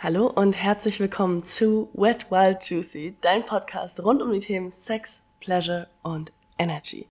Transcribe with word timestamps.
Hallo 0.00 0.28
und 0.28 0.52
herzlich 0.52 1.00
willkommen 1.00 1.42
zu 1.42 1.90
Wet 1.92 2.30
Wild 2.30 2.62
Juicy, 2.62 3.16
dein 3.20 3.44
Podcast 3.44 3.98
rund 3.98 4.22
um 4.22 4.30
die 4.30 4.38
Themen 4.38 4.70
Sex, 4.70 5.20
Pleasure 5.40 5.88
und 6.04 6.32
Energy. 6.56 7.08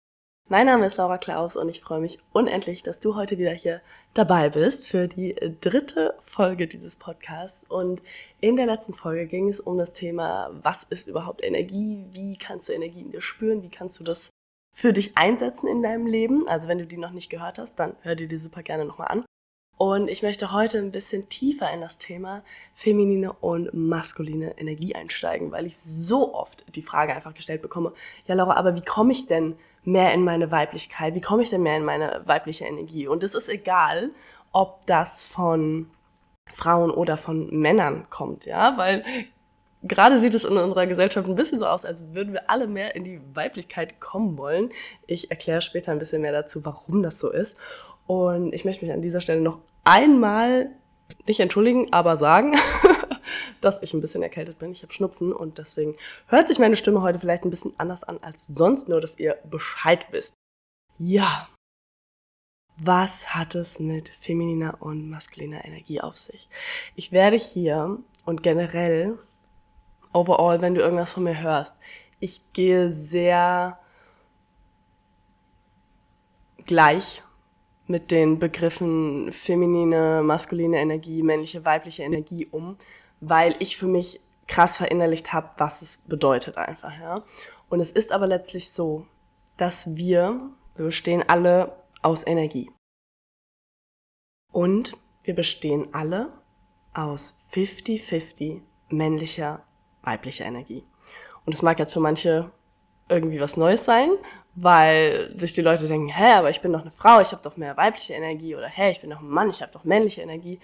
Mein 0.48 0.68
Name 0.68 0.86
ist 0.86 0.96
Laura 0.96 1.18
Klaus 1.18 1.58
und 1.58 1.68
ich 1.68 1.82
freue 1.82 2.00
mich 2.00 2.18
unendlich, 2.32 2.84
dass 2.84 3.02
du 3.02 3.16
heute 3.16 3.38
wieder 3.38 3.52
hier 3.52 3.82
dabei 4.14 4.50
bist 4.50 4.88
für 4.88 5.10
die 5.10 5.36
dritte 5.60 6.16
Folge 6.22 6.66
dieses 6.66 6.96
Podcasts. 6.96 7.70
Und 7.70 8.02
in 8.40 8.56
der 8.56 8.68
letzten 8.68 8.94
Folge 8.94 9.28
ging 9.28 9.50
es 9.50 9.60
um 9.60 9.78
das 9.78 9.92
Thema, 9.92 10.50
was 10.64 10.84
ist 10.84 11.10
überhaupt 11.10 11.44
Energie? 11.44 12.06
Wie 12.14 12.38
kannst 12.38 12.70
du 12.70 12.74
Energie 12.74 13.02
in 13.02 13.12
dir 13.12 13.20
spüren? 13.20 13.64
Wie 13.64 13.70
kannst 13.70 14.00
du 14.00 14.06
das 14.06 14.30
für 14.74 14.94
dich 14.94 15.18
einsetzen 15.18 15.68
in 15.68 15.84
deinem 15.84 16.08
Leben? 16.08 16.48
Also 16.48 16.70
wenn 16.70 16.78
du 16.78 16.88
die 16.88 16.96
noch 16.96 17.12
nicht 17.12 17.30
gehört 17.30 17.60
hast, 17.60 17.76
dann 17.76 17.98
hör 18.04 18.16
dir 18.16 18.30
die 18.30 18.38
super 18.38 18.64
gerne 18.64 18.86
nochmal 18.86 19.10
an. 19.10 19.26
Und 19.78 20.10
ich 20.10 20.24
möchte 20.24 20.52
heute 20.52 20.80
ein 20.80 20.92
bisschen 20.92 21.30
tiefer 21.30 21.72
in 21.72 21.82
das 21.82 22.00
Thema 22.00 22.42
feminine 22.74 23.32
und 23.34 23.74
maskuline 23.74 24.58
Energie 24.58 24.96
einsteigen, 24.96 25.52
weil 25.52 25.68
ich 25.68 25.78
so 25.78 26.34
oft 26.34 26.66
die 26.76 26.82
Frage 26.82 27.14
einfach 27.14 27.36
gestellt 27.36 27.62
bekomme, 27.62 27.94
ja 28.26 28.34
Laura, 28.34 28.56
aber 28.56 28.76
wie 28.76 28.82
komme 28.82 29.12
ich 29.12 29.28
denn 29.28 29.56
mehr 29.84 30.14
in 30.14 30.24
meine 30.24 30.52
Weiblichkeit? 30.52 31.14
Wie 31.14 31.22
komme 31.22 31.44
ich 31.44 31.52
denn 31.52 31.62
mehr 31.62 31.78
in 31.78 31.86
meine 31.86 32.24
weibliche 32.26 32.66
Energie? 32.66 33.08
Und 33.08 33.24
es 33.24 33.36
ist 33.36 33.50
egal, 33.50 34.10
ob 34.52 34.86
das 34.88 35.28
von 35.28 35.92
Frauen 36.52 36.90
oder 36.90 37.16
von 37.16 37.48
Männern 37.52 38.10
kommt, 38.10 38.46
ja, 38.46 38.78
weil 38.78 39.06
gerade 39.84 40.20
sieht 40.20 40.34
es 40.34 40.44
in 40.44 40.58
unserer 40.58 40.88
Gesellschaft 40.88 41.28
ein 41.28 41.36
bisschen 41.36 41.60
so 41.60 41.66
aus, 41.66 41.86
als 41.86 42.04
würden 42.14 42.34
wir 42.34 42.50
alle 42.50 42.68
mehr 42.68 42.96
in 42.96 43.04
die 43.04 43.22
Weiblichkeit 43.34 44.00
kommen 44.00 44.38
wollen. 44.38 44.70
Ich 45.06 45.30
erkläre 45.30 45.62
später 45.62 45.92
ein 45.92 46.00
bisschen 46.00 46.22
mehr 46.22 46.32
dazu, 46.32 46.66
warum 46.66 47.04
das 47.04 47.20
so 47.20 47.30
ist. 47.32 47.56
Und 48.08 48.54
ich 48.54 48.66
möchte 48.66 48.86
mich 48.86 48.94
an 48.94 49.02
dieser 49.02 49.22
Stelle 49.22 49.42
noch 49.42 49.60
einmal 49.84 50.72
nicht 51.28 51.40
entschuldigen, 51.40 51.92
aber 51.92 52.18
sagen, 52.18 52.56
dass 53.62 53.82
ich 53.82 53.94
ein 53.94 54.02
bisschen 54.02 54.24
erkältet 54.24 54.60
bin. 54.60 54.72
Ich 54.72 54.84
habe 54.84 54.94
Schnupfen 54.94 55.34
und 55.34 55.58
deswegen 55.58 55.96
hört 56.28 56.48
sich 56.48 56.60
meine 56.60 56.76
Stimme 56.76 57.02
heute 57.02 57.20
vielleicht 57.20 57.44
ein 57.44 57.50
bisschen 57.50 57.74
anders 57.78 58.04
an 58.04 58.20
als 58.22 58.48
sonst, 58.48 58.88
nur 58.88 59.02
dass 59.02 59.20
ihr 59.20 59.38
Bescheid 59.50 60.08
wisst. 60.12 60.34
Ja. 60.98 61.50
Was 62.80 63.34
hat 63.34 63.56
es 63.56 63.80
mit 63.80 64.10
femininer 64.10 64.82
und 64.82 65.10
maskuliner 65.10 65.66
Energie 65.66 66.00
auf 66.00 66.16
sich? 66.16 66.48
Ich 66.96 67.12
werde 67.12 67.38
hier 67.38 67.98
und 68.24 68.44
generell, 68.44 69.18
overall, 70.14 70.62
wenn 70.62 70.76
du 70.76 70.82
irgendwas 70.82 71.14
von 71.14 71.24
mir 71.24 71.42
hörst, 71.42 71.76
ich 72.20 72.42
gehe 72.54 72.92
sehr 72.92 73.80
gleich 76.66 77.24
mit 77.88 78.12
den 78.12 78.38
Begriffen 78.40 79.32
feminine, 79.32 80.22
maskuline 80.24 80.78
Energie, 80.80 81.24
männliche, 81.24 81.66
weibliche 81.66 82.04
Energie 82.04 82.46
um, 82.52 82.78
weil 83.22 83.56
ich 83.60 83.78
für 83.78 83.88
mich 83.88 84.20
krass 84.48 84.78
verinnerlicht 84.78 85.34
habe, 85.34 85.50
was 85.58 85.82
es 85.82 85.98
bedeutet 86.08 86.58
einfach, 86.58 86.98
ja. 87.00 87.24
Und 87.70 87.80
es 87.80 87.92
ist 87.92 88.12
aber 88.12 88.28
letztlich 88.28 88.72
so, 88.72 89.06
dass 89.58 89.96
wir, 89.96 90.50
wir 90.76 90.86
bestehen 90.86 91.24
alle 91.28 91.76
aus 92.02 92.26
Energie. 92.26 92.72
Und 94.54 94.96
wir 95.24 95.36
bestehen 95.36 95.94
alle 95.94 96.32
aus 96.94 97.38
50-50 97.54 98.62
männlicher, 98.90 99.64
weiblicher 100.02 100.46
Energie. 100.46 100.86
Und 101.46 101.54
es 101.54 101.62
mag 101.62 101.80
jetzt 101.80 101.94
für 101.94 102.00
manche 102.00 102.52
irgendwie 103.10 103.40
was 103.40 103.58
Neues 103.58 103.86
sein, 103.86 104.12
weil 104.60 105.32
sich 105.38 105.54
die 105.54 105.62
Leute 105.62 105.88
denken, 105.88 106.10
hä, 106.10 106.34
aber 106.34 106.50
ich 106.50 106.62
bin 106.62 106.74
doch 106.74 106.82
eine 106.82 106.90
Frau, 106.90 107.22
ich 107.22 107.32
habe 107.32 107.44
doch 107.44 107.58
mehr 107.58 107.78
weibliche 107.78 108.14
Energie 108.14 108.56
oder 108.56 108.68
hä, 108.68 108.90
ich 108.90 109.02
bin 109.02 109.12
doch 109.12 109.22
ein 109.22 109.30
Mann, 109.30 109.52
ich 109.52 109.62
habe 109.62 109.72
doch 109.72 109.84
männliche 109.84 110.22
Energie. 110.22 110.60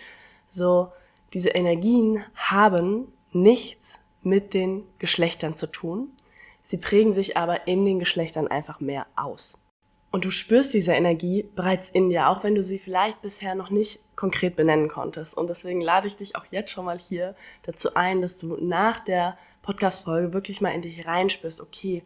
So, 0.47 0.91
diese 1.33 1.49
Energien 1.49 2.23
haben 2.33 3.13
nichts 3.31 3.99
mit 4.23 4.55
den 4.55 4.83
Geschlechtern 4.97 5.55
zu 5.55 5.67
tun. 5.67 6.09
Sie 6.59 6.77
prägen 6.77 7.13
sich 7.13 7.37
aber 7.37 7.67
in 7.67 7.85
den 7.85 7.99
Geschlechtern 7.99 8.47
einfach 8.47 8.79
mehr 8.79 9.05
aus. 9.15 9.59
Und 10.09 10.25
du 10.25 10.31
spürst 10.31 10.73
diese 10.73 10.93
Energie 10.93 11.47
bereits 11.55 11.89
in 11.89 12.09
dir, 12.09 12.29
auch 12.29 12.43
wenn 12.43 12.55
du 12.55 12.63
sie 12.63 12.79
vielleicht 12.79 13.21
bisher 13.21 13.53
noch 13.53 13.69
nicht 13.69 13.99
konkret 14.15 14.55
benennen 14.55 14.89
konntest. 14.89 15.35
Und 15.35 15.51
deswegen 15.51 15.81
lade 15.81 16.07
ich 16.07 16.15
dich 16.15 16.35
auch 16.35 16.45
jetzt 16.49 16.71
schon 16.71 16.85
mal 16.85 16.97
hier 16.97 17.35
dazu 17.61 17.93
ein, 17.93 18.23
dass 18.23 18.39
du 18.39 18.57
nach 18.59 19.01
der 19.01 19.37
Podcast-Folge 19.61 20.33
wirklich 20.33 20.61
mal 20.61 20.69
in 20.69 20.81
dich 20.81 21.05
reinspürst, 21.05 21.61
okay, 21.61 22.03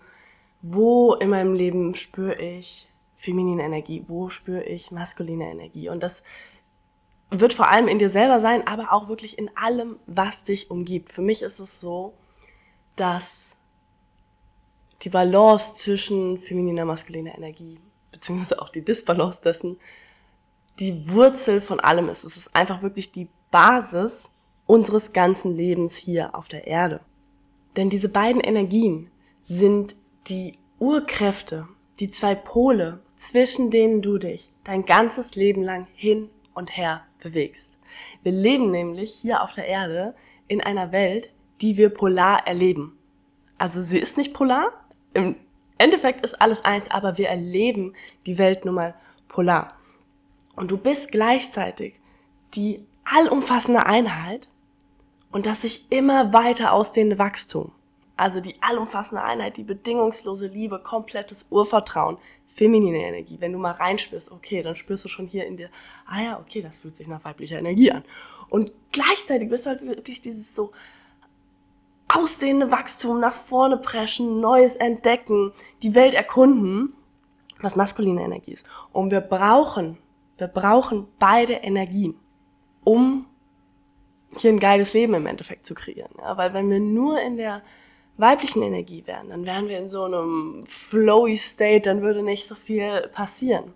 wo 0.61 1.13
in 1.13 1.29
meinem 1.29 1.53
Leben 1.53 1.95
spüre 1.95 2.35
ich 2.35 2.87
feminine 3.15 3.63
Energie, 3.63 4.03
wo 4.07 4.29
spüre 4.29 4.63
ich 4.63 4.91
maskuline 4.91 5.49
Energie. 5.49 5.89
Und 5.89 6.01
das 6.01 6.21
wird 7.29 7.53
vor 7.53 7.69
allem 7.69 7.87
in 7.87 7.99
dir 7.99 8.09
selber 8.09 8.39
sein, 8.39 8.65
aber 8.67 8.93
auch 8.93 9.09
wirklich 9.09 9.37
in 9.37 9.49
allem, 9.55 9.97
was 10.05 10.43
dich 10.43 10.71
umgibt. 10.71 11.11
Für 11.11 11.21
mich 11.21 11.41
ist 11.41 11.59
es 11.59 11.81
so, 11.81 12.13
dass 12.95 13.55
die 15.01 15.09
Balance 15.09 15.75
zwischen 15.75 16.37
femininer, 16.37 16.85
maskuliner 16.85 17.35
Energie, 17.35 17.79
beziehungsweise 18.11 18.61
auch 18.61 18.69
die 18.69 18.83
Disbalance 18.83 19.41
dessen, 19.41 19.77
die 20.79 21.11
Wurzel 21.11 21.59
von 21.61 21.79
allem 21.79 22.09
ist. 22.09 22.23
Es 22.23 22.37
ist 22.37 22.55
einfach 22.55 22.81
wirklich 22.81 23.11
die 23.11 23.29
Basis 23.51 24.29
unseres 24.65 25.13
ganzen 25.13 25.55
Lebens 25.55 25.95
hier 25.95 26.35
auf 26.35 26.47
der 26.47 26.67
Erde. 26.67 26.99
Denn 27.75 27.89
diese 27.89 28.09
beiden 28.09 28.41
Energien 28.41 29.11
sind 29.43 29.95
die 30.27 30.57
Urkräfte, 30.79 31.67
die 31.99 32.09
zwei 32.09 32.35
Pole, 32.35 32.99
zwischen 33.15 33.71
denen 33.71 34.01
du 34.01 34.17
dich 34.17 34.51
dein 34.63 34.85
ganzes 34.85 35.35
Leben 35.35 35.63
lang 35.63 35.87
hin 35.95 36.29
und 36.53 36.75
her 36.75 37.03
bewegst. 37.19 37.71
Wir 38.23 38.31
leben 38.31 38.69
nämlich 38.71 39.13
hier 39.13 39.41
auf 39.41 39.53
der 39.53 39.65
Erde 39.65 40.13
in 40.47 40.61
einer 40.61 40.91
Welt, 40.91 41.31
die 41.61 41.77
wir 41.77 41.89
polar 41.89 42.45
erleben. 42.45 42.97
Also 43.57 43.81
sie 43.81 43.97
ist 43.97 44.17
nicht 44.17 44.33
polar, 44.33 44.71
im 45.13 45.35
Endeffekt 45.77 46.23
ist 46.25 46.41
alles 46.41 46.65
eins, 46.65 46.91
aber 46.91 47.17
wir 47.17 47.29
erleben 47.29 47.93
die 48.25 48.37
Welt 48.37 48.65
nun 48.65 48.75
mal 48.75 48.95
polar. 49.27 49.73
Und 50.55 50.71
du 50.71 50.77
bist 50.77 51.11
gleichzeitig 51.11 51.99
die 52.53 52.85
allumfassende 53.03 53.85
Einheit 53.85 54.47
und 55.31 55.45
das 55.45 55.61
sich 55.61 55.91
immer 55.91 56.33
weiter 56.33 56.73
ausdehnende 56.73 57.19
Wachstum. 57.19 57.71
Also 58.17 58.41
die 58.41 58.61
allumfassende 58.61 59.23
Einheit, 59.23 59.57
die 59.57 59.63
bedingungslose 59.63 60.47
Liebe, 60.47 60.79
komplettes 60.79 61.45
Urvertrauen, 61.51 62.17
feminine 62.47 62.97
Energie. 62.97 63.37
Wenn 63.39 63.53
du 63.53 63.59
mal 63.59 63.71
reinspürst, 63.71 64.31
okay, 64.31 64.63
dann 64.63 64.75
spürst 64.75 65.05
du 65.05 65.09
schon 65.09 65.27
hier 65.27 65.45
in 65.45 65.55
dir, 65.55 65.69
ah 66.07 66.21
ja, 66.21 66.39
okay, 66.39 66.61
das 66.61 66.79
fühlt 66.79 66.97
sich 66.97 67.07
nach 67.07 67.23
weiblicher 67.23 67.59
Energie 67.59 67.91
an. 67.91 68.03
Und 68.49 68.71
gleichzeitig 68.91 69.49
bist 69.49 69.65
du 69.65 69.69
halt 69.69 69.85
wirklich 69.85 70.21
dieses 70.21 70.55
so 70.55 70.71
ausdehnende 72.07 72.71
Wachstum, 72.71 73.19
nach 73.19 73.33
vorne 73.33 73.77
preschen, 73.77 74.39
Neues 74.39 74.75
entdecken, 74.75 75.51
die 75.83 75.93
Welt 75.93 76.13
erkunden, 76.13 76.93
was 77.59 77.75
maskuline 77.75 78.23
Energie 78.23 78.53
ist. 78.53 78.65
Und 78.91 79.11
wir 79.11 79.21
brauchen, 79.21 79.97
wir 80.37 80.47
brauchen 80.47 81.07
beide 81.19 81.53
Energien, 81.53 82.15
um 82.83 83.25
hier 84.35 84.51
ein 84.51 84.59
geiles 84.59 84.93
Leben 84.93 85.13
im 85.13 85.25
Endeffekt 85.25 85.65
zu 85.65 85.73
kreieren. 85.73 86.11
Ja, 86.19 86.37
weil 86.37 86.53
wenn 86.53 86.69
wir 86.69 86.79
nur 86.79 87.19
in 87.21 87.37
der 87.37 87.61
weiblichen 88.17 88.63
Energie 88.63 89.05
wären, 89.05 89.29
dann 89.29 89.45
wären 89.45 89.67
wir 89.67 89.77
in 89.77 89.89
so 89.89 90.03
einem 90.03 90.63
flowy 90.65 91.35
State, 91.35 91.81
dann 91.81 92.01
würde 92.01 92.23
nicht 92.23 92.47
so 92.47 92.55
viel 92.55 93.07
passieren. 93.13 93.73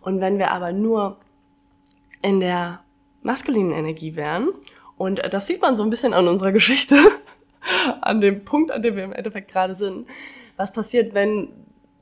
Und 0.00 0.20
wenn 0.20 0.38
wir 0.38 0.50
aber 0.50 0.72
nur 0.72 1.18
in 2.22 2.40
der 2.40 2.82
maskulinen 3.22 3.72
Energie 3.72 4.16
wären, 4.16 4.50
und 4.96 5.20
das 5.32 5.46
sieht 5.46 5.62
man 5.62 5.76
so 5.76 5.82
ein 5.82 5.90
bisschen 5.90 6.14
an 6.14 6.28
unserer 6.28 6.52
Geschichte, 6.52 6.96
an 8.00 8.20
dem 8.20 8.44
Punkt, 8.44 8.70
an 8.70 8.82
dem 8.82 8.96
wir 8.96 9.04
im 9.04 9.12
Endeffekt 9.12 9.50
gerade 9.50 9.74
sind, 9.74 10.06
was 10.56 10.72
passiert, 10.72 11.14
wenn 11.14 11.48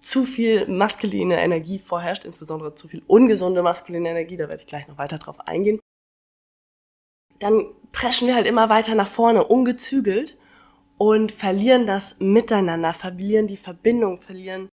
zu 0.01 0.25
viel 0.25 0.67
maskuline 0.67 1.41
Energie 1.41 1.79
vorherrscht, 1.79 2.25
insbesondere 2.25 2.75
zu 2.75 2.89
viel 2.89 3.03
ungesunde 3.07 3.63
maskuline 3.63 4.11
Energie, 4.11 4.37
da 4.37 4.49
werde 4.49 4.63
ich 4.63 4.67
gleich 4.67 4.89
noch 4.89 4.99
weiter 4.99 5.19
drauf 5.19 5.47
eingehen, 5.47 5.79
dann 7.39 7.67
preschen 7.93 8.27
wir 8.29 8.35
halt 8.35 8.47
immer 8.47 8.69
weiter 8.69 8.95
nach 8.95 9.07
vorne, 9.07 9.45
ungezügelt 9.45 10.37
und 11.03 11.33
verlieren 11.33 11.85
das 11.85 12.15
Miteinander, 12.21 12.95
verlieren 12.95 13.49
die 13.49 13.57
Verbindung, 13.57 14.21
verlieren 14.21 14.69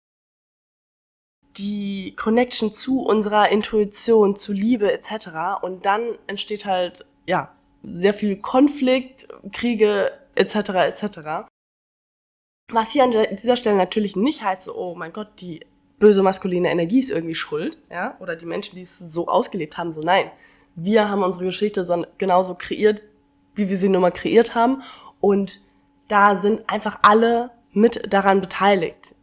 die 1.58 2.18
Connection 2.18 2.74
zu 2.74 3.02
unserer 3.02 3.48
Intuition, 3.48 4.36
zu 4.36 4.52
Liebe 4.52 4.92
etc. 4.92 5.62
Und 5.62 5.86
dann 5.86 6.02
entsteht 6.28 6.66
halt 6.66 7.06
ja 7.26 7.56
sehr 7.82 8.14
viel 8.14 8.36
Konflikt, 8.42 9.30
Kriege 9.54 10.12
etc. 10.36 10.56
etc. 10.90 11.48
Was 12.74 12.92
hier 12.92 13.06
an 13.06 13.14
dieser 13.14 13.56
Stelle 13.56 13.78
natürlich 13.78 14.18
nicht 14.18 14.44
heißt, 14.44 14.68
oh 14.68 14.96
mein 14.96 15.14
Gott, 15.14 15.30
die 15.40 15.62
böse 15.98 16.24
maskuline 16.24 16.70
Energie 16.70 17.00
ist 17.00 17.10
irgendwie 17.10 17.36
schuld, 17.36 17.78
ja, 17.90 18.18
oder 18.20 18.36
die 18.36 18.46
Menschen, 18.46 18.76
die 18.76 18.82
es 18.82 19.00
so 19.00 19.30
ausgelebt 19.30 19.78
haben, 19.78 19.94
so 19.94 20.02
nein. 20.02 20.30
Wir 20.76 21.10
haben 21.10 21.24
unsere 21.24 21.46
Geschichte 21.46 22.06
genauso 22.18 22.54
kreiert, 22.56 23.02
wie 23.56 23.70
wir 23.70 23.78
sie 23.78 23.88
nun 23.88 24.02
mal 24.02 24.12
kreiert 24.12 24.56
haben 24.56 24.82
und 25.22 25.62
da 26.08 26.36
sind 26.36 26.70
einfach 26.70 27.00
alle 27.02 27.52
mit 27.72 28.12
daran 28.12 28.42
beteiligt. 28.42 29.16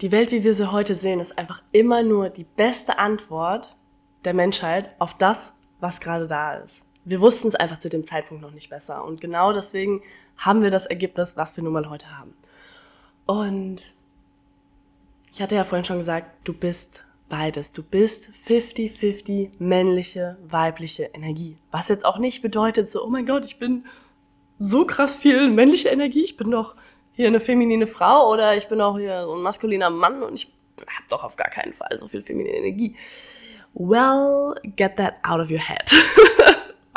Die 0.00 0.12
Welt, 0.12 0.30
wie 0.30 0.44
wir 0.44 0.54
sie 0.54 0.70
heute 0.70 0.94
sehen, 0.94 1.20
ist 1.20 1.38
einfach 1.38 1.62
immer 1.72 2.02
nur 2.02 2.28
die 2.28 2.44
beste 2.44 2.98
Antwort 2.98 3.76
der 4.24 4.34
Menschheit 4.34 4.94
auf 4.98 5.14
das, 5.14 5.52
was 5.80 6.00
gerade 6.00 6.26
da 6.26 6.56
ist. 6.56 6.82
Wir 7.04 7.20
wussten 7.20 7.48
es 7.48 7.54
einfach 7.54 7.78
zu 7.78 7.88
dem 7.88 8.04
Zeitpunkt 8.04 8.42
noch 8.42 8.50
nicht 8.50 8.68
besser. 8.68 9.04
Und 9.04 9.20
genau 9.20 9.52
deswegen 9.52 10.02
haben 10.36 10.62
wir 10.62 10.70
das 10.70 10.86
Ergebnis, 10.86 11.36
was 11.36 11.56
wir 11.56 11.64
nun 11.64 11.72
mal 11.72 11.88
heute 11.88 12.18
haben. 12.18 12.34
Und 13.26 13.78
ich 15.32 15.40
hatte 15.40 15.54
ja 15.54 15.64
vorhin 15.64 15.84
schon 15.84 15.98
gesagt, 15.98 16.30
du 16.44 16.52
bist 16.52 17.04
beides. 17.28 17.72
Du 17.72 17.82
bist 17.82 18.30
50-50 18.46 19.50
männliche, 19.58 20.36
weibliche 20.48 21.04
Energie. 21.04 21.56
Was 21.70 21.88
jetzt 21.88 22.04
auch 22.04 22.18
nicht 22.18 22.42
bedeutet, 22.42 22.88
so, 22.88 23.04
oh 23.04 23.08
mein 23.08 23.26
Gott, 23.26 23.44
ich 23.44 23.58
bin 23.58 23.84
so 24.58 24.84
krass 24.84 25.16
viel 25.16 25.48
männliche 25.50 25.88
Energie. 25.88 26.24
Ich 26.24 26.36
bin 26.36 26.50
doch 26.50 26.74
hier 27.12 27.28
eine 27.28 27.40
feminine 27.40 27.86
Frau 27.86 28.30
oder 28.30 28.56
ich 28.56 28.68
bin 28.68 28.80
auch 28.80 28.98
hier 28.98 29.22
so 29.22 29.34
ein 29.34 29.42
maskuliner 29.42 29.90
Mann 29.90 30.22
und 30.22 30.34
ich 30.34 30.52
habe 30.80 31.06
doch 31.08 31.24
auf 31.24 31.36
gar 31.36 31.48
keinen 31.48 31.72
Fall 31.72 31.98
so 31.98 32.06
viel 32.06 32.22
feminine 32.22 32.56
Energie. 32.56 32.94
Well, 33.74 34.54
get 34.76 34.96
that 34.96 35.16
out 35.22 35.40
of 35.40 35.50
your 35.50 35.58
head. 35.58 35.92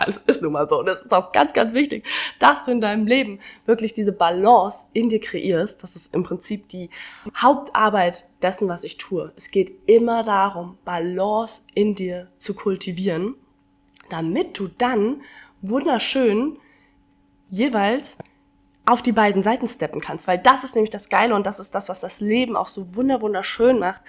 Es 0.07 0.17
ist 0.27 0.41
nun 0.41 0.53
mal 0.53 0.67
so. 0.69 0.79
Und 0.79 0.87
es 0.87 1.01
ist 1.01 1.11
auch 1.11 1.31
ganz, 1.31 1.53
ganz 1.53 1.73
wichtig, 1.73 2.05
dass 2.39 2.63
du 2.63 2.71
in 2.71 2.81
deinem 2.81 3.05
Leben 3.05 3.39
wirklich 3.65 3.93
diese 3.93 4.11
Balance 4.11 4.85
in 4.93 5.09
dir 5.09 5.19
kreierst. 5.19 5.83
Das 5.83 5.95
ist 5.95 6.13
im 6.13 6.23
Prinzip 6.23 6.69
die 6.69 6.89
Hauptarbeit 7.35 8.25
dessen, 8.41 8.67
was 8.69 8.83
ich 8.83 8.97
tue. 8.97 9.31
Es 9.35 9.51
geht 9.51 9.73
immer 9.87 10.23
darum, 10.23 10.77
Balance 10.85 11.61
in 11.73 11.95
dir 11.95 12.29
zu 12.37 12.53
kultivieren, 12.53 13.35
damit 14.09 14.57
du 14.57 14.69
dann 14.69 15.21
wunderschön 15.61 16.57
jeweils 17.49 18.17
auf 18.85 19.01
die 19.01 19.11
beiden 19.11 19.43
Seiten 19.43 19.67
steppen 19.67 20.01
kannst. 20.01 20.27
Weil 20.27 20.39
das 20.39 20.63
ist 20.63 20.75
nämlich 20.75 20.89
das 20.89 21.09
Geile 21.09 21.35
und 21.35 21.45
das 21.45 21.59
ist 21.59 21.75
das, 21.75 21.89
was 21.89 21.99
das 21.99 22.19
Leben 22.19 22.55
auch 22.55 22.67
so 22.67 22.95
wunderschön 22.95 23.79
macht 23.79 24.01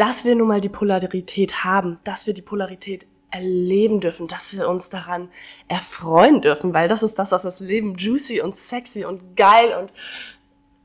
dass 0.00 0.24
wir 0.24 0.34
nun 0.34 0.48
mal 0.48 0.62
die 0.62 0.70
Polarität 0.70 1.62
haben, 1.62 1.98
dass 2.04 2.26
wir 2.26 2.32
die 2.32 2.40
Polarität 2.40 3.06
erleben 3.30 4.00
dürfen, 4.00 4.28
dass 4.28 4.56
wir 4.56 4.66
uns 4.66 4.88
daran 4.88 5.28
erfreuen 5.68 6.40
dürfen, 6.40 6.72
weil 6.72 6.88
das 6.88 7.02
ist 7.02 7.18
das, 7.18 7.32
was 7.32 7.42
das 7.42 7.60
Leben 7.60 7.96
juicy 7.96 8.40
und 8.40 8.56
sexy 8.56 9.04
und 9.04 9.36
geil 9.36 9.76
und 9.78 9.92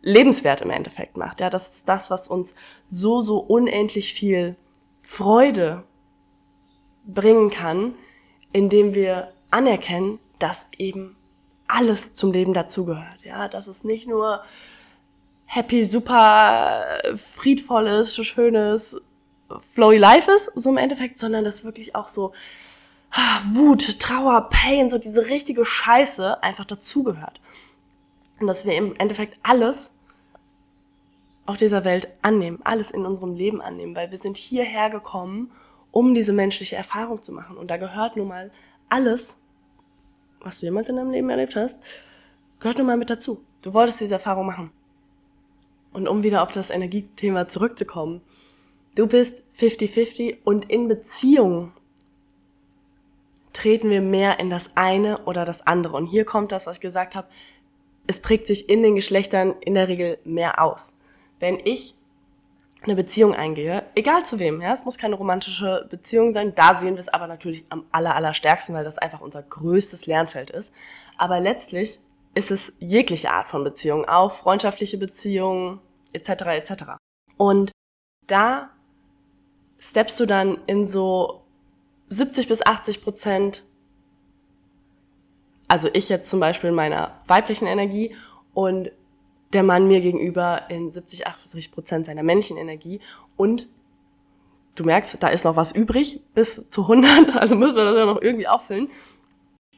lebenswert 0.02 0.60
im 0.60 0.70
Endeffekt 0.70 1.16
macht. 1.16 1.40
Ja, 1.40 1.50
das 1.50 1.70
ist 1.70 1.90
das, 1.90 2.12
was 2.12 2.28
uns 2.28 2.54
so, 2.90 3.22
so 3.22 3.38
unendlich 3.38 4.14
viel 4.14 4.58
Freude 5.00 5.84
bringen 7.06 7.50
kann, 7.50 7.96
indem 8.52 8.96
wir 8.96 9.32
anerkennen, 9.50 10.20
dass 10.40 10.68
eben 10.78 11.16
alles 11.68 12.14
zum 12.14 12.32
Leben 12.32 12.54
dazugehört. 12.54 13.20
Ja, 13.24 13.48
dass 13.48 13.68
es 13.68 13.84
nicht 13.84 14.08
nur 14.08 14.44
happy, 15.46 15.84
super 15.84 16.86
friedvolles, 17.16 18.16
schönes, 18.16 18.98
flowy 19.74 19.98
Life 19.98 20.32
ist, 20.32 20.52
so 20.56 20.70
im 20.70 20.78
Endeffekt, 20.78 21.18
sondern 21.18 21.44
dass 21.44 21.66
wirklich 21.66 21.96
auch 21.96 22.08
so 22.08 22.34
ah, 23.12 23.42
Wut, 23.54 24.00
Trauer, 24.00 24.50
Pain, 24.50 24.90
so 24.90 24.98
diese 24.98 25.28
richtige 25.28 25.66
Scheiße 25.66 26.42
einfach 26.44 26.66
dazugehört. 26.66 27.40
Und 28.40 28.48
dass 28.48 28.66
wir 28.66 28.76
im 28.76 28.96
Endeffekt 28.98 29.38
alles 29.44 29.94
auf 31.46 31.58
dieser 31.58 31.86
Welt 31.86 32.08
annehmen, 32.22 32.60
alles 32.64 32.92
in 32.92 33.06
unserem 33.06 33.36
Leben 33.36 33.62
annehmen, 33.62 33.96
weil 33.96 34.12
wir 34.12 34.18
sind 34.18 34.38
hierher 34.38 34.90
gekommen, 34.90 35.52
um 35.92 36.14
diese 36.14 36.34
menschliche 36.34 36.76
Erfahrung 36.76 37.22
zu 37.22 37.32
machen. 37.32 37.56
Und 37.56 37.70
da 37.70 37.78
gehört 37.78 38.18
nun 38.18 38.28
mal 38.28 38.52
alles, 38.90 39.38
was 40.46 40.60
du 40.60 40.68
jemals 40.68 40.88
in 40.88 40.96
deinem 40.96 41.12
Leben 41.12 41.30
erlebt 41.30 41.56
hast, 41.56 41.80
gehört 42.60 42.78
nun 42.78 42.88
mal 42.88 42.98
mit 42.98 43.10
dazu. 43.10 43.44
Du 43.62 43.74
wolltest 43.74 44.00
diese 44.00 44.14
Erfahrung 44.14 44.46
machen. 44.46 44.72
Und 45.92 46.08
um 46.08 46.24
wieder 46.24 46.44
auf 46.44 46.52
das 46.52 46.70
Energiethema 46.70 47.48
zurückzukommen, 47.48 48.22
du 48.96 49.08
bist 49.08 49.44
50-50 49.60 50.38
und 50.44 50.72
in 50.72 50.88
Beziehungen 50.88 51.74
treten 53.54 53.90
wir 53.90 54.02
mehr 54.02 54.40
in 54.40 54.50
das 54.50 54.76
eine 54.76 55.24
oder 55.26 55.46
das 55.46 55.66
andere. 55.66 55.96
Und 55.96 56.08
hier 56.08 56.26
kommt 56.26 56.52
das, 56.52 56.68
was 56.68 56.78
ich 56.78 56.82
gesagt 56.82 57.16
habe, 57.16 57.28
es 58.08 58.20
prägt 58.20 58.46
sich 58.46 58.70
in 58.70 58.84
den 58.84 58.96
Geschlechtern 58.96 59.56
in 59.62 59.74
der 59.74 59.88
Regel 59.88 60.20
mehr 60.26 60.62
aus. 60.62 60.96
Wenn 61.40 61.60
ich 61.64 61.95
eine 62.86 62.96
Beziehung 62.96 63.34
eingehe, 63.34 63.84
egal 63.96 64.26
zu 64.26 64.40
wem, 64.40 64.62
ja, 64.62 64.74
es 64.74 64.86
muss 64.86 64.98
keine 64.98 65.16
romantische 65.16 65.88
Beziehung 65.90 66.34
sein, 66.34 66.54
da 66.56 66.80
sehen 66.80 66.96
wir 66.96 67.00
es 67.00 67.08
aber 67.08 67.28
natürlich 67.28 67.66
am 67.70 67.86
aller, 67.92 68.16
aller 68.16 68.34
stärksten, 68.34 68.74
weil 68.74 68.84
das 68.84 68.98
einfach 68.98 69.22
unser 69.22 69.44
größtes 69.44 70.06
Lernfeld 70.06 70.50
ist. 70.52 70.74
Aber 71.18 71.40
letztlich 71.40 72.00
ist 72.34 72.52
es 72.52 72.74
jegliche 72.80 73.32
Art 73.32 73.48
von 73.48 73.64
Beziehung, 73.64 74.06
auch 74.06 74.32
freundschaftliche 74.32 74.98
Beziehungen, 74.98 75.80
etc. 76.14 76.30
etc. 76.30 76.84
Und 77.38 77.72
da 78.28 78.70
steppst 79.80 80.20
du 80.20 80.26
dann 80.26 80.60
in 80.68 80.86
so 80.86 81.44
70 82.10 82.48
bis 82.48 82.66
80 82.66 83.04
Prozent, 83.04 83.64
also 85.68 85.90
ich 85.94 86.10
jetzt 86.10 86.30
zum 86.30 86.40
Beispiel 86.40 86.70
in 86.70 86.76
meiner 86.76 87.20
weiblichen 87.28 87.68
Energie 87.68 88.16
und 88.54 88.92
der 89.56 89.64
Mann 89.64 89.88
mir 89.88 90.02
gegenüber 90.02 90.70
in 90.70 90.90
70, 90.90 91.26
80 91.28 91.72
Prozent 91.72 92.06
seiner 92.06 92.24
männlichen 92.24 92.58
Energie 92.58 93.00
und 93.38 93.68
du 94.76 94.84
merkst, 94.84 95.18
da 95.22 95.30
ist 95.30 95.46
noch 95.46 95.56
was 95.56 95.72
übrig 95.72 96.22
bis 96.34 96.70
zu 96.70 96.82
100, 96.84 97.36
also 97.36 97.56
müssen 97.56 97.76
wir 97.76 97.86
das 97.86 97.98
ja 97.98 98.06
noch 98.06 98.22
irgendwie 98.22 98.48
auffüllen, 98.48 98.90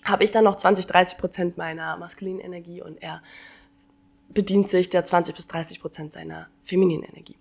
habe 0.04 0.24
ich 0.24 0.32
dann 0.32 0.44
noch 0.44 0.56
20, 0.56 0.88
30 0.88 1.18
Prozent 1.18 1.58
meiner 1.58 1.96
maskulinen 1.98 2.40
Energie 2.40 2.82
und 2.82 3.02
er 3.02 3.22
bedient 4.30 4.70
sich 4.70 4.90
der 4.90 5.06
20 5.06 5.36
bis 5.36 5.48
30 5.48 5.80
Prozent 5.80 6.14
seiner 6.14 6.48
femininen 6.64 7.04
Energie. 7.04 7.38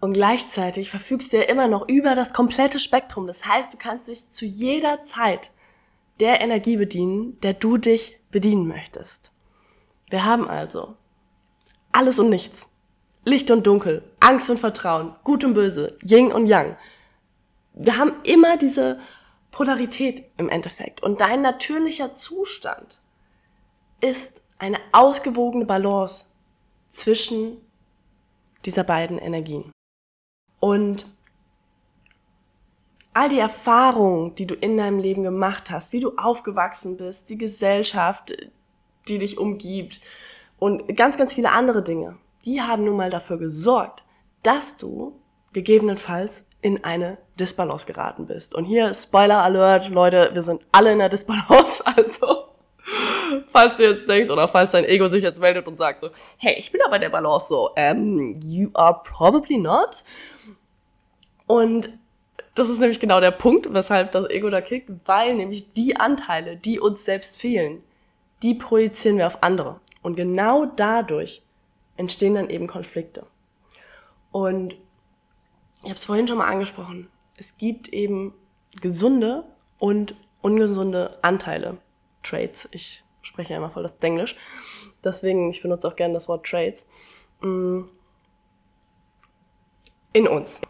Und 0.00 0.14
gleichzeitig 0.14 0.90
verfügst 0.90 1.32
du 1.32 1.36
ja 1.36 1.44
immer 1.44 1.68
noch 1.68 1.88
über 1.88 2.16
das 2.16 2.32
komplette 2.32 2.80
Spektrum. 2.80 3.28
Das 3.28 3.46
heißt, 3.46 3.72
du 3.72 3.76
kannst 3.78 4.08
dich 4.08 4.28
zu 4.28 4.44
jeder 4.44 5.04
Zeit 5.04 5.52
der 6.18 6.42
Energie 6.42 6.76
bedienen, 6.76 7.38
der 7.40 7.54
du 7.54 7.76
dich 7.76 8.18
bedienen 8.32 8.66
möchtest. 8.66 9.30
Wir 10.10 10.24
haben 10.24 10.48
also 10.48 10.96
alles 11.92 12.18
und 12.18 12.28
nichts. 12.28 12.68
Licht 13.24 13.50
und 13.50 13.66
Dunkel, 13.66 14.02
Angst 14.18 14.50
und 14.50 14.58
Vertrauen, 14.58 15.14
Gut 15.22 15.44
und 15.44 15.54
Böse, 15.54 15.96
Yin 16.04 16.32
und 16.32 16.46
Yang. 16.46 16.76
Wir 17.74 17.96
haben 17.96 18.14
immer 18.24 18.56
diese 18.56 18.98
Polarität 19.52 20.24
im 20.38 20.48
Endeffekt. 20.48 21.02
Und 21.02 21.20
dein 21.20 21.42
natürlicher 21.42 22.14
Zustand 22.14 23.00
ist 24.00 24.40
eine 24.58 24.78
ausgewogene 24.90 25.64
Balance 25.64 26.24
zwischen 26.90 27.58
dieser 28.64 28.84
beiden 28.84 29.18
Energien. 29.18 29.70
Und 30.58 31.06
all 33.14 33.28
die 33.28 33.38
Erfahrungen, 33.38 34.34
die 34.34 34.46
du 34.46 34.54
in 34.54 34.76
deinem 34.76 34.98
Leben 34.98 35.22
gemacht 35.22 35.70
hast, 35.70 35.92
wie 35.92 36.00
du 36.00 36.16
aufgewachsen 36.16 36.96
bist, 36.96 37.30
die 37.30 37.38
Gesellschaft, 37.38 38.32
die 39.08 39.18
dich 39.18 39.38
umgibt 39.38 40.00
und 40.62 40.96
ganz, 40.96 41.16
ganz 41.16 41.34
viele 41.34 41.50
andere 41.50 41.82
Dinge, 41.82 42.18
die 42.44 42.62
haben 42.62 42.84
nun 42.84 42.96
mal 42.96 43.10
dafür 43.10 43.36
gesorgt, 43.36 44.04
dass 44.44 44.76
du 44.76 45.20
gegebenenfalls 45.52 46.44
in 46.60 46.84
eine 46.84 47.18
Disbalance 47.36 47.84
geraten 47.84 48.28
bist. 48.28 48.54
Und 48.54 48.66
hier 48.66 48.94
Spoiler 48.94 49.42
Alert, 49.42 49.88
Leute, 49.88 50.30
wir 50.34 50.42
sind 50.42 50.62
alle 50.70 50.92
in 50.92 51.00
der 51.00 51.08
Disbalance, 51.08 51.84
also 51.96 52.44
falls 53.48 53.76
du 53.76 53.82
jetzt 53.82 54.08
denkst 54.08 54.30
oder 54.30 54.46
falls 54.46 54.70
dein 54.70 54.84
Ego 54.84 55.08
sich 55.08 55.24
jetzt 55.24 55.40
meldet 55.40 55.66
und 55.66 55.78
sagt 55.78 56.02
so, 56.02 56.10
hey, 56.38 56.54
ich 56.56 56.70
bin 56.70 56.80
aber 56.86 57.00
der 57.00 57.10
Balance 57.10 57.48
so, 57.48 57.70
um, 57.74 58.40
you 58.40 58.70
are 58.74 59.00
probably 59.02 59.58
not. 59.58 60.04
Und 61.48 61.92
das 62.54 62.68
ist 62.68 62.78
nämlich 62.78 63.00
genau 63.00 63.18
der 63.18 63.32
Punkt, 63.32 63.74
weshalb 63.74 64.12
das 64.12 64.30
Ego 64.30 64.48
da 64.48 64.60
kickt, 64.60 64.92
weil 65.06 65.34
nämlich 65.34 65.72
die 65.72 65.96
Anteile, 65.96 66.56
die 66.56 66.78
uns 66.78 67.04
selbst 67.04 67.40
fehlen, 67.40 67.82
die 68.44 68.54
projizieren 68.54 69.18
wir 69.18 69.26
auf 69.26 69.42
andere. 69.42 69.80
Und 70.02 70.16
genau 70.16 70.66
dadurch 70.66 71.42
entstehen 71.96 72.34
dann 72.34 72.50
eben 72.50 72.66
Konflikte. 72.66 73.26
Und 74.30 74.74
ich 75.82 75.90
habe 75.90 75.98
es 75.98 76.04
vorhin 76.04 76.28
schon 76.28 76.38
mal 76.38 76.48
angesprochen, 76.48 77.08
es 77.36 77.56
gibt 77.56 77.88
eben 77.88 78.34
gesunde 78.80 79.44
und 79.78 80.14
ungesunde 80.40 81.18
Anteile, 81.22 81.78
Traits. 82.22 82.68
Ich 82.72 83.04
spreche 83.20 83.52
ja 83.52 83.58
immer 83.58 83.70
voll 83.70 83.82
das 83.82 83.96
Englisch. 83.96 84.36
Deswegen, 85.02 85.50
ich 85.50 85.62
benutze 85.62 85.88
auch 85.88 85.96
gerne 85.96 86.14
das 86.14 86.28
Wort 86.28 86.46
Traits. 86.46 86.86
Mm. 87.40 87.82
In 90.12 90.28
uns. 90.28 90.60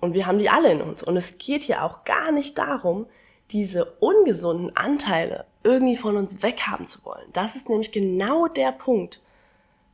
Und 0.00 0.14
wir 0.14 0.26
haben 0.26 0.38
die 0.38 0.48
alle 0.48 0.72
in 0.72 0.80
uns. 0.80 1.02
Und 1.02 1.16
es 1.16 1.38
geht 1.38 1.62
hier 1.62 1.82
auch 1.82 2.04
gar 2.04 2.32
nicht 2.32 2.56
darum, 2.56 3.06
diese 3.50 3.84
ungesunden 3.84 4.74
Anteile 4.76 5.44
irgendwie 5.66 5.96
von 5.96 6.16
uns 6.16 6.42
weghaben 6.42 6.86
zu 6.86 7.04
wollen. 7.04 7.28
Das 7.32 7.56
ist 7.56 7.68
nämlich 7.68 7.92
genau 7.92 8.46
der 8.48 8.72
Punkt, 8.72 9.20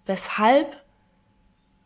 weshalb 0.07 0.76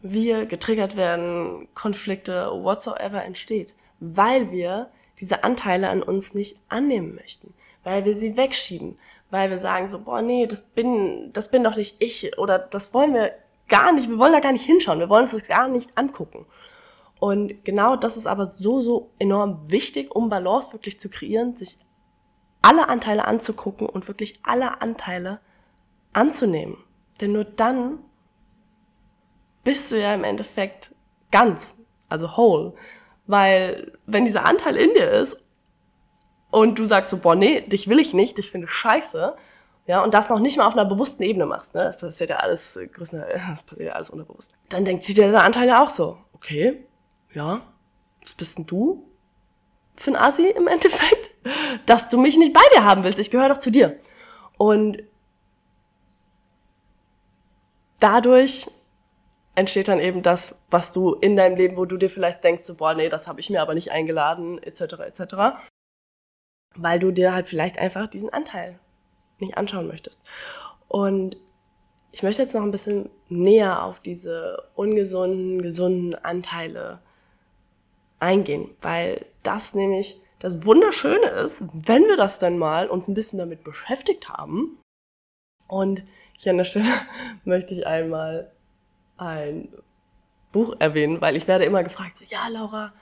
wir 0.00 0.47
getriggert 0.47 0.97
werden, 0.97 1.69
Konflikte, 1.75 2.50
whatsoever 2.52 3.25
entsteht. 3.25 3.75
Weil 4.00 4.50
wir 4.50 4.90
diese 5.19 5.45
Anteile 5.45 5.88
an 5.88 6.02
uns 6.02 6.35
nicht 6.35 6.59
annehmen 6.69 7.14
möchten. 7.14 7.55
Weil 7.83 8.05
wir 8.05 8.14
sie 8.14 8.37
wegschieben 8.37 8.99
weil 9.31 9.50
wir 9.50 9.59
sagen 9.59 9.88
so, 9.88 9.99
boah, 9.99 10.23
nee, 10.23 10.47
das 10.47 10.62
bin, 10.62 11.33
das 11.33 11.50
bin 11.50 11.64
doch 11.64 11.76
nicht 11.76 11.97
ich 11.99 12.38
oder 12.38 12.59
das 12.59 12.95
wollen 12.95 13.14
wir 13.14 13.33
gar 13.69 13.93
nicht, 13.93 14.09
wir 14.09 14.19
wollen 14.19 14.33
da 14.33 14.40
gar 14.40 14.52
nicht 14.52 14.64
hinschauen, 14.64 15.00
wir 15.00 15.09
wollen 15.09 15.23
uns 15.23 15.33
das 15.33 15.49
gar 15.49 15.69
nicht 15.69 15.90
angucken. 15.97 16.47
Und 17.19 17.64
genau 17.64 17.97
das 17.97 18.16
ist 18.16 18.26
aber 18.26 18.47
so, 18.47 18.81
so 18.81 19.11
enorm 19.19 19.61
wichtig, 19.71 20.14
um 20.14 20.28
Balance 20.28 20.73
wirklich 20.73 21.00
zu 21.00 21.09
kreieren, 21.09 21.57
sich 21.57 21.78
alle 22.67 22.89
Anteile 22.89 23.25
anzugucken 23.27 23.89
und 23.89 24.09
wirklich 24.09 24.41
alle 24.43 24.81
Anteile 24.81 25.39
anzunehmen. 26.13 26.77
Denn 27.21 27.31
nur 27.31 27.45
dann 27.45 28.01
bist 29.63 29.93
du 29.93 30.01
ja 30.01 30.13
im 30.13 30.25
Endeffekt 30.25 30.93
ganz, 31.31 31.77
also 32.09 32.37
whole. 32.37 32.75
Weil 33.29 33.93
wenn 34.07 34.25
dieser 34.25 34.45
Anteil 34.45 34.77
in 34.77 34.93
dir 34.95 35.11
ist 35.13 35.37
und 36.51 36.77
du 36.79 36.87
sagst 36.87 37.13
so, 37.13 37.19
boah, 37.19 37.37
nee, 37.37 37.61
dich 37.61 37.89
will 37.89 38.01
ich 38.01 38.15
nicht, 38.15 38.37
ich 38.41 38.51
finde 38.51 38.67
scheiße, 38.67 39.37
ja, 39.87 40.03
und 40.03 40.15
das 40.15 40.29
noch 40.29 40.41
nicht 40.41 40.59
mal 40.59 40.67
auf 40.67 40.73
einer 40.73 40.85
bewussten 40.85 41.23
Ebene 41.23 41.47
machst, 41.47 41.73
ne, 41.73 41.85
das 41.85 41.99
passiert 41.99 42.31
ja 42.31 42.37
alles, 42.39 42.75
äh, 42.75 42.89
das 42.99 43.63
passiert 43.63 43.89
ja 43.89 43.93
alles 43.93 44.11
unterbewusst, 44.11 44.53
dann 44.69 44.85
denkt 44.85 45.05
sich 45.05 45.15
dieser 45.15 45.45
Anteil 45.45 45.69
ja 45.69 45.85
auch 45.85 45.91
so, 45.91 46.19
okay, 46.33 46.85
ja, 47.33 47.61
was 48.23 48.35
bist 48.35 48.59
denn 48.59 48.67
du 48.67 49.09
für 49.95 50.11
ein 50.11 50.17
Assi 50.17 50.49
im 50.49 50.67
Endeffekt, 50.67 51.16
dass 51.87 52.09
du 52.09 52.19
mich 52.19 52.37
nicht 52.37 52.53
bei 52.53 52.62
dir 52.75 52.85
haben 52.85 53.05
willst, 53.05 53.19
ich 53.19 53.31
gehöre 53.31 53.49
doch 53.49 53.59
zu 53.59 53.71
dir. 53.71 53.99
Und 54.59 55.03
dadurch 57.99 58.67
entsteht 59.55 59.88
dann 59.88 60.00
eben 60.00 60.23
das, 60.23 60.55
was 60.71 60.93
du 60.93 61.15
in 61.15 61.35
deinem 61.35 61.57
Leben, 61.57 61.76
wo 61.76 61.87
du 61.87 61.97
dir 61.97 62.11
vielleicht 62.11 62.45
denkst, 62.45 62.65
so, 62.65 62.75
boah, 62.75 62.95
nee, 62.95 63.09
das 63.09 63.26
habe 63.26 63.41
ich 63.41 63.50
mir 63.50 63.62
aber 63.62 63.75
nicht 63.75 63.91
eingeladen, 63.91 64.62
etc., 64.62 64.81
etc., 65.00 65.35
weil 66.75 66.99
du 66.99 67.11
dir 67.11 67.33
halt 67.33 67.47
vielleicht 67.47 67.79
einfach 67.79 68.07
diesen 68.07 68.31
Anteil 68.31 68.79
nicht 69.38 69.57
anschauen 69.57 69.87
möchtest. 69.87 70.21
Und 70.88 71.38
ich 72.12 72.23
möchte 72.23 72.43
jetzt 72.43 72.55
noch 72.55 72.62
ein 72.62 72.71
bisschen 72.71 73.11
näher 73.29 73.83
auf 73.83 74.00
diese 74.00 74.62
ungesunden, 74.75 75.62
gesunden 75.62 76.15
Anteile 76.15 77.00
eingehen, 78.21 78.71
weil 78.81 79.26
das 79.43 79.75
nämlich 79.75 80.21
das 80.47 80.65
Wunderschöne 80.65 81.26
ist, 81.26 81.65
wenn 81.73 82.05
wir 82.05 82.17
das 82.17 82.38
dann 82.38 82.57
mal 82.57 82.88
uns 82.88 83.09
ein 83.09 83.15
bisschen 83.15 83.41
damit 83.41 83.65
beschäftigt 83.65 84.29
haben. 84.29 84.79
Und 85.67 86.05
hier 86.38 86.50
an 86.50 86.59
der 86.59 86.65
Stelle 86.65 86.87
möchte 87.45 87.75
ich 87.75 87.85
einmal 87.85 88.53
ein 89.17 89.69
Buch 90.53 90.76
erwähnen, 90.79 91.21
weil 91.21 91.35
ich 91.35 91.49
werde 91.49 91.65
immer 91.65 91.83
gefragt, 91.83 92.17
so, 92.17 92.25
ja, 92.29 92.47
Laura, 92.47 92.93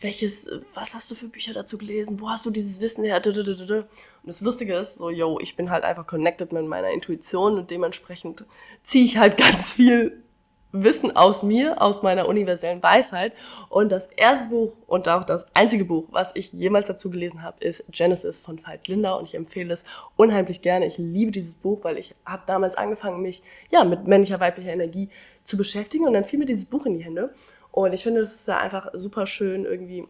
welches, 0.00 0.50
was 0.74 0.96
hast 0.96 1.08
du 1.12 1.14
für 1.14 1.28
Bücher 1.28 1.52
dazu 1.52 1.78
gelesen? 1.78 2.20
Wo 2.20 2.30
hast 2.30 2.44
du 2.46 2.50
dieses 2.50 2.80
Wissen 2.80 3.04
her? 3.04 3.22
Und 3.24 3.86
das 4.24 4.40
Lustige 4.40 4.74
ist, 4.74 4.98
so, 4.98 5.08
yo, 5.08 5.38
ich 5.40 5.54
bin 5.54 5.70
halt 5.70 5.84
einfach 5.84 6.06
connected 6.06 6.52
mit 6.52 6.66
meiner 6.66 6.90
Intuition 6.90 7.58
und 7.58 7.70
dementsprechend 7.70 8.44
ziehe 8.82 9.04
ich 9.04 9.18
halt 9.18 9.36
ganz 9.36 9.72
viel 9.74 10.24
Wissen 10.72 11.16
aus 11.16 11.42
mir, 11.42 11.80
aus 11.80 12.02
meiner 12.02 12.28
universellen 12.28 12.82
Weisheit. 12.82 13.32
Und 13.68 13.90
das 13.90 14.06
erste 14.06 14.48
Buch 14.48 14.72
und 14.86 15.08
auch 15.08 15.24
das 15.24 15.46
einzige 15.54 15.84
Buch, 15.84 16.06
was 16.10 16.30
ich 16.34 16.52
jemals 16.52 16.88
dazu 16.88 17.10
gelesen 17.10 17.42
habe, 17.42 17.58
ist 17.64 17.84
Genesis 17.90 18.40
von 18.40 18.64
Veit 18.64 18.86
Linder 18.88 19.18
und 19.18 19.24
ich 19.24 19.34
empfehle 19.34 19.72
es 19.72 19.84
unheimlich 20.16 20.60
gerne. 20.60 20.86
Ich 20.86 20.98
liebe 20.98 21.30
dieses 21.30 21.54
Buch, 21.54 21.84
weil 21.84 21.96
ich 21.98 22.14
habe 22.26 22.42
damals 22.46 22.76
angefangen, 22.76 23.22
mich 23.22 23.42
ja 23.70 23.84
mit 23.84 24.06
männlicher, 24.06 24.40
weiblicher 24.40 24.72
Energie 24.72 25.08
zu 25.44 25.56
beschäftigen 25.56 26.06
und 26.06 26.12
dann 26.12 26.24
fiel 26.24 26.38
mir 26.38 26.46
dieses 26.46 26.66
Buch 26.66 26.84
in 26.84 26.98
die 26.98 27.04
Hände. 27.04 27.32
Und 27.70 27.92
ich 27.92 28.02
finde, 28.02 28.20
es 28.20 28.34
ist 28.34 28.48
da 28.48 28.58
einfach 28.58 28.90
super 28.94 29.26
schön 29.26 29.64
irgendwie 29.64 30.06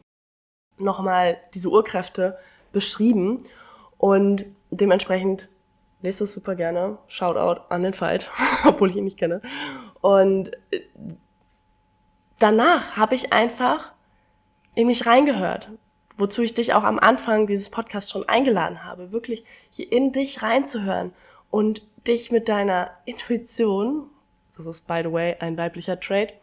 nochmal 0.78 1.38
diese 1.54 1.70
Urkräfte 1.70 2.38
beschrieben 2.72 3.44
und 3.96 4.44
dementsprechend 4.70 5.48
lest 6.02 6.20
es 6.20 6.32
super 6.32 6.54
gerne. 6.54 6.98
Shoutout 7.08 7.62
an 7.68 7.82
den 7.82 7.94
Fight, 7.94 8.30
obwohl 8.66 8.90
ich 8.90 8.96
ihn 8.96 9.04
nicht 9.04 9.18
kenne. 9.18 9.40
Und 10.00 10.50
äh, 10.70 10.80
danach 12.38 12.96
habe 12.96 13.14
ich 13.14 13.32
einfach 13.32 13.92
in 14.74 14.86
mich 14.86 15.06
reingehört, 15.06 15.70
wozu 16.16 16.42
ich 16.42 16.54
dich 16.54 16.74
auch 16.74 16.84
am 16.84 16.98
Anfang 16.98 17.46
dieses 17.46 17.70
Podcasts 17.70 18.10
schon 18.10 18.28
eingeladen 18.28 18.84
habe, 18.84 19.12
wirklich 19.12 19.44
hier 19.70 19.90
in 19.90 20.12
dich 20.12 20.42
reinzuhören 20.42 21.12
und 21.50 21.82
dich 22.06 22.30
mit 22.30 22.48
deiner 22.48 22.90
Intuition, 23.04 24.10
das 24.56 24.66
ist 24.66 24.86
by 24.86 25.00
the 25.04 25.12
way 25.12 25.36
ein 25.40 25.56
weiblicher 25.56 25.98
Trait, 25.98 26.34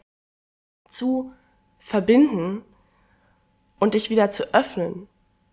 zu 0.88 1.34
verbinden 1.80 2.64
und 3.80 3.94
dich 3.94 4.10
wieder 4.10 4.32
zu 4.32 4.54
öffnen 4.54 5.08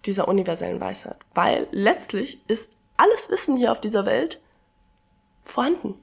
dieser 0.07 0.29
universellen 0.29 0.81
Weisheit. 0.81 1.19
Weil 1.35 1.69
letztlich 1.71 2.49
ist 2.49 2.71
alles 2.97 3.31
Wissen 3.31 3.57
hier 3.57 3.73
auf 3.73 3.81
dieser 3.81 4.07
Welt 4.07 4.41
vorhanden. 5.45 5.95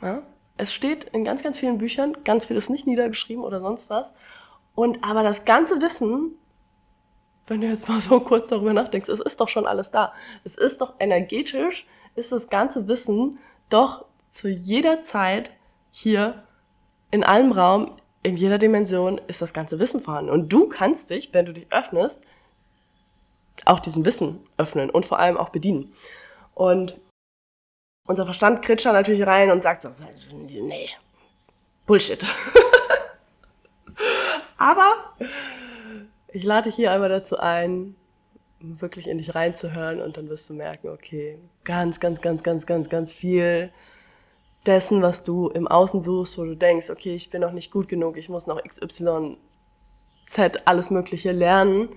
Ja? 0.00 0.22
Es 0.56 0.72
steht 0.72 1.04
in 1.04 1.24
ganz, 1.24 1.42
ganz 1.42 1.58
vielen 1.58 1.78
Büchern, 1.78 2.16
ganz 2.24 2.46
viel 2.46 2.56
ist 2.56 2.70
nicht 2.70 2.86
niedergeschrieben 2.86 3.44
oder 3.44 3.60
sonst 3.60 3.90
was. 3.90 4.12
Und 4.74 5.04
aber 5.04 5.22
das 5.22 5.44
ganze 5.44 5.80
Wissen, 5.80 6.32
wenn 7.46 7.60
du 7.60 7.66
jetzt 7.66 7.88
mal 7.88 8.00
so 8.00 8.20
kurz 8.20 8.48
darüber 8.48 8.72
nachdenkst, 8.72 9.08
es 9.08 9.20
ist 9.20 9.40
doch 9.40 9.48
schon 9.48 9.66
alles 9.66 9.90
da. 9.90 10.12
Es 10.44 10.56
ist 10.56 10.80
doch 10.80 10.94
energetisch, 10.98 11.86
ist 12.14 12.32
das 12.32 12.48
ganze 12.48 12.88
Wissen 12.88 13.38
doch 13.68 14.06
zu 14.28 14.48
jeder 14.48 15.04
Zeit 15.04 15.50
hier 15.90 16.44
in 17.10 17.24
allem 17.24 17.52
Raum, 17.52 17.92
in 18.22 18.36
jeder 18.36 18.58
Dimension 18.58 19.20
ist 19.28 19.40
das 19.40 19.54
ganze 19.54 19.78
Wissen 19.78 20.00
vorhanden. 20.00 20.30
Und 20.30 20.52
du 20.52 20.68
kannst 20.68 21.10
dich, 21.10 21.32
wenn 21.32 21.46
du 21.46 21.52
dich 21.52 21.66
öffnest, 21.70 22.20
auch 23.64 23.80
diesem 23.80 24.04
Wissen 24.04 24.40
öffnen 24.56 24.90
und 24.90 25.06
vor 25.06 25.18
allem 25.18 25.36
auch 25.36 25.50
bedienen. 25.50 25.92
Und 26.54 26.98
unser 28.06 28.24
Verstand 28.24 28.62
kritscht 28.62 28.86
natürlich 28.86 29.26
rein 29.26 29.50
und 29.50 29.62
sagt 29.62 29.82
so, 29.82 29.90
nee, 30.32 30.88
Bullshit. 31.86 32.20
Aber 34.58 34.94
ich 36.28 36.44
lade 36.44 36.68
dich 36.68 36.76
hier 36.76 36.92
einmal 36.92 37.08
dazu 37.08 37.38
ein, 37.38 37.96
wirklich 38.60 39.08
in 39.08 39.18
dich 39.18 39.34
reinzuhören 39.34 40.00
und 40.00 40.16
dann 40.16 40.28
wirst 40.28 40.48
du 40.48 40.54
merken, 40.54 40.88
okay, 40.88 41.38
ganz, 41.64 42.00
ganz, 42.00 42.20
ganz, 42.20 42.42
ganz, 42.42 42.66
ganz, 42.66 42.88
ganz 42.88 43.12
viel 43.12 43.70
dessen, 44.64 45.02
was 45.02 45.22
du 45.22 45.48
im 45.48 45.68
Außen 45.68 46.00
suchst, 46.00 46.38
wo 46.38 46.44
du 46.44 46.56
denkst, 46.56 46.90
okay, 46.90 47.14
ich 47.14 47.30
bin 47.30 47.40
noch 47.40 47.52
nicht 47.52 47.70
gut 47.70 47.88
genug, 47.88 48.16
ich 48.16 48.28
muss 48.28 48.46
noch 48.46 48.62
XY, 48.62 49.36
Z, 50.26 50.66
alles 50.66 50.90
Mögliche 50.90 51.32
lernen, 51.32 51.90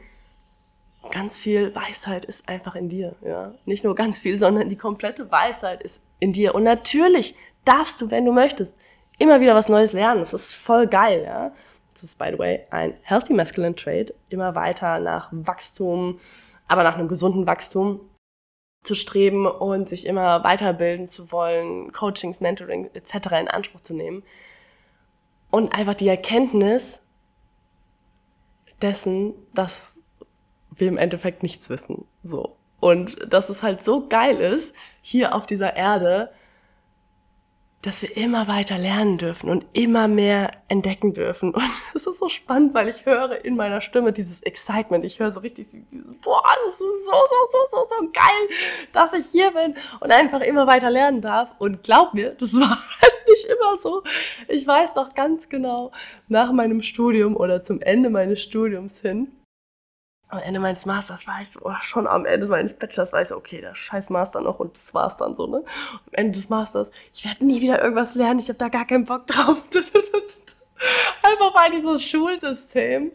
ganz 1.12 1.40
viel 1.40 1.74
Weisheit 1.76 2.26
ist 2.26 2.48
einfach 2.48 2.76
in 2.76 2.90
dir, 2.90 3.16
ja. 3.24 3.54
Nicht 3.66 3.84
nur 3.84 3.96
ganz 3.96 4.22
viel, 4.22 4.40
sondern 4.40 4.70
die 4.70 4.76
komplette 4.76 5.32
Weisheit 5.32 5.84
ist 5.84 6.02
in 6.20 6.34
dir. 6.34 6.56
Und 6.56 6.64
natürlich 6.64 7.36
darfst 7.66 8.02
du, 8.02 8.12
wenn 8.12 8.26
du 8.26 8.32
möchtest, 8.32 8.76
immer 9.18 9.42
wieder 9.42 9.56
was 9.56 9.70
Neues 9.70 9.94
lernen. 9.94 10.22
Das 10.22 10.34
ist 10.34 10.56
voll 10.56 10.88
geil, 10.88 11.24
ja. 11.26 11.52
Das 11.94 12.04
ist, 12.04 12.18
by 12.18 12.30
the 12.32 12.40
way, 12.40 12.66
ein 12.72 12.94
Healthy 13.02 13.34
Masculine 13.34 13.76
Trait. 13.76 14.14
Immer 14.30 14.56
weiter 14.56 15.00
nach 15.00 15.30
Wachstum, 15.32 16.20
aber 16.68 16.84
nach 16.84 16.98
einem 16.98 17.10
gesunden 17.10 17.46
Wachstum 17.46 18.00
zu 18.84 18.96
streben 18.96 19.46
und 19.46 19.90
sich 19.90 20.06
immer 20.06 20.44
weiterbilden 20.44 21.08
zu 21.08 21.32
wollen, 21.34 21.92
Coachings, 21.92 22.40
Mentoring 22.40 22.90
etc. 22.94 23.14
in 23.42 23.48
Anspruch 23.50 23.82
zu 23.82 23.94
nehmen. 23.94 24.24
Und 25.52 25.78
einfach 25.78 25.96
die 25.96 26.08
Erkenntnis 26.08 27.02
dessen, 28.82 29.34
dass 29.54 29.99
wir 30.80 30.88
im 30.88 30.98
Endeffekt 30.98 31.44
nichts 31.44 31.70
wissen. 31.70 32.06
So. 32.24 32.56
Und 32.80 33.18
dass 33.28 33.50
es 33.50 33.62
halt 33.64 33.84
so 33.84 34.08
geil 34.08 34.38
ist, 34.38 34.74
hier 35.02 35.36
auf 35.36 35.46
dieser 35.46 35.76
Erde, 35.76 36.32
dass 37.82 38.02
wir 38.02 38.18
immer 38.18 38.48
weiter 38.48 38.78
lernen 38.78 39.18
dürfen 39.18 39.50
und 39.50 39.66
immer 39.72 40.10
mehr 40.10 40.52
entdecken 40.68 41.14
dürfen. 41.14 41.54
Und 41.54 41.64
es 41.96 42.08
ist 42.08 42.20
so 42.20 42.28
spannend, 42.28 42.74
weil 42.74 42.90
ich 42.90 43.06
höre 43.06 43.44
in 43.46 43.56
meiner 43.56 43.80
Stimme 43.80 44.12
dieses 44.12 44.42
Excitement. 44.42 45.06
Ich 45.06 45.20
höre 45.20 45.32
so 45.32 45.40
richtig 45.40 45.70
dieses, 45.70 45.86
boah, 46.22 46.44
das 46.66 46.74
ist 46.74 46.80
so, 46.80 47.12
so, 47.12 47.36
so, 47.52 47.58
so, 47.72 47.96
so 47.98 48.12
geil, 48.12 48.58
dass 48.92 49.14
ich 49.14 49.28
hier 49.28 49.52
bin 49.52 49.76
und 50.02 50.12
einfach 50.12 50.42
immer 50.42 50.68
weiter 50.68 50.90
lernen 50.90 51.22
darf. 51.22 51.56
Und 51.58 51.84
glaub 51.84 52.14
mir, 52.14 52.34
das 52.34 52.54
war 52.60 52.70
halt 52.70 53.28
nicht 53.30 53.46
immer 53.46 53.78
so. 53.78 54.04
Ich 54.50 54.68
weiß 54.68 54.96
doch 54.96 55.14
ganz 55.16 55.48
genau, 55.48 55.92
nach 56.28 56.52
meinem 56.52 56.82
Studium 56.82 57.38
oder 57.38 57.64
zum 57.64 57.80
Ende 57.82 58.10
meines 58.10 58.42
Studiums 58.42 59.00
hin, 59.00 59.32
am 60.30 60.40
Ende 60.40 60.60
meines 60.60 60.86
Masters 60.86 61.28
war 61.28 61.42
ich 61.42 61.52
so, 61.52 61.60
oder 61.62 61.80
schon 61.82 62.08
am 62.08 62.26
Ende 62.26 62.48
meines 62.48 62.76
Bachelors 62.76 63.12
war 63.12 63.22
ich 63.22 63.28
so, 63.30 63.36
okay, 63.36 63.62
der 63.62 63.76
scheiß 63.76 64.10
Master 64.10 64.42
noch 64.42 64.60
und 64.60 64.78
das 64.78 64.94
war's 64.94 65.18
dann 65.18 65.36
so, 65.36 65.48
ne? 65.48 65.58
Am 65.58 66.14
Ende 66.14 66.40
des 66.40 66.50
Masters, 66.50 66.92
ich 67.14 67.26
werde 67.26 67.46
nie 67.46 67.62
wieder 67.62 67.82
irgendwas 67.82 68.16
lernen, 68.16 68.40
ich 68.40 68.48
habe 68.48 68.60
da 68.60 68.70
gar 68.70 68.86
keinen 68.86 69.06
Bock 69.06 69.26
drauf. 69.28 69.58
Einfach 71.24 71.56
weil 71.56 71.72
dieses 71.72 72.04
Schulsystem 72.04 73.12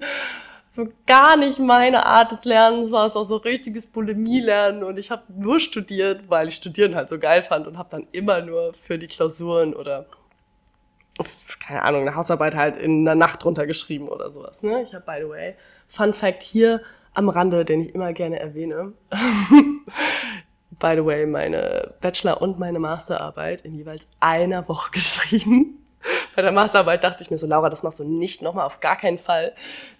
so 0.71 0.89
gar 1.07 1.37
nicht 1.37 1.61
meine 1.61 2.05
Art 2.05 2.33
des 2.33 2.45
Lernens 2.45 2.91
war. 2.91 3.07
Es 3.07 3.15
war 3.15 3.25
so 3.27 3.37
richtiges 3.37 3.87
Bulimie-Lernen 3.87 4.83
und 4.83 4.99
ich 4.99 5.11
habe 5.13 5.23
nur 5.29 5.61
studiert, 5.61 6.29
weil 6.29 6.49
ich 6.49 6.57
Studieren 6.57 6.97
halt 6.97 7.09
so 7.09 7.19
geil 7.19 7.45
fand 7.45 7.69
und 7.69 7.79
habe 7.79 7.89
dann 7.91 8.09
immer 8.11 8.43
nur 8.43 8.75
für 8.75 8.99
die 8.99 9.07
Klausuren 9.07 9.73
oder 9.73 10.07
keine 11.65 11.83
Ahnung, 11.83 12.03
eine 12.03 12.17
Hausarbeit 12.17 12.57
halt 12.57 12.77
in 12.77 13.05
der 13.05 13.15
Nacht 13.15 13.45
runtergeschrieben 13.45 14.09
oder 14.09 14.31
sowas. 14.33 14.63
Ne? 14.63 14.83
Ich 14.83 14.93
habe, 14.93 15.05
by 15.05 15.23
the 15.23 15.29
way, 15.29 15.55
Fun 15.87 16.13
Fact 16.13 16.43
hier, 16.43 16.83
am 17.15 17.29
Rande, 17.29 17.65
den 17.65 17.81
ich 17.81 17.95
immer 17.95 18.13
gerne 18.13 18.39
erwähne. 18.39 18.93
By 20.79 20.95
the 20.97 21.05
way, 21.05 21.27
meine 21.27 21.95
Bachelor- 22.01 22.43
und 22.43 22.59
meine 22.59 22.79
Masterarbeit 22.79 23.63
in 23.63 23.75
jeweils 23.75 24.09
einer 24.21 24.69
Woche 24.69 24.91
geschrieben. 24.93 25.79
Bei 26.37 26.43
der 26.43 26.53
Masterarbeit 26.53 27.03
dachte 27.05 27.23
ich 27.23 27.31
mir 27.31 27.39
so, 27.39 27.47
Laura, 27.47 27.71
das 27.71 27.83
machst 27.83 28.01
du 28.01 28.05
nicht 28.05 28.43
nochmal, 28.43 28.67
auf 28.67 28.81
gar 28.81 28.97
keinen 28.97 29.19
Fall. 29.19 29.55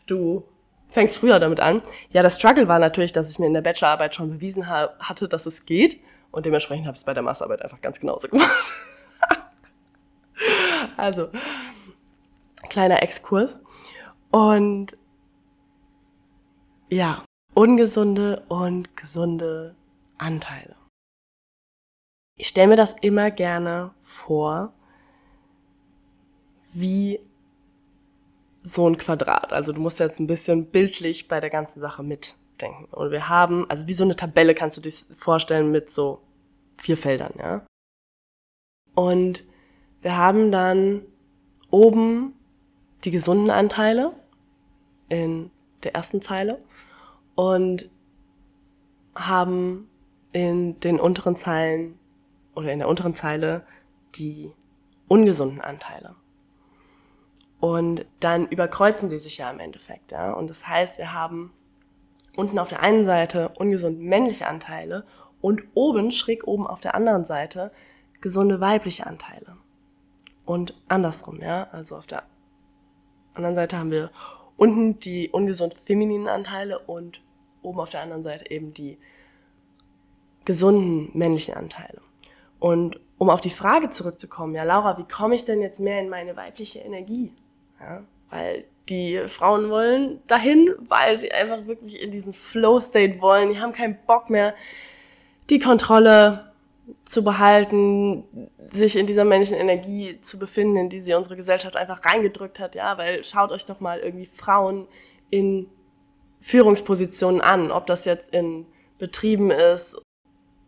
Du 0.07 0.45
fängst 0.89 1.19
früher 1.19 1.39
damit 1.39 1.61
an. 1.61 1.83
Ja, 2.11 2.23
der 2.23 2.31
Struggle 2.31 2.69
war 2.69 2.79
natürlich, 2.79 3.13
dass 3.13 3.31
ich 3.31 3.39
mir 3.39 3.47
in 3.47 3.55
der 3.55 3.63
Bachelorarbeit 3.63 4.15
schon 4.15 4.31
bewiesen 4.31 4.69
ha 4.69 4.91
hatte, 4.99 5.29
dass 5.29 5.47
es 5.47 5.65
geht. 5.65 6.01
Und 6.31 6.47
dementsprechend 6.47 6.87
habe 6.87 6.95
ich 6.95 7.01
es 7.01 7.05
bei 7.05 7.15
der 7.15 7.23
Masterarbeit 7.23 7.63
einfach 7.63 7.81
ganz 7.81 8.01
genauso 8.01 8.29
gemacht. 8.29 8.73
also, 10.97 11.29
kleiner 12.69 13.03
Exkurs. 13.03 13.61
Und 14.31 14.99
ja, 16.95 17.25
ungesunde 17.55 18.45
und 18.49 18.97
gesunde 18.97 19.75
Anteile. 20.17 20.77
Ich 22.37 22.49
stelle 22.49 22.69
mir 22.69 22.77
das 22.77 22.95
immer 23.01 23.31
gerne 23.31 23.93
vor, 24.03 24.73
wie 26.73 27.21
so 28.63 28.89
ein 28.89 28.97
Quadrat. 28.97 29.53
Also 29.53 29.73
du 29.73 29.81
musst 29.81 30.01
jetzt 30.01 30.21
ein 30.21 30.27
bisschen 30.27 30.67
bildlich 30.67 31.29
bei 31.29 31.41
der 31.41 31.51
ganzen 31.51 31.81
Sache 31.81 32.03
mitdenken. 32.03 32.87
Und 32.93 33.11
wir 33.11 33.29
haben, 33.29 33.69
also 33.69 33.87
wie 33.87 33.93
so 33.93 34.05
eine 34.05 34.17
Tabelle 34.17 34.55
kannst 34.55 34.77
du 34.77 34.81
dir 34.81 34.93
vorstellen 34.93 35.71
mit 35.71 35.91
so 35.91 36.23
vier 36.77 36.97
Feldern, 36.97 37.35
ja. 37.39 37.67
Und 38.95 39.45
wir 40.01 40.17
haben 40.17 40.53
dann 40.53 41.03
oben 41.71 42.35
die 43.05 43.11
gesunden 43.11 43.51
Anteile 43.51 44.13
in 45.09 45.51
der 45.83 45.95
ersten 45.95 46.23
Zeile 46.23 46.63
und 47.35 47.89
haben 49.15 49.89
in 50.33 50.81
den 50.81 50.99
unteren 50.99 51.37
Zeilen 51.37 51.99
oder 52.55 52.73
in 52.73 52.79
der 52.79 52.89
unteren 52.89 53.15
Zeile 53.15 53.65
die 54.17 54.53
ungesunden 55.09 55.61
Anteile. 55.61 56.15
Und 57.61 58.05
dann 58.21 58.47
überkreuzen 58.49 59.09
sie 59.09 59.19
sich 59.19 59.39
ja 59.39 59.51
im 59.51 59.61
Endeffekt, 59.61 60.13
ja. 60.13 60.33
Und 60.33 60.51
das 60.51 60.69
heißt, 60.69 60.99
wir 60.99 61.13
haben 61.13 61.53
unten 62.37 62.59
auf 62.59 62.69
der 62.69 62.83
einen 62.83 63.07
Seite 63.07 63.51
ungesunde 63.57 64.03
männliche 64.03 64.47
Anteile 64.49 65.07
und 65.41 65.63
oben, 65.75 66.11
schräg 66.11 66.47
oben 66.47 66.67
auf 66.67 66.81
der 66.81 66.95
anderen 66.95 67.25
Seite, 67.25 67.71
gesunde 68.21 68.61
weibliche 68.61 69.07
Anteile. 69.07 69.57
Und 70.45 70.75
andersrum, 70.89 71.41
ja. 71.41 71.69
Also 71.71 71.97
auf 71.97 72.07
der 72.07 72.25
anderen 73.35 73.55
Seite 73.55 73.79
haben 73.79 73.91
wir 73.91 74.11
unten 74.57 74.99
die 74.99 75.31
ungesund 75.31 75.75
femininen 75.75 76.29
Anteile 76.29 76.79
und 76.81 77.24
oben 77.65 77.81
auf 77.81 77.91
der 77.91 78.03
anderen 78.03 78.23
Seite 78.23 78.51
eben 78.51 78.73
die 78.75 78.99
gesunden 80.45 81.11
männlichen 81.15 81.55
Anteile. 81.55 82.01
Und 82.59 83.01
um 83.19 83.31
auf 83.31 83.41
die 83.41 83.51
Frage 83.51 83.91
zurückzukommen, 83.91 84.55
ja, 84.55 84.65
Laura, 84.65 84.99
wie 84.99 85.09
komme 85.09 85.35
ich 85.35 85.45
denn 85.45 85.61
jetzt 85.61 85.81
mehr 85.81 86.01
in 86.01 86.09
meine 86.09 86.37
weibliche 86.37 86.81
Energie? 86.81 87.33
Ja, 87.81 88.03
weil 88.31 88.65
die 88.89 89.19
Frauen 89.29 89.71
wollen 89.71 90.21
dahin, 90.27 90.75
weil 90.89 91.17
sie 91.17 91.33
einfach 91.33 91.67
wirklich 91.67 92.03
in 92.03 92.11
diesen 92.11 92.33
Flow-State 92.33 93.21
wollen. 93.21 93.51
Die 93.51 93.61
haben 93.61 93.73
keinen 93.73 93.99
Bock 94.07 94.29
mehr, 94.29 94.55
die 95.51 95.59
Kontrolle 95.59 96.53
zu 97.05 97.25
behalten, 97.25 98.25
sich 98.71 98.97
in 98.97 99.07
dieser 99.07 99.25
männlichen 99.25 99.57
Energie 99.57 100.21
zu 100.21 100.39
befinden, 100.39 100.77
in 100.77 100.89
die 100.91 101.01
sie 101.01 101.15
unsere 101.15 101.37
Gesellschaft 101.37 101.77
einfach 101.77 102.05
reingedrückt 102.05 102.61
hat, 102.61 102.75
ja, 102.75 102.99
weil 102.99 103.25
schaut 103.25 103.53
euch 103.53 103.65
doch 103.65 103.81
mal 103.81 104.01
irgendwie 104.01 104.27
Frauen 104.27 104.87
in 105.31 105.71
Führungspositionen 106.45 107.41
an, 107.41 107.71
ob 107.71 107.87
das 107.87 108.05
jetzt 108.05 108.29
in 108.35 108.67
Betrieben 108.99 109.51
ist, 109.51 109.99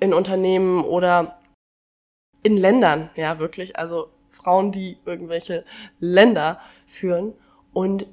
in 0.00 0.14
Unternehmen 0.14 0.83
oder 0.83 1.38
in 2.42 2.56
Ländern, 2.56 3.11
ja, 3.14 3.38
wirklich, 3.38 3.78
also 3.78 4.11
Frauen, 4.30 4.73
die 4.73 4.97
irgendwelche 5.04 5.64
Länder 5.99 6.61
führen. 6.87 7.35
Und 7.75 8.06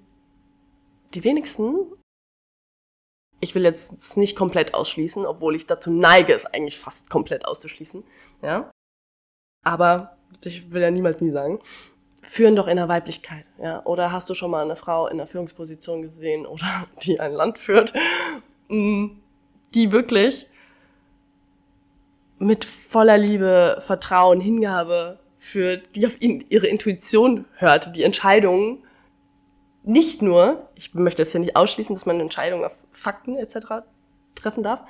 die 1.13 1.23
wenigsten 1.23 1.93
ich 3.43 3.55
will 3.55 3.63
jetzt 3.63 4.15
nicht 4.15 4.37
komplett 4.37 4.73
ausschließen, 4.73 5.25
obwohl 5.25 5.55
ich 5.55 5.67
dazu 5.67 5.91
neige, 5.91 6.33
es 6.33 6.45
eigentlich 6.45 6.79
fast 6.79 7.09
komplett 7.09 7.45
auszuschließen, 7.45 8.03
ja. 8.41 8.71
Aber 9.65 10.17
ich 10.43 10.71
will 10.71 10.81
ja 10.81 10.91
niemals 10.91 11.19
nie 11.19 11.29
sagen, 11.29 11.59
führen 12.23 12.55
doch 12.55 12.67
in 12.67 12.77
der 12.77 12.87
Weiblichkeit, 12.87 13.45
ja. 13.61 13.85
Oder 13.85 14.11
hast 14.11 14.29
du 14.29 14.33
schon 14.33 14.51
mal 14.51 14.63
eine 14.63 14.75
Frau 14.75 15.07
in 15.07 15.17
der 15.17 15.27
Führungsposition 15.27 16.01
gesehen 16.01 16.45
oder 16.45 16.65
die 17.03 17.19
ein 17.19 17.33
Land 17.33 17.57
führt, 17.57 17.93
mm, 18.69 19.07
die 19.73 19.91
wirklich 19.91 20.47
mit 22.39 22.65
voller 22.65 23.17
Liebe, 23.17 23.81
Vertrauen, 23.85 24.41
Hingabe 24.41 25.19
führt, 25.37 25.95
die 25.95 26.05
auf 26.05 26.21
ihre 26.21 26.67
Intuition 26.67 27.45
hört, 27.55 27.95
die 27.95 28.03
Entscheidungen 28.03 28.83
nicht 29.83 30.21
nur, 30.21 30.69
ich 30.75 30.93
möchte 30.93 31.21
es 31.21 31.33
ja 31.33 31.39
nicht 31.39 31.55
ausschließen, 31.55 31.93
dass 31.93 32.05
man 32.05 32.19
Entscheidungen 32.19 32.63
auf 32.63 32.75
Fakten 32.91 33.35
etc. 33.35 33.83
treffen 34.35 34.63
darf, 34.63 34.81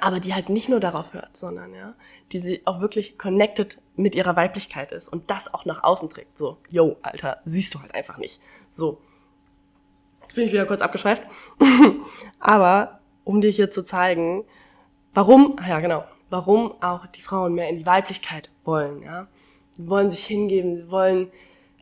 aber 0.00 0.20
die 0.20 0.34
halt 0.34 0.48
nicht 0.48 0.68
nur 0.68 0.80
darauf 0.80 1.12
hört, 1.12 1.36
sondern 1.36 1.74
ja, 1.74 1.94
die 2.32 2.38
sie 2.38 2.62
auch 2.64 2.80
wirklich 2.80 3.18
connected 3.18 3.78
mit 3.96 4.14
ihrer 4.14 4.36
Weiblichkeit 4.36 4.92
ist 4.92 5.08
und 5.08 5.30
das 5.30 5.52
auch 5.52 5.64
nach 5.64 5.84
außen 5.84 6.08
trägt. 6.08 6.38
So, 6.38 6.58
yo, 6.70 6.96
Alter, 7.02 7.40
siehst 7.44 7.74
du 7.74 7.80
halt 7.80 7.94
einfach 7.94 8.18
nicht. 8.18 8.40
So. 8.70 9.00
Jetzt 10.22 10.34
bin 10.34 10.46
ich 10.46 10.52
wieder 10.52 10.66
kurz 10.66 10.80
abgeschweift. 10.80 11.22
aber 12.40 13.00
um 13.24 13.40
dir 13.40 13.50
hier 13.50 13.70
zu 13.70 13.84
zeigen, 13.84 14.44
warum, 15.12 15.56
ja 15.68 15.80
genau, 15.80 16.04
warum 16.30 16.74
auch 16.82 17.06
die 17.06 17.22
Frauen 17.22 17.54
mehr 17.54 17.68
in 17.68 17.78
die 17.78 17.86
Weiblichkeit 17.86 18.50
wollen, 18.64 19.02
ja. 19.02 19.28
Sie 19.76 19.88
wollen 19.88 20.10
sich 20.10 20.24
hingeben, 20.24 20.76
sie 20.76 20.90
wollen 20.90 21.30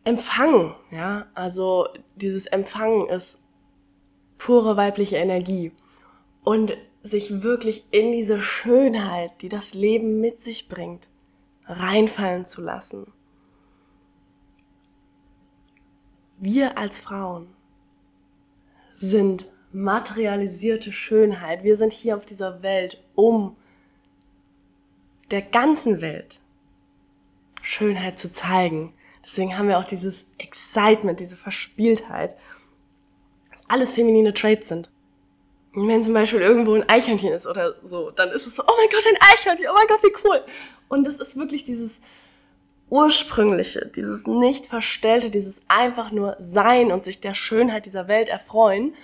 empfangen, 0.05 0.75
ja. 0.91 1.27
Also 1.35 1.87
dieses 2.17 2.47
Empfangen 2.47 3.09
ist 3.09 3.39
pure 4.39 4.77
weibliche 4.77 5.17
Energie. 5.17 5.73
Und 6.43 6.77
sich 7.03 7.43
wirklich 7.43 7.85
in 7.91 8.13
diese 8.13 8.41
Schönheit, 8.41 9.43
die 9.43 9.49
das 9.49 9.75
Leben 9.75 10.21
mit 10.21 10.45
sich 10.45 10.69
bringt, 10.69 11.09
reinfallen 11.67 12.45
zu 12.45 12.61
lassen. 12.61 13.13
Wir 16.39 16.79
als 16.79 17.01
Frauen 17.01 17.49
sind 18.95 19.47
materialisierte 19.73 20.93
Schönheit. 20.93 21.63
Wir 21.65 21.77
sind 21.77 21.93
hier 21.93 22.17
auf 22.17 22.27
dieser 22.27 22.63
Welt, 22.63 23.03
um 23.15 23.57
der 25.31 25.43
ganzen 25.43 26.01
Welt 26.01 26.41
Schönheit 27.63 28.19
zu 28.19 28.33
zeigen. 28.33 28.95
Deswegen 29.23 29.57
haben 29.57 29.69
wir 29.69 29.79
auch 29.79 29.85
dieses 29.85 30.27
Excitement, 30.39 31.21
diese 31.21 31.37
Verspieltheit, 31.37 32.37
dass 33.51 33.63
alles 33.69 33.93
feminine 33.93 34.35
Traits 34.35 34.69
sind. 34.69 34.91
Wenn 35.73 36.03
zum 36.03 36.15
Beispiel 36.15 36.41
irgendwo 36.41 36.75
ein 36.75 36.89
Eichhörnchen 36.89 37.33
ist 37.33 37.47
oder 37.47 37.77
so, 37.85 38.11
dann 38.11 38.31
ist 38.31 38.47
es 38.47 38.57
so, 38.57 38.63
oh 38.67 38.73
mein 38.77 38.89
Gott, 38.91 39.05
ein 39.07 39.19
Eichhörnchen, 39.33 39.67
oh 39.71 39.75
mein 39.75 39.87
Gott, 39.87 40.03
wie 40.03 40.13
cool. 40.25 40.43
Und 40.89 41.05
das 41.05 41.17
ist 41.17 41.37
wirklich 41.37 41.63
dieses 41.63 41.99
ursprüngliche, 42.89 43.87
dieses 43.87 44.27
nicht 44.27 44.67
verstellte, 44.67 45.31
dieses 45.31 45.61
einfach 45.69 46.11
nur 46.11 46.37
sein 46.41 46.91
und 46.91 47.05
sich 47.05 47.21
der 47.21 47.35
Schönheit 47.35 47.87
dieser 47.87 48.09
Welt 48.09 48.29
erfreuen. 48.29 48.95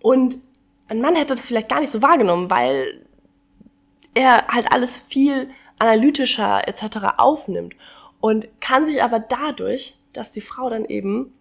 Und 0.00 0.38
ein 0.88 1.00
Mann 1.00 1.16
hätte 1.16 1.34
das 1.34 1.46
vielleicht 1.46 1.68
gar 1.68 1.80
nicht 1.80 1.92
so 1.92 2.02
wahrgenommen, 2.02 2.50
weil 2.50 3.04
er 4.14 4.46
halt 4.48 4.72
alles 4.72 4.98
viel 5.02 5.50
analytischer 5.78 6.68
etc. 6.68 6.98
aufnimmt 7.16 7.74
und 8.20 8.46
kann 8.60 8.86
sich 8.86 9.02
aber 9.02 9.18
dadurch, 9.18 9.94
dass 10.12 10.32
die 10.32 10.40
Frau 10.40 10.70
dann 10.70 10.84
eben 10.84 11.34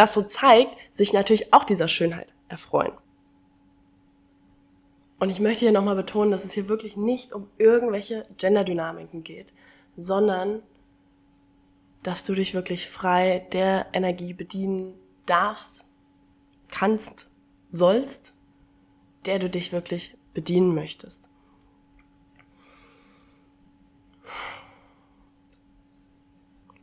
das 0.00 0.14
so 0.14 0.22
zeigt, 0.22 0.78
sich 0.90 1.12
natürlich 1.12 1.52
auch 1.52 1.64
dieser 1.64 1.86
Schönheit 1.86 2.32
erfreuen. 2.48 2.94
Und 5.18 5.28
ich 5.28 5.40
möchte 5.40 5.66
hier 5.66 5.72
nochmal 5.72 5.94
betonen, 5.94 6.30
dass 6.30 6.46
es 6.46 6.52
hier 6.52 6.68
wirklich 6.70 6.96
nicht 6.96 7.34
um 7.34 7.50
irgendwelche 7.58 8.24
Genderdynamiken 8.38 9.22
geht, 9.22 9.52
sondern 9.96 10.62
dass 12.02 12.24
du 12.24 12.34
dich 12.34 12.54
wirklich 12.54 12.88
frei 12.88 13.46
der 13.52 13.88
Energie 13.92 14.32
bedienen 14.32 14.94
darfst, 15.26 15.84
kannst, 16.68 17.28
sollst, 17.70 18.32
der 19.26 19.38
du 19.38 19.50
dich 19.50 19.70
wirklich 19.70 20.16
bedienen 20.32 20.74
möchtest. 20.74 21.24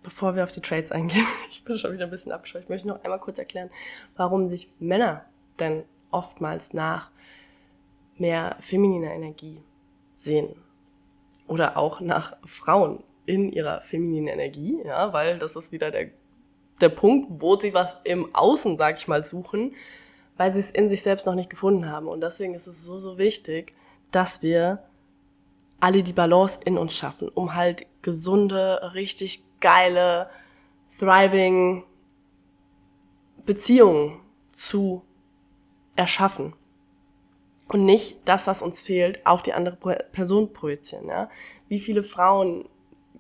Bevor 0.08 0.38
wir 0.38 0.46
auf 0.46 0.54
die 0.54 0.62
Trades 0.62 0.94
eingehen, 0.94 1.26
ich 1.50 1.66
bin 1.66 1.78
schon 1.78 1.92
wieder 1.92 2.06
ein 2.06 2.10
bisschen 2.10 2.32
abgeschweift, 2.32 2.64
ich 2.64 2.70
möchte 2.70 2.88
noch 2.88 3.04
einmal 3.04 3.20
kurz 3.20 3.40
erklären, 3.40 3.70
warum 4.16 4.48
sich 4.48 4.72
Männer 4.80 5.26
denn 5.60 5.84
oftmals 6.12 6.72
nach 6.72 7.12
mehr 8.16 8.56
femininer 8.62 9.12
Energie 9.12 9.62
sehen. 10.14 10.56
Oder 11.46 11.76
auch 11.76 12.00
nach 12.00 12.38
Frauen 12.46 13.04
in 13.26 13.52
ihrer 13.52 13.82
femininen 13.82 14.30
Energie, 14.30 14.80
ja, 14.86 15.12
weil 15.12 15.40
das 15.40 15.58
ist 15.58 15.74
wieder 15.74 15.92
der, 15.92 16.10
der 16.80 16.90
Punkt, 16.90 17.28
wo 17.42 17.58
sie 17.58 17.74
was 17.74 17.98
im 18.06 18.34
Außen, 18.34 18.78
sag 18.78 18.98
ich 18.98 19.10
mal, 19.10 19.26
suchen, 19.26 19.76
weil 20.38 20.54
sie 20.54 20.62
es 20.62 20.72
in 20.72 20.88
sich 20.88 21.02
selbst 21.02 21.26
noch 21.26 21.36
nicht 21.36 21.50
gefunden 21.50 21.92
haben. 21.92 22.08
Und 22.08 22.22
deswegen 22.22 22.54
ist 22.54 22.68
es 22.68 22.82
so, 22.82 22.98
so 22.98 23.18
wichtig, 23.18 23.76
dass 24.12 24.42
wir 24.42 24.84
alle 25.82 26.02
die 26.02 26.14
Balance 26.14 26.60
in 26.64 26.78
uns 26.78 26.96
schaffen, 26.96 27.28
um 27.28 27.56
halt 27.56 27.86
gesunde, 28.02 28.94
richtig 28.94 29.44
geile, 29.60 30.30
thriving 31.00 31.84
Beziehungen 33.46 34.20
zu 34.54 35.04
erschaffen 35.96 36.54
und 37.70 37.86
nicht 37.86 38.18
das, 38.26 38.48
was 38.48 38.62
uns 38.62 38.82
fehlt, 38.82 39.26
auf 39.26 39.42
die 39.42 39.54
andere 39.54 39.76
Person 40.12 40.54
projizieren. 40.54 41.08
Ja? 41.08 41.30
Wie 41.68 41.80
viele 41.80 42.04
Frauen 42.04 42.68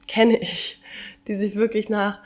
kenne 0.07 0.37
ich, 0.37 0.81
die 1.27 1.35
sich 1.35 1.55
wirklich 1.55 1.89
nach 1.89 2.21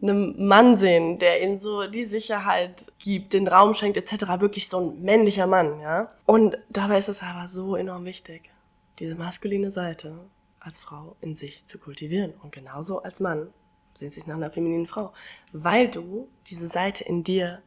einem 0.00 0.34
Mann 0.46 0.76
sehen, 0.76 1.18
der 1.18 1.42
ihnen 1.42 1.58
so 1.58 1.86
die 1.86 2.02
Sicherheit 2.02 2.92
gibt, 2.98 3.34
den 3.34 3.46
Raum 3.46 3.72
schenkt 3.72 3.96
etc. 3.96 4.40
Wirklich 4.40 4.68
so 4.68 4.80
ein 4.80 5.02
männlicher 5.02 5.46
Mann, 5.46 5.80
ja. 5.80 6.12
Und 6.26 6.58
dabei 6.70 6.98
ist 6.98 7.08
es 7.08 7.22
aber 7.22 7.46
so 7.46 7.76
enorm 7.76 8.04
wichtig, 8.04 8.50
diese 8.98 9.14
maskuline 9.14 9.70
Seite 9.70 10.18
als 10.64 10.78
Frau 10.78 11.16
in 11.20 11.34
sich 11.34 11.66
zu 11.66 11.78
kultivieren. 11.78 12.32
Und 12.42 12.52
genauso 12.52 13.02
als 13.02 13.20
Mann 13.20 13.52
sehnt 13.94 14.14
sich 14.14 14.26
nach 14.26 14.36
einer 14.36 14.50
femininen 14.50 14.86
Frau, 14.86 15.12
weil 15.52 15.88
du 15.88 16.28
diese 16.46 16.68
Seite 16.68 17.04
in 17.04 17.24
dir 17.24 17.62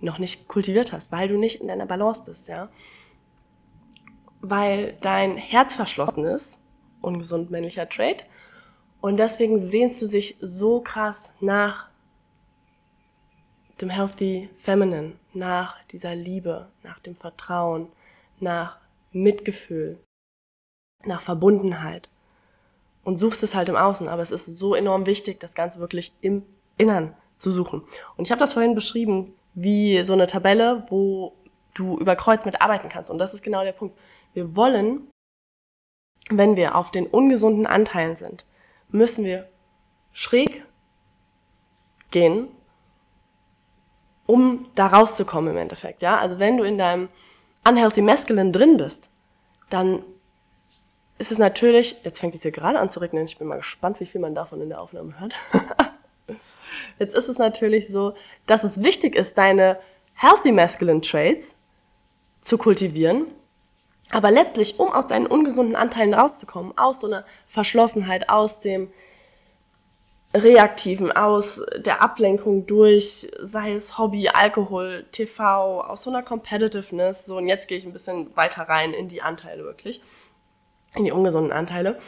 noch 0.00 0.18
nicht 0.18 0.48
kultiviert 0.48 0.92
hast, 0.92 1.12
weil 1.12 1.28
du 1.28 1.36
nicht 1.36 1.60
in 1.60 1.68
deiner 1.68 1.86
Balance 1.86 2.22
bist, 2.24 2.48
ja. 2.48 2.68
Weil 4.40 4.96
dein 5.00 5.36
Herz 5.36 5.74
verschlossen 5.74 6.24
ist, 6.24 6.58
ungesund 7.00 7.50
männlicher 7.50 7.88
Trait, 7.88 8.24
und 9.00 9.18
deswegen 9.18 9.60
sehnst 9.60 10.00
du 10.00 10.08
dich 10.08 10.36
so 10.40 10.80
krass 10.80 11.30
nach 11.40 11.90
dem 13.80 13.90
Healthy 13.90 14.48
Feminine, 14.56 15.12
nach 15.34 15.82
dieser 15.84 16.14
Liebe, 16.14 16.70
nach 16.82 17.00
dem 17.00 17.14
Vertrauen, 17.14 17.92
nach 18.40 18.78
Mitgefühl, 19.12 19.98
nach 21.06 21.22
Verbundenheit 21.22 22.08
und 23.04 23.18
suchst 23.18 23.42
es 23.42 23.54
halt 23.54 23.68
im 23.68 23.76
Außen. 23.76 24.08
Aber 24.08 24.22
es 24.22 24.30
ist 24.30 24.46
so 24.46 24.74
enorm 24.74 25.06
wichtig, 25.06 25.40
das 25.40 25.54
Ganze 25.54 25.78
wirklich 25.80 26.12
im 26.20 26.44
Innern 26.76 27.14
zu 27.36 27.50
suchen. 27.50 27.82
Und 28.16 28.26
ich 28.26 28.30
habe 28.30 28.40
das 28.40 28.52
vorhin 28.52 28.74
beschrieben, 28.74 29.34
wie 29.54 30.04
so 30.04 30.12
eine 30.12 30.26
Tabelle, 30.26 30.86
wo 30.88 31.34
du 31.74 31.98
über 31.98 32.16
Kreuz 32.16 32.44
mit 32.44 32.60
arbeiten 32.62 32.88
kannst. 32.88 33.10
Und 33.10 33.18
das 33.18 33.34
ist 33.34 33.42
genau 33.42 33.62
der 33.62 33.72
Punkt. 33.72 33.98
Wir 34.32 34.56
wollen, 34.56 35.08
wenn 36.30 36.56
wir 36.56 36.76
auf 36.76 36.90
den 36.90 37.06
ungesunden 37.06 37.66
Anteilen 37.66 38.16
sind, 38.16 38.44
müssen 38.88 39.24
wir 39.24 39.48
schräg 40.12 40.64
gehen, 42.10 42.48
um 44.26 44.66
da 44.74 44.86
rauszukommen 44.86 45.52
im 45.52 45.58
Endeffekt. 45.58 46.00
Ja, 46.00 46.18
also 46.18 46.38
wenn 46.38 46.56
du 46.56 46.64
in 46.64 46.78
deinem 46.78 47.08
unhealthy 47.68 48.02
masculine 48.02 48.52
drin 48.52 48.76
bist, 48.76 49.10
dann 49.68 50.04
ist 51.18 51.32
es 51.32 51.38
natürlich, 51.38 51.96
jetzt 52.02 52.18
fängt 52.18 52.34
es 52.34 52.42
hier 52.42 52.50
gerade 52.50 52.78
an 52.78 52.90
zu 52.90 53.00
regnen, 53.00 53.24
ich 53.24 53.38
bin 53.38 53.46
mal 53.46 53.58
gespannt, 53.58 54.00
wie 54.00 54.06
viel 54.06 54.20
man 54.20 54.34
davon 54.34 54.60
in 54.60 54.68
der 54.68 54.80
Aufnahme 54.80 55.18
hört. 55.20 55.34
Jetzt 56.98 57.14
ist 57.14 57.28
es 57.28 57.38
natürlich 57.38 57.88
so, 57.88 58.14
dass 58.46 58.64
es 58.64 58.82
wichtig 58.82 59.14
ist, 59.14 59.36
deine 59.36 59.78
healthy 60.14 60.52
masculine 60.52 61.00
traits 61.00 61.54
zu 62.40 62.58
kultivieren. 62.58 63.26
Aber 64.10 64.30
letztlich, 64.30 64.78
um 64.78 64.92
aus 64.92 65.06
deinen 65.06 65.26
ungesunden 65.26 65.76
Anteilen 65.76 66.14
rauszukommen, 66.14 66.76
aus 66.76 67.00
so 67.00 67.06
einer 67.06 67.24
Verschlossenheit, 67.46 68.28
aus 68.28 68.60
dem 68.60 68.90
Reaktiven, 70.34 71.12
aus 71.12 71.62
der 71.76 72.02
Ablenkung 72.02 72.66
durch, 72.66 73.28
sei 73.40 73.72
es 73.72 73.98
Hobby, 73.98 74.28
Alkohol, 74.28 75.06
TV, 75.12 75.80
aus 75.80 76.02
so 76.02 76.10
einer 76.10 76.22
Competitiveness, 76.22 77.24
so 77.24 77.36
und 77.36 77.46
jetzt 77.46 77.68
gehe 77.68 77.78
ich 77.78 77.86
ein 77.86 77.92
bisschen 77.92 78.36
weiter 78.36 78.62
rein 78.62 78.92
in 78.92 79.08
die 79.08 79.22
Anteile 79.22 79.62
wirklich, 79.64 80.02
in 80.94 81.04
die 81.04 81.12
ungesunden 81.12 81.52
Anteile 81.52 81.98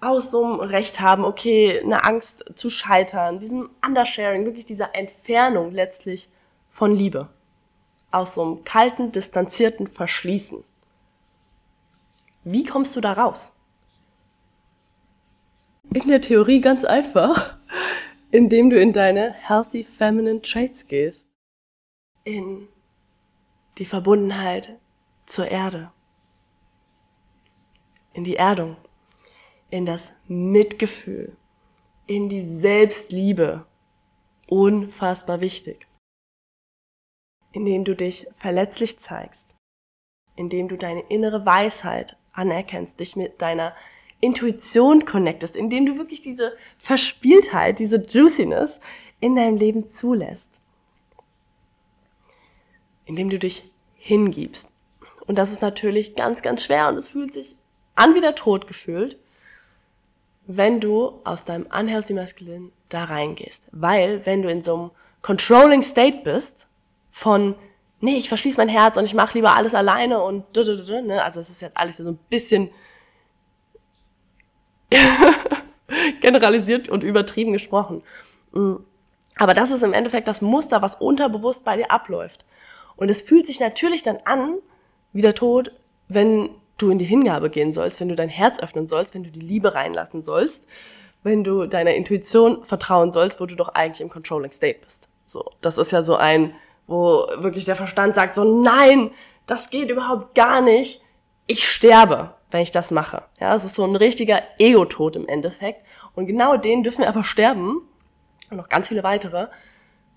aus 0.00 0.30
so 0.30 0.44
einem 0.44 0.60
Recht 0.60 1.00
haben, 1.00 1.24
okay, 1.24 1.80
eine 1.80 2.04
Angst 2.04 2.44
zu 2.54 2.70
scheitern, 2.70 3.40
diesem 3.40 3.70
Undersharing, 3.84 4.44
wirklich 4.44 4.64
dieser 4.64 4.94
Entfernung 4.94 5.72
letztlich 5.72 6.28
von 6.70 6.94
Liebe. 6.94 7.28
Aus 8.10 8.34
so 8.34 8.42
einem 8.42 8.64
kalten, 8.64 9.12
distanzierten 9.12 9.86
Verschließen. 9.88 10.62
Wie 12.44 12.64
kommst 12.64 12.94
du 12.96 13.00
da 13.00 13.12
raus? 13.12 13.52
In 15.92 16.08
der 16.08 16.20
Theorie 16.20 16.60
ganz 16.60 16.84
einfach, 16.84 17.56
indem 18.30 18.70
du 18.70 18.80
in 18.80 18.92
deine 18.92 19.32
healthy 19.32 19.82
feminine 19.82 20.40
traits 20.40 20.86
gehst. 20.86 21.26
In 22.24 22.68
die 23.78 23.84
Verbundenheit 23.84 24.78
zur 25.26 25.48
Erde. 25.48 25.90
In 28.18 28.24
die 28.24 28.34
Erdung 28.34 28.76
in 29.70 29.86
das 29.86 30.12
Mitgefühl, 30.26 31.36
in 32.08 32.28
die 32.28 32.40
Selbstliebe. 32.40 33.64
Unfassbar 34.48 35.40
wichtig. 35.40 35.86
Indem 37.52 37.84
du 37.84 37.94
dich 37.94 38.26
verletzlich 38.36 38.98
zeigst, 38.98 39.54
indem 40.34 40.66
du 40.66 40.76
deine 40.76 41.02
innere 41.02 41.46
Weisheit 41.46 42.16
anerkennst, 42.32 42.98
dich 42.98 43.14
mit 43.14 43.40
deiner 43.40 43.72
Intuition 44.20 45.04
connectest, 45.04 45.56
indem 45.56 45.86
du 45.86 45.96
wirklich 45.96 46.20
diese 46.20 46.56
Verspieltheit, 46.78 47.78
diese 47.78 47.98
Juiciness 47.98 48.80
in 49.20 49.36
deinem 49.36 49.58
Leben 49.58 49.86
zulässt. 49.86 50.58
Indem 53.04 53.30
du 53.30 53.38
dich 53.38 53.70
hingibst. 53.94 54.68
Und 55.28 55.36
das 55.36 55.52
ist 55.52 55.62
natürlich 55.62 56.16
ganz, 56.16 56.42
ganz 56.42 56.64
schwer 56.64 56.88
und 56.88 56.96
es 56.96 57.10
fühlt 57.10 57.32
sich 57.32 57.56
an 57.98 58.14
wie 58.14 58.20
der 58.20 58.34
Tod 58.34 58.66
gefühlt 58.66 59.18
wenn 60.48 60.80
du 60.80 61.20
aus 61.24 61.44
deinem 61.44 61.66
unhealthy 61.66 62.14
masculine 62.14 62.72
da 62.88 63.04
reingehst. 63.04 63.64
Weil, 63.70 64.24
wenn 64.24 64.42
du 64.42 64.50
in 64.50 64.64
so 64.64 64.74
einem 64.74 64.90
controlling 65.20 65.82
state 65.82 66.22
bist, 66.24 66.66
von, 67.12 67.54
nee, 68.00 68.16
ich 68.16 68.28
verschließe 68.28 68.56
mein 68.56 68.70
Herz 68.70 68.96
und 68.96 69.04
ich 69.04 69.12
mache 69.12 69.36
lieber 69.36 69.54
alles 69.54 69.74
alleine 69.74 70.22
und, 70.22 70.44
ne, 70.56 71.22
also 71.22 71.38
es 71.38 71.50
ist 71.50 71.60
jetzt 71.60 71.76
alles 71.76 71.98
so 71.98 72.08
ein 72.08 72.18
bisschen 72.30 72.70
generalisiert 76.20 76.88
und 76.88 77.04
übertrieben 77.04 77.52
gesprochen. 77.52 78.02
Mm. 78.52 78.76
Aber 79.36 79.54
das 79.54 79.70
ist 79.70 79.82
im 79.82 79.92
Endeffekt 79.92 80.26
das 80.26 80.40
Muster, 80.40 80.80
was 80.80 80.94
unterbewusst 80.94 81.62
bei 81.62 81.76
dir 81.76 81.90
abläuft. 81.90 82.44
Und 82.96 83.10
es 83.10 83.20
fühlt 83.22 83.46
sich 83.46 83.60
natürlich 83.60 84.02
dann 84.02 84.18
an, 84.24 84.54
wie 85.12 85.20
der 85.20 85.34
Tod, 85.34 85.72
wenn 86.08 86.50
du 86.78 86.90
in 86.90 86.98
die 86.98 87.04
Hingabe 87.04 87.50
gehen 87.50 87.72
sollst, 87.72 88.00
wenn 88.00 88.08
du 88.08 88.14
dein 88.14 88.28
Herz 88.28 88.58
öffnen 88.58 88.86
sollst, 88.86 89.14
wenn 89.14 89.24
du 89.24 89.30
die 89.30 89.40
Liebe 89.40 89.74
reinlassen 89.74 90.22
sollst, 90.22 90.64
wenn 91.22 91.44
du 91.44 91.66
deiner 91.66 91.94
Intuition 91.94 92.64
vertrauen 92.64 93.12
sollst, 93.12 93.40
wo 93.40 93.46
du 93.46 93.56
doch 93.56 93.68
eigentlich 93.70 94.00
im 94.00 94.08
Controlling 94.08 94.52
State 94.52 94.78
bist. 94.84 95.08
So, 95.26 95.44
das 95.60 95.76
ist 95.76 95.92
ja 95.92 96.02
so 96.02 96.16
ein, 96.16 96.54
wo 96.86 97.26
wirklich 97.38 97.64
der 97.64 97.76
Verstand 97.76 98.14
sagt 98.14 98.34
so, 98.34 98.62
nein, 98.62 99.10
das 99.46 99.70
geht 99.70 99.90
überhaupt 99.90 100.34
gar 100.34 100.60
nicht. 100.60 101.02
Ich 101.46 101.68
sterbe, 101.68 102.34
wenn 102.50 102.62
ich 102.62 102.70
das 102.70 102.90
mache. 102.90 103.24
Ja, 103.40 103.54
es 103.54 103.64
ist 103.64 103.74
so 103.74 103.84
ein 103.84 103.96
richtiger 103.96 104.42
Ego-Tod 104.58 105.16
im 105.16 105.26
Endeffekt. 105.26 105.84
Und 106.14 106.26
genau 106.26 106.56
den 106.56 106.82
dürfen 106.82 107.02
wir 107.02 107.08
aber 107.08 107.24
sterben 107.24 107.82
und 108.50 108.56
noch 108.56 108.68
ganz 108.68 108.88
viele 108.88 109.02
weitere, 109.02 109.48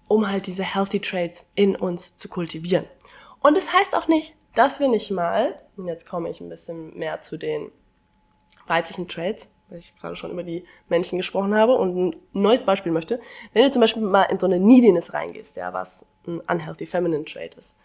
um 0.08 0.30
halt 0.30 0.48
diese 0.48 0.64
healthy 0.64 1.00
traits 1.00 1.48
in 1.56 1.76
uns 1.76 2.16
zu 2.18 2.30
kultivieren. 2.30 2.86
Und 3.40 3.58
es 3.58 3.66
das 3.66 3.74
heißt 3.74 3.96
auch 3.96 4.08
nicht, 4.08 4.36
dass 4.56 4.80
wir 4.80 4.88
nicht 4.88 5.12
mal, 5.12 5.56
und 5.78 5.88
jetzt 5.88 6.06
komme 6.06 6.30
ich 6.30 6.42
ein 6.42 6.50
bisschen 6.50 6.98
mehr 6.98 7.22
zu 7.22 7.38
den 7.38 7.72
weiblichen 8.68 9.08
Traits, 9.08 9.50
weil 9.70 9.80
ich 9.80 9.96
gerade 9.98 10.16
schon 10.16 10.32
über 10.32 10.44
die 10.44 10.66
Männchen 10.90 11.18
gesprochen 11.18 11.56
habe 11.56 11.76
und 11.76 11.96
ein 11.96 12.16
neues 12.34 12.64
Beispiel 12.64 12.92
möchte. 12.92 13.20
Wenn 13.54 13.64
du 13.64 13.72
zum 13.72 13.82
Beispiel 13.82 14.04
mal 14.04 14.24
in 14.24 14.40
so 14.40 14.46
eine 14.46 14.60
Neediness 14.60 15.14
reingehst, 15.14 15.56
ja, 15.56 15.74
was 15.74 16.06
ein 16.28 16.42
unhealthy 16.42 16.86
feminine 16.86 17.26
Trait 17.26 17.56
ist, 17.56 17.76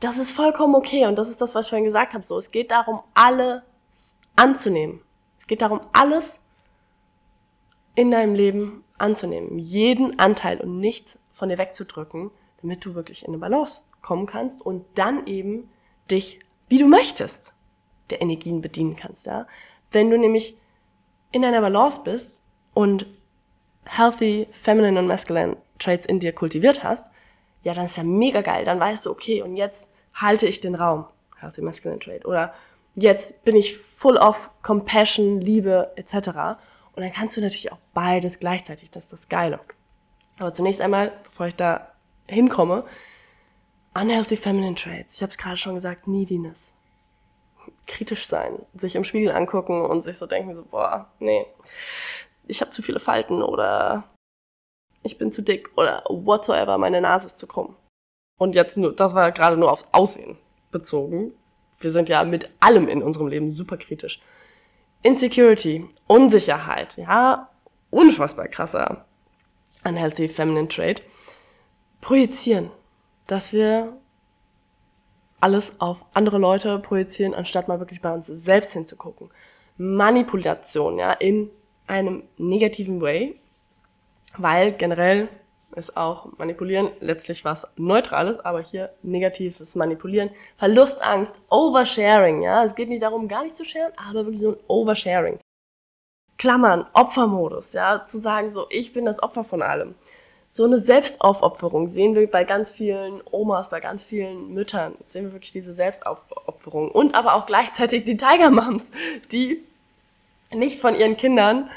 das 0.00 0.18
ist 0.18 0.32
vollkommen 0.32 0.74
okay 0.74 1.06
und 1.06 1.16
das 1.16 1.30
ist 1.30 1.40
das, 1.40 1.54
was 1.54 1.66
ich 1.66 1.70
vorhin 1.70 1.86
gesagt 1.86 2.14
habe. 2.14 2.24
So, 2.24 2.36
es 2.36 2.50
geht 2.50 2.70
darum, 2.70 3.00
alles 3.14 3.62
anzunehmen. 4.36 5.00
Es 5.38 5.46
geht 5.46 5.62
darum, 5.62 5.80
alles 5.92 6.40
in 7.94 8.10
deinem 8.10 8.34
Leben 8.34 8.84
anzunehmen, 8.98 9.58
jeden 9.58 10.18
Anteil 10.18 10.60
und 10.60 10.78
nichts 10.78 11.18
von 11.32 11.48
dir 11.48 11.58
wegzudrücken, 11.58 12.30
damit 12.60 12.84
du 12.84 12.94
wirklich 12.94 13.22
in 13.22 13.28
eine 13.28 13.38
Balance 13.38 13.82
kommen 14.02 14.26
kannst 14.26 14.60
und 14.60 14.84
dann 14.94 15.26
eben 15.26 15.70
dich, 16.10 16.40
wie 16.68 16.78
du 16.78 16.86
möchtest, 16.86 17.54
der 18.10 18.20
Energien 18.20 18.60
bedienen 18.60 18.96
kannst, 18.96 19.26
ja. 19.26 19.46
Wenn 19.90 20.10
du 20.10 20.18
nämlich 20.18 20.56
in 21.32 21.44
einer 21.44 21.60
Balance 21.60 22.02
bist 22.04 22.40
und 22.74 23.06
healthy, 23.86 24.48
feminine 24.50 24.98
und 24.98 25.06
masculine 25.06 25.56
Traits 25.78 26.06
in 26.06 26.20
dir 26.20 26.32
kultiviert 26.32 26.82
hast, 26.82 27.10
ja, 27.62 27.72
dann 27.72 27.86
ist 27.86 27.96
ja 27.96 28.02
mega 28.02 28.42
geil. 28.42 28.64
Dann 28.64 28.78
weißt 28.78 29.06
du, 29.06 29.10
okay, 29.10 29.42
und 29.42 29.56
jetzt 29.56 29.90
halte 30.14 30.46
ich 30.46 30.60
den 30.60 30.74
Raum. 30.74 31.06
Healthy 31.38 31.62
masculine 31.62 31.98
trait. 31.98 32.24
Oder 32.24 32.54
jetzt 32.94 33.42
bin 33.44 33.56
ich 33.56 33.76
full 33.76 34.16
of 34.16 34.50
compassion, 34.62 35.40
Liebe, 35.40 35.92
etc. 35.96 36.14
Und 36.92 37.02
dann 37.02 37.12
kannst 37.12 37.36
du 37.36 37.40
natürlich 37.40 37.72
auch 37.72 37.78
beides 37.92 38.38
gleichzeitig. 38.38 38.90
Das 38.90 39.04
ist 39.04 39.12
das 39.12 39.28
Geile. 39.28 39.60
Aber 40.38 40.52
zunächst 40.52 40.80
einmal, 40.80 41.12
bevor 41.24 41.46
ich 41.46 41.56
da 41.56 41.92
hinkomme, 42.28 42.84
Unhealthy 43.94 44.36
Feminine 44.36 44.74
Traits. 44.74 45.16
Ich 45.16 45.22
habe 45.22 45.30
es 45.30 45.38
gerade 45.38 45.56
schon 45.56 45.74
gesagt, 45.74 46.06
Neediness. 46.06 46.72
Kritisch 47.86 48.26
sein, 48.26 48.58
sich 48.74 48.96
im 48.96 49.04
Spiegel 49.04 49.32
angucken 49.32 49.82
und 49.82 50.02
sich 50.02 50.18
so 50.18 50.26
denken, 50.26 50.54
so, 50.54 50.64
boah, 50.64 51.08
nee, 51.18 51.46
ich 52.46 52.60
habe 52.60 52.70
zu 52.70 52.82
viele 52.82 52.98
Falten 52.98 53.42
oder 53.42 54.04
ich 55.02 55.16
bin 55.18 55.32
zu 55.32 55.42
dick 55.42 55.70
oder 55.76 56.02
whatsoever, 56.08 56.76
meine 56.78 57.00
Nase 57.00 57.26
ist 57.26 57.38
zu 57.38 57.46
krumm. 57.46 57.76
Und 58.38 58.54
jetzt 58.54 58.76
nur, 58.76 58.94
das 58.94 59.14
war 59.14 59.30
gerade 59.32 59.56
nur 59.56 59.70
aufs 59.70 59.88
Aussehen 59.92 60.36
bezogen. 60.70 61.32
Wir 61.78 61.90
sind 61.90 62.08
ja 62.08 62.24
mit 62.24 62.50
allem 62.60 62.88
in 62.88 63.02
unserem 63.02 63.28
Leben 63.28 63.50
super 63.50 63.76
kritisch. 63.76 64.20
Insecurity, 65.02 65.88
Unsicherheit, 66.06 66.96
ja, 66.96 67.50
unfassbar 67.90 68.48
krasser 68.48 69.04
unhealthy 69.84 70.28
feminine 70.28 70.68
trait. 70.68 71.02
Projizieren, 72.00 72.70
dass 73.26 73.52
wir 73.52 73.96
alles 75.40 75.78
auf 75.80 76.04
andere 76.14 76.38
Leute 76.38 76.78
projizieren, 76.78 77.34
anstatt 77.34 77.68
mal 77.68 77.78
wirklich 77.78 78.00
bei 78.00 78.12
uns 78.12 78.26
selbst 78.26 78.72
hinzugucken. 78.72 79.30
Manipulation, 79.76 80.98
ja, 80.98 81.12
in 81.12 81.50
einem 81.86 82.22
negativen 82.38 83.00
Way, 83.00 83.38
weil 84.36 84.72
generell 84.72 85.28
ist 85.76 85.96
auch 85.96 86.26
manipulieren 86.38 86.90
letztlich 87.00 87.44
was 87.44 87.66
Neutrales, 87.76 88.40
aber 88.40 88.60
hier 88.60 88.94
negatives 89.02 89.74
Manipulieren, 89.74 90.30
Verlustangst, 90.56 91.38
Oversharing, 91.50 92.42
ja, 92.42 92.64
es 92.64 92.74
geht 92.74 92.88
nicht 92.88 93.02
darum, 93.02 93.28
gar 93.28 93.42
nicht 93.42 93.56
zu 93.56 93.64
sharen, 93.64 93.92
aber 93.96 94.20
wirklich 94.20 94.40
so 94.40 94.52
ein 94.52 94.56
Oversharing. 94.68 95.38
Klammern, 96.38 96.86
Opfermodus, 96.94 97.72
ja, 97.72 98.06
zu 98.06 98.18
sagen 98.18 98.50
so, 98.50 98.66
ich 98.70 98.92
bin 98.92 99.04
das 99.04 99.22
Opfer 99.22 99.44
von 99.44 99.62
allem. 99.62 99.94
So 100.56 100.62
eine 100.62 100.78
Selbstaufopferung 100.78 101.88
sehen 101.88 102.14
wir 102.14 102.30
bei 102.30 102.44
ganz 102.44 102.70
vielen 102.70 103.20
Omas, 103.32 103.70
bei 103.70 103.80
ganz 103.80 104.04
vielen 104.04 104.54
Müttern, 104.54 104.94
sehen 105.04 105.24
wir 105.24 105.32
wirklich 105.32 105.50
diese 105.50 105.74
Selbstaufopferung. 105.74 106.92
Und 106.92 107.16
aber 107.16 107.34
auch 107.34 107.46
gleichzeitig 107.46 108.04
die 108.04 108.16
Tiger 108.16 108.50
Moms, 108.50 108.88
die 109.32 109.64
nicht 110.52 110.78
von 110.78 110.94
ihren 110.94 111.16
Kindern, 111.16 111.68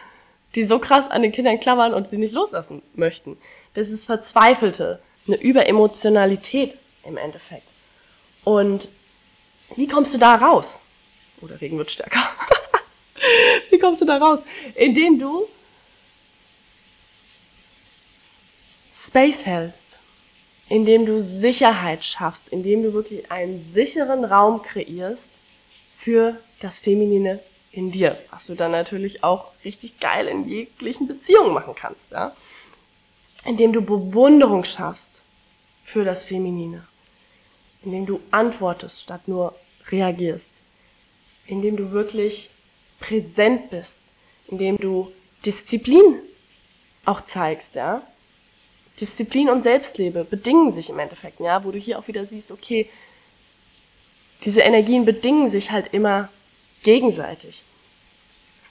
die 0.54 0.64
so 0.64 0.78
krass 0.78 1.10
an 1.10 1.24
den 1.24 1.32
Kindern 1.32 1.60
klammern 1.60 1.92
und 1.96 2.08
sie 2.08 2.18
nicht 2.18 2.34
loslassen 2.34 2.84
möchten. 2.94 3.40
Das 3.74 3.90
ist 3.90 4.06
Verzweifelte, 4.06 5.02
eine 5.26 5.38
Überemotionalität 5.38 6.78
im 7.04 7.18
Endeffekt. 7.18 7.68
Und 8.44 8.90
wie 9.76 9.88
kommst 9.88 10.14
du 10.14 10.20
da 10.20 10.36
raus? 10.36 10.82
Oder 11.42 11.60
Regen 11.60 11.80
wird 11.80 11.90
stärker. 11.90 12.20
Wie 13.72 13.80
kommst 13.80 14.02
du 14.02 14.06
da 14.06 14.18
raus? 14.18 14.40
Indem 14.76 15.18
du 15.18 15.48
Space 19.08 19.46
hältst, 19.46 19.98
indem 20.70 21.06
du 21.06 21.24
Sicherheit 21.24 22.04
schaffst, 22.04 22.50
indem 22.50 22.84
du 22.84 22.94
wirklich 22.94 23.32
einen 23.32 23.66
sicheren 23.72 24.26
Raum 24.26 24.62
kreierst 24.62 25.32
für 25.90 26.38
das 26.60 26.80
Feminine 26.80 27.40
in 27.72 27.92
dir, 27.92 28.18
was 28.32 28.48
du 28.48 28.56
dann 28.56 28.72
natürlich 28.72 29.24
auch 29.24 29.52
richtig 29.64 30.00
geil 30.00 30.28
in 30.28 30.48
jeglichen 30.50 31.08
Beziehungen 31.08 31.54
machen 31.54 31.74
kannst, 31.76 32.12
ja? 32.12 32.36
Indem 33.46 33.72
du 33.72 33.82
Bewunderung 33.82 34.66
schaffst 34.66 35.22
für 35.84 36.04
das 36.04 36.26
Feminine, 36.26 36.86
indem 37.84 38.06
du 38.06 38.20
antwortest 38.32 39.04
statt 39.04 39.28
nur 39.28 39.56
reagierst, 39.90 40.52
indem 41.46 41.78
du 41.78 41.92
wirklich 41.92 42.50
präsent 43.00 43.70
bist, 43.70 44.02
indem 44.48 44.78
du 44.78 45.14
Disziplin 45.46 46.20
auch 47.06 47.22
zeigst, 47.22 47.76
ja. 47.76 48.02
Disziplin 49.00 49.50
und 49.50 49.62
Selbstliebe 49.64 50.24
bedingen 50.24 50.72
sich 50.72 50.90
im 50.90 51.00
Endeffekt, 51.00 51.40
ja, 51.40 51.64
wo 51.64 51.72
du 51.72 51.78
hier 51.78 52.00
auch 52.00 52.08
wieder 52.08 52.26
siehst, 52.26 52.52
okay, 52.52 52.90
diese 54.44 54.62
Energien 54.62 55.06
bedingen 55.06 55.50
sich 55.50 55.72
halt 55.72 55.94
immer 55.94 56.30
gegenseitig. 56.84 57.64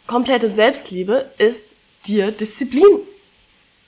Komplette 0.06 0.48
Selbstliebe 0.48 1.30
ist 1.38 1.72
dir 2.06 2.30
Disziplin 2.30 3.00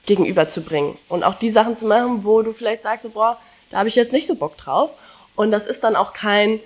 gegenüberzubringen 0.07 0.97
und 1.09 1.23
auch 1.23 1.35
die 1.35 1.51
Sachen 1.51 1.77
zu 1.77 1.87
machen, 1.87 2.25
wo 2.25 2.43
du 2.43 2.53
vielleicht 2.53 2.83
sagst, 2.83 3.05
so, 3.05 3.11
boah, 3.11 3.39
da 3.71 3.79
habe 3.79 3.89
ich 3.89 3.95
jetzt 3.95 4.13
nicht 4.13 4.27
so 4.27 4.35
Bock 4.35 4.57
drauf. 4.57 4.91
Und 5.37 5.53
das 5.53 5.67
ist 5.67 5.85
dann 5.85 5.95
auch 5.95 6.13
kein, 6.13 6.61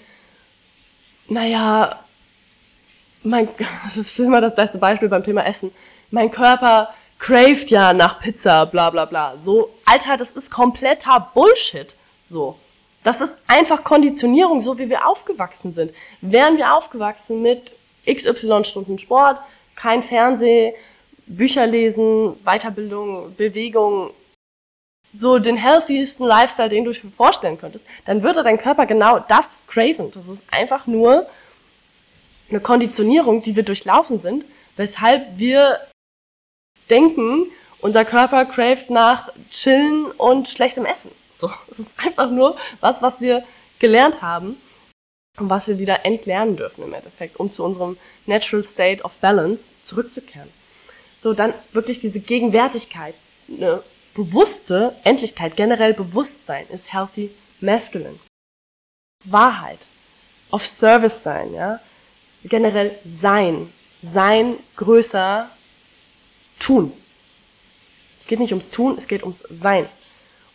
naja, 1.28 2.02
mein, 3.22 3.48
das 3.84 3.96
ist 3.96 4.18
immer 4.18 4.40
das 4.40 4.54
beste 4.54 4.78
Beispiel 4.78 5.08
beim 5.08 5.24
Thema 5.24 5.44
Essen. 5.44 5.72
Mein 6.10 6.30
Körper 6.30 6.94
craved 7.22 7.70
ja 7.70 7.92
nach 7.92 8.18
Pizza, 8.18 8.66
bla 8.66 8.90
bla 8.90 9.04
bla. 9.04 9.34
So, 9.38 9.70
Alter, 9.84 10.16
das 10.16 10.32
ist 10.32 10.50
kompletter 10.50 11.30
Bullshit. 11.32 11.94
So. 12.24 12.56
Das 13.04 13.20
ist 13.20 13.38
einfach 13.46 13.84
Konditionierung, 13.84 14.60
so 14.60 14.76
wie 14.78 14.90
wir 14.90 15.06
aufgewachsen 15.06 15.72
sind. 15.72 15.92
Wären 16.20 16.56
wir 16.56 16.74
aufgewachsen 16.74 17.40
mit 17.40 17.72
XY 18.06 18.64
Stunden 18.64 18.98
Sport, 18.98 19.40
kein 19.76 20.02
Fernseh, 20.02 20.74
Bücher 21.26 21.66
lesen, 21.66 22.36
Weiterbildung, 22.44 23.34
Bewegung, 23.36 24.10
so 25.06 25.38
den 25.38 25.56
healthiesten 25.56 26.24
Lifestyle, 26.24 26.68
den 26.68 26.84
du 26.84 26.90
dir 26.90 27.10
vorstellen 27.10 27.58
könntest, 27.58 27.84
dann 28.04 28.24
würde 28.24 28.42
dein 28.42 28.58
Körper 28.58 28.86
genau 28.86 29.20
das 29.20 29.58
craven. 29.68 30.10
Das 30.10 30.28
ist 30.28 30.44
einfach 30.52 30.88
nur 30.88 31.26
eine 32.50 32.60
Konditionierung, 32.60 33.42
die 33.42 33.54
wir 33.54 33.62
durchlaufen 33.62 34.18
sind, 34.18 34.44
weshalb 34.76 35.38
wir 35.38 35.78
denken, 36.90 37.46
unser 37.80 38.04
Körper 38.04 38.44
craved 38.44 38.90
nach 38.90 39.30
Chillen 39.50 40.06
und 40.12 40.48
schlechtem 40.48 40.86
Essen. 40.86 41.10
So, 41.36 41.50
es 41.70 41.80
ist 41.80 41.90
einfach 41.98 42.30
nur 42.30 42.56
was, 42.80 43.02
was 43.02 43.20
wir 43.20 43.44
gelernt 43.78 44.22
haben 44.22 44.56
und 45.38 45.50
was 45.50 45.68
wir 45.68 45.78
wieder 45.78 46.04
entlernen 46.04 46.56
dürfen 46.56 46.84
im 46.84 46.94
Endeffekt, 46.94 47.38
um 47.38 47.50
zu 47.50 47.64
unserem 47.64 47.96
Natural 48.26 48.64
State 48.64 49.02
of 49.02 49.18
Balance 49.18 49.72
zurückzukehren. 49.82 50.48
So, 51.18 51.34
dann 51.34 51.54
wirklich 51.72 51.98
diese 51.98 52.20
Gegenwärtigkeit, 52.20 53.14
eine 53.48 53.82
bewusste 54.14 54.94
Endlichkeit, 55.04 55.56
generell 55.56 55.94
Bewusstsein 55.94 56.66
ist 56.68 56.92
healthy 56.92 57.30
masculine. 57.60 58.18
Wahrheit, 59.24 59.86
of 60.50 60.64
Service 60.66 61.22
sein, 61.22 61.54
ja, 61.54 61.80
generell 62.44 62.98
sein. 63.04 63.72
Sein 64.02 64.56
größer 64.76 65.48
tun. 66.62 66.92
Es 68.20 68.26
geht 68.26 68.38
nicht 68.40 68.52
ums 68.52 68.70
Tun, 68.70 68.96
es 68.96 69.08
geht 69.08 69.22
ums 69.22 69.42
Sein. 69.50 69.88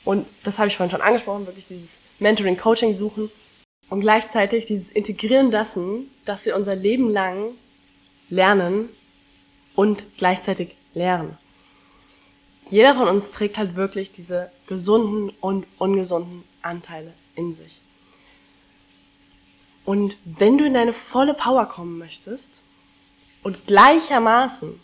Und 0.05 0.25
das 0.43 0.57
habe 0.57 0.69
ich 0.69 0.77
vorhin 0.77 0.91
schon 0.91 1.01
angesprochen, 1.01 1.45
wirklich 1.45 1.65
dieses 1.65 1.99
Mentoring, 2.19 2.57
Coaching 2.57 2.93
suchen 2.93 3.29
und 3.89 3.99
gleichzeitig 3.99 4.65
dieses 4.65 4.89
Integrieren 4.89 5.51
dessen, 5.51 6.09
dass 6.23 6.45
wir 6.45 6.55
unser 6.55 6.75
Leben 6.75 7.09
lang 7.09 7.51
lernen 8.29 8.89
und 9.75 10.05
gleichzeitig 10.17 10.75
lernen. 10.93 11.37
Jeder 12.69 12.95
von 12.95 13.07
uns 13.07 13.31
trägt 13.31 13.57
halt 13.57 13.75
wirklich 13.75 14.11
diese 14.11 14.51
gesunden 14.67 15.29
und 15.41 15.65
ungesunden 15.77 16.43
Anteile 16.61 17.13
in 17.35 17.53
sich. 17.53 17.81
Und 19.85 20.17
wenn 20.25 20.57
du 20.57 20.65
in 20.65 20.73
deine 20.73 20.91
volle 20.91 21.33
Power 21.33 21.65
kommen 21.65 21.97
möchtest 21.97 22.61
und 23.43 23.67
gleichermaßen 23.67 24.79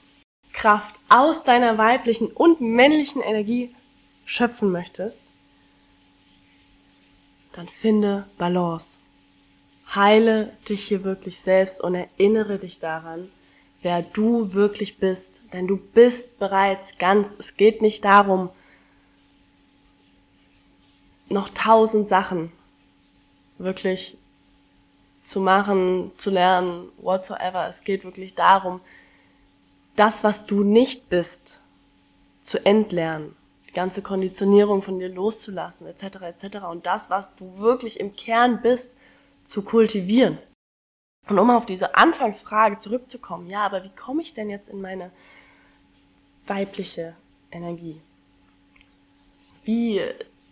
Kraft 0.53 0.99
aus 1.09 1.43
deiner 1.43 1.77
weiblichen 1.77 2.27
und 2.27 2.61
männlichen 2.61 3.21
Energie 3.21 3.75
schöpfen 4.25 4.71
möchtest, 4.71 5.21
dann 7.51 7.67
finde 7.67 8.27
Balance. 8.37 8.99
Heile 9.93 10.55
dich 10.69 10.87
hier 10.87 11.03
wirklich 11.03 11.39
selbst 11.39 11.81
und 11.81 11.95
erinnere 11.95 12.57
dich 12.57 12.79
daran, 12.79 13.29
wer 13.81 14.01
du 14.01 14.53
wirklich 14.53 14.97
bist. 14.97 15.41
Denn 15.51 15.67
du 15.67 15.77
bist 15.77 16.39
bereits 16.39 16.97
ganz. 16.97 17.29
Es 17.37 17.57
geht 17.57 17.81
nicht 17.81 18.05
darum, 18.05 18.49
noch 21.29 21.49
tausend 21.49 22.07
Sachen 22.07 22.51
wirklich 23.57 24.17
zu 25.23 25.39
machen, 25.39 26.11
zu 26.17 26.31
lernen, 26.31 26.89
whatsoever. 26.97 27.67
Es 27.67 27.83
geht 27.83 28.03
wirklich 28.03 28.35
darum, 28.35 28.81
das, 29.95 30.23
was 30.23 30.45
du 30.45 30.63
nicht 30.63 31.09
bist, 31.09 31.61
zu 32.41 32.65
entlernen, 32.65 33.35
die 33.69 33.73
ganze 33.73 34.01
Konditionierung 34.01 34.81
von 34.81 34.99
dir 34.99 35.09
loszulassen, 35.09 35.87
etc., 35.87 36.03
etc. 36.21 36.57
Und 36.69 36.85
das, 36.85 37.09
was 37.09 37.35
du 37.35 37.57
wirklich 37.59 37.99
im 37.99 38.15
Kern 38.15 38.61
bist, 38.61 38.95
zu 39.45 39.61
kultivieren. 39.61 40.37
Und 41.29 41.39
um 41.39 41.49
auf 41.49 41.65
diese 41.65 41.95
Anfangsfrage 41.95 42.79
zurückzukommen, 42.79 43.49
ja, 43.49 43.65
aber 43.65 43.83
wie 43.83 43.91
komme 43.95 44.21
ich 44.21 44.33
denn 44.33 44.49
jetzt 44.49 44.67
in 44.67 44.81
meine 44.81 45.11
weibliche 46.45 47.15
Energie? 47.51 48.01
Wie 49.63 50.01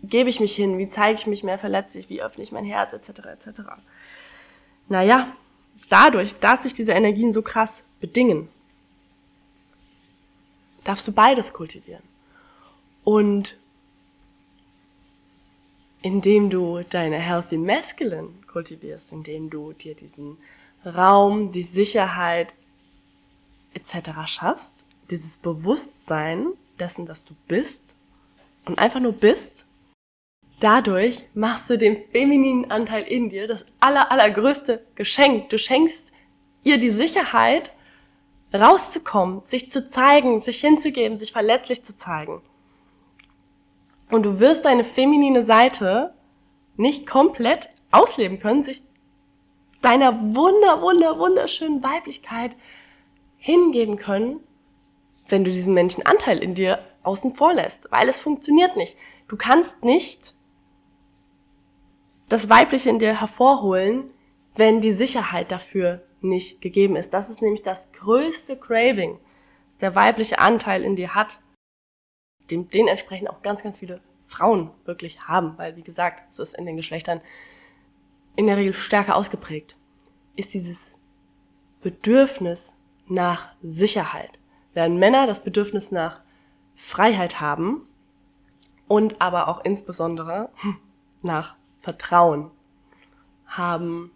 gebe 0.04 0.30
ich 0.30 0.40
mich 0.40 0.56
hin? 0.56 0.78
Wie 0.78 0.88
zeige 0.88 1.20
ich 1.20 1.28
mich 1.28 1.44
mehr 1.44 1.60
verletzlich? 1.60 2.10
Wie 2.10 2.22
öffne 2.22 2.44
ich 2.44 2.54
mein 2.54 2.64
Herz, 2.64 2.94
etc., 2.94 3.10
etc.? 3.26 3.62
Naja, 4.88 5.36
dadurch, 5.90 6.40
dass 6.40 6.64
sich 6.64 6.74
diese 6.74 6.94
Energien 6.94 7.34
so 7.34 7.42
krass 7.42 7.84
bedingen, 8.00 8.48
darfst 10.84 11.08
du 11.08 11.12
beides 11.12 11.54
kultivieren. 11.54 12.04
Und 13.04 13.58
indem 16.02 16.50
du 16.50 16.84
deine 16.84 17.18
Healthy 17.18 17.58
Masculine 17.58 18.30
kultivierst, 18.48 19.12
indem 19.12 19.50
du 19.50 19.74
dir 19.74 19.96
diesen 19.96 20.38
Raum, 20.86 21.52
die 21.52 21.62
Sicherheit 21.62 22.54
etc. 23.74 24.12
schaffst, 24.26 24.86
dieses 25.10 25.38
Bewusstsein 25.38 26.48
dessen, 26.80 27.06
dass 27.06 27.26
du 27.26 27.36
bist 27.48 27.94
und 28.66 28.80
einfach 28.80 29.00
nur 29.00 29.14
bist, 29.14 29.66
dadurch 30.60 31.26
machst 31.34 31.70
du 31.70 31.78
dem 31.78 31.98
femininen 32.12 32.72
Anteil 32.72 33.04
in 33.04 33.30
dir 33.30 33.48
das 33.48 33.66
aller, 33.80 34.12
allergrößte 34.12 34.84
Geschenk. 34.96 35.50
Du 35.50 35.58
schenkst 35.58 36.12
ihr 36.64 36.78
die 36.78 36.90
Sicherheit, 36.90 37.72
rauszukommen, 38.54 39.42
sich 39.46 39.72
zu 39.72 39.88
zeigen, 39.88 40.42
sich 40.42 40.60
hinzugeben, 40.60 41.18
sich 41.18 41.32
verletzlich 41.32 41.84
zu 41.84 41.96
zeigen. 41.96 42.42
Und 44.10 44.24
du 44.24 44.40
wirst 44.40 44.66
deine 44.66 44.84
feminine 44.84 45.44
Seite 45.44 46.14
nicht 46.76 47.08
komplett 47.08 47.70
ausleben 47.92 48.40
können, 48.40 48.62
sich 48.62 48.84
deiner 49.82 50.36
wunder, 50.36 50.82
wunder, 50.82 51.18
wunderschönen 51.18 51.84
Weiblichkeit 51.84 52.56
hingeben 53.38 53.96
können, 53.96 54.40
wenn 55.30 55.44
du 55.44 55.52
diesen 55.52 55.74
Menschen 55.74 56.06
Anteil 56.06 56.40
in 56.40 56.54
dir 56.54 56.80
außen 57.04 57.34
vor 57.34 57.54
lässt, 57.54 57.92
weil 57.92 58.08
es 58.10 58.20
funktioniert 58.20 58.76
nicht. 58.76 58.98
Du 59.28 59.38
kannst 59.38 59.84
nicht 59.84 60.36
das 62.30 62.50
Weibliche 62.50 62.90
in 62.90 63.00
dir 63.00 63.20
hervorholen, 63.20 64.12
wenn 64.56 64.82
die 64.82 64.92
Sicherheit 64.92 65.52
dafür 65.52 66.04
nicht 66.22 66.62
gegeben 66.62 66.96
ist. 66.96 67.14
Das 67.14 67.30
ist 67.30 67.42
nämlich 67.42 67.64
das 67.64 67.92
größte 67.92 68.58
Craving, 68.58 69.20
der 69.82 69.96
weibliche 69.96 70.40
Anteil 70.40 70.84
in 70.84 70.96
dir 70.96 71.16
hat, 71.16 71.42
den, 72.50 72.68
den 72.68 72.88
entsprechend 72.88 73.30
auch 73.30 73.42
ganz, 73.42 73.64
ganz 73.64 73.80
viele 73.80 74.02
Frauen 74.28 74.72
wirklich 74.86 75.28
haben, 75.28 75.58
weil 75.58 75.76
wie 75.76 75.84
gesagt, 75.84 76.24
es 76.30 76.40
ist 76.40 76.58
in 76.58 76.66
den 76.66 76.78
Geschlechtern 76.78 77.22
in 78.36 78.48
der 78.48 78.58
Regel 78.58 78.74
stärker 78.74 79.16
ausgeprägt, 79.16 79.78
ist 80.36 80.54
dieses 80.54 80.98
Bedürfnis 81.82 82.74
nach 83.08 83.50
Sicherheit. 83.62 84.40
Während 84.74 85.00
Männer 85.00 85.28
das 85.28 85.44
Bedürfnis 85.44 85.92
nach 85.92 86.22
Freiheit 86.76 87.42
haben 87.42 87.88
und 88.88 89.22
aber 89.22 89.48
auch 89.50 89.66
insbesondere 89.66 90.50
nach 91.22 91.58
Vertrauen 91.80 92.52
haben 93.46 94.12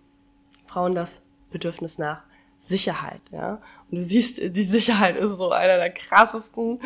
Frauen 0.65 0.95
das 0.95 1.21
Bedürfnis 1.55 1.97
nach 1.97 2.21
Sicherheit, 2.59 3.21
ja. 3.31 3.61
Und 3.89 3.97
du 3.97 4.03
siehst, 4.03 4.39
die 4.39 4.63
Sicherheit 4.63 5.15
ist 5.15 5.37
so 5.37 5.51
einer 5.51 5.77
der 5.77 5.91
krassesten 5.91 6.81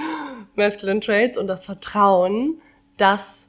masculine 0.55 0.99
Traits 0.99 1.38
und 1.38 1.47
das 1.47 1.65
Vertrauen, 1.65 2.62
dass 2.97 3.47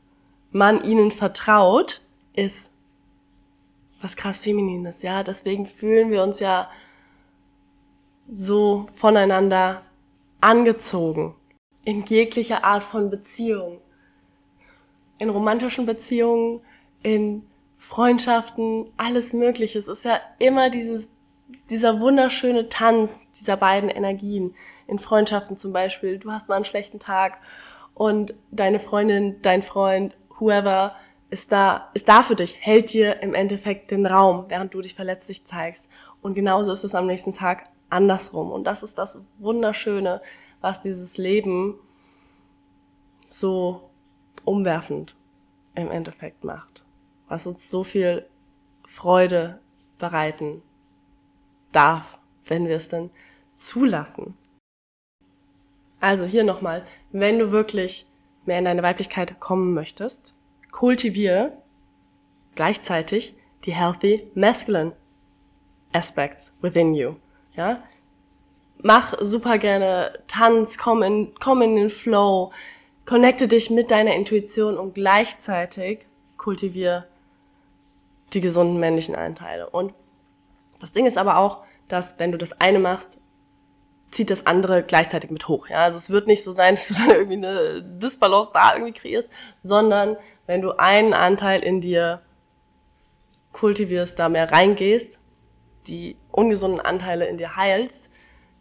man 0.50 0.83
ihnen 0.83 1.11
vertraut, 1.11 2.00
ist 2.35 2.70
was 4.00 4.16
krass 4.16 4.38
Feminines, 4.38 5.02
ja. 5.02 5.22
Deswegen 5.22 5.66
fühlen 5.66 6.11
wir 6.11 6.22
uns 6.22 6.40
ja 6.40 6.70
so 8.30 8.87
voneinander 8.94 9.83
angezogen. 10.40 11.35
In 11.85 12.04
jeglicher 12.04 12.64
Art 12.64 12.83
von 12.83 13.11
Beziehung. 13.11 13.80
In 15.18 15.28
romantischen 15.28 15.85
Beziehungen, 15.85 16.62
in 17.02 17.42
Freundschaften, 17.81 18.93
alles 18.99 19.33
Mögliche. 19.33 19.79
Es 19.79 19.88
ist 19.88 20.05
ja 20.05 20.21
immer 20.38 20.69
dieses, 20.69 21.09
dieser 21.71 21.99
wunderschöne 21.99 22.69
Tanz 22.69 23.19
dieser 23.40 23.57
beiden 23.57 23.88
Energien. 23.88 24.55
In 24.87 24.99
Freundschaften 24.99 25.57
zum 25.57 25.73
Beispiel. 25.73 26.19
Du 26.19 26.31
hast 26.31 26.49
mal 26.49 26.57
einen 26.57 26.66
schlechten 26.66 27.01
Tag 27.01 27.38
und 27.95 28.35
deine 28.51 28.81
Freundin, 28.81 29.40
dein 29.40 29.62
Freund, 29.62 30.14
whoever 30.38 30.95
ist 31.31 31.53
da, 31.53 31.88
ist 31.95 32.07
da 32.11 32.23
für 32.23 32.37
dich, 32.37 32.59
hält 32.61 32.93
dir 32.93 33.23
im 33.23 33.33
Endeffekt 33.33 33.90
den 33.93 34.05
Raum, 34.05 34.45
während 34.49 34.75
du 34.75 34.83
dich 34.83 34.95
verletzlich 34.95 35.47
zeigst. 35.47 35.88
Und 36.21 36.35
genauso 36.35 36.73
ist 36.73 36.85
es 36.85 36.95
am 36.95 37.07
nächsten 37.07 37.33
Tag 37.33 37.71
andersrum. 37.88 38.53
Und 38.53 38.64
das 38.64 38.83
ist 38.83 38.99
das 38.99 39.19
Wunderschöne, 39.38 40.21
was 40.61 40.83
dieses 40.83 41.16
Leben 41.16 41.79
so 43.27 43.88
umwerfend 44.45 45.16
im 45.75 45.90
Endeffekt 45.90 46.45
macht. 46.45 46.85
Was 47.31 47.47
uns 47.47 47.71
so 47.71 47.85
viel 47.85 48.27
Freude 48.87 49.61
bereiten 49.99 50.62
darf, 51.71 52.19
wenn 52.45 52.66
wir 52.66 52.75
es 52.75 52.88
dann 52.88 53.11
zulassen. 53.57 54.37
Also 56.01 56.25
hier 56.25 56.45
nochmal, 56.45 56.85
wenn 57.12 57.38
du 57.38 57.53
wirklich 57.53 58.07
mehr 58.47 58.59
in 58.59 58.64
deine 58.64 58.83
Weiblichkeit 58.83 59.38
kommen 59.38 59.75
möchtest, 59.75 60.35
kultiviere 60.73 61.53
gleichzeitig 62.57 63.35
die 63.64 63.75
healthy 63.75 64.31
masculine 64.35 64.93
aspects 65.93 66.53
within 66.62 66.95
you. 66.95 67.14
Ja? 67.55 67.83
Mach 68.83 69.14
super 69.21 69.59
gerne 69.59 70.19
Tanz, 70.27 70.79
komm 70.79 71.03
in, 71.03 71.35
komm 71.38 71.62
in 71.62 71.77
den 71.77 71.90
Flow, 71.90 72.51
connecte 73.05 73.47
dich 73.47 73.71
mit 73.71 73.90
deiner 73.90 74.14
Intuition 74.14 74.79
und 74.79 74.95
gleichzeitig 74.95 76.07
kultiviere 76.38 77.07
die 78.33 78.40
gesunden 78.40 78.79
männlichen 78.79 79.14
Anteile. 79.14 79.69
Und 79.71 79.95
das 80.81 80.93
Ding 80.93 81.07
ist 81.07 81.19
aber 81.19 81.38
auch, 81.38 81.64
dass 81.88 82.19
wenn 82.19 82.33
du 82.33 82.38
das 82.38 82.53
eine 82.61 82.79
machst, 82.79 83.19
zieht 84.11 84.31
das 84.31 84.47
andere 84.47 84.83
gleichzeitig 84.83 85.31
mit 85.31 85.47
hoch. 85.49 85.69
Ja, 85.69 85.85
also 85.85 85.99
es 85.99 86.11
wird 86.11 86.27
nicht 86.27 86.43
so 86.43 86.53
sein, 86.53 86.75
dass 86.77 86.88
du 86.88 86.95
dann 86.95 87.11
irgendwie 87.11 87.37
eine 87.37 87.83
Disbalance 87.83 88.51
da 88.53 88.75
irgendwie 88.75 88.93
kreierst, 88.93 89.29
sondern 89.62 90.16
wenn 90.47 90.62
du 90.62 90.73
einen 90.73 91.14
Anteil 91.14 91.62
in 91.62 91.81
dir 91.81 92.23
kultivierst, 93.53 94.19
da 94.19 94.29
mehr 94.29 94.51
reingehst, 94.51 95.19
die 95.87 96.16
ungesunden 96.31 96.81
Anteile 96.81 97.27
in 97.27 97.37
dir 97.37 97.57
heilst, 97.57 98.11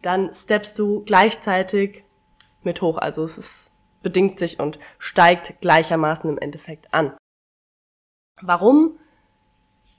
dann 0.02 0.34
steppst 0.34 0.78
du 0.80 1.04
gleichzeitig 1.04 2.04
mit 2.64 2.82
hoch. 2.82 2.98
Also 2.98 3.24
es 3.24 3.38
ist, 3.38 3.72
bedingt 4.02 4.40
sich 4.40 4.60
und 4.60 4.80
steigt 4.98 5.60
gleichermaßen 5.62 6.30
im 6.30 6.38
Endeffekt 6.38 6.94
an. 6.94 7.16
Warum 8.42 8.98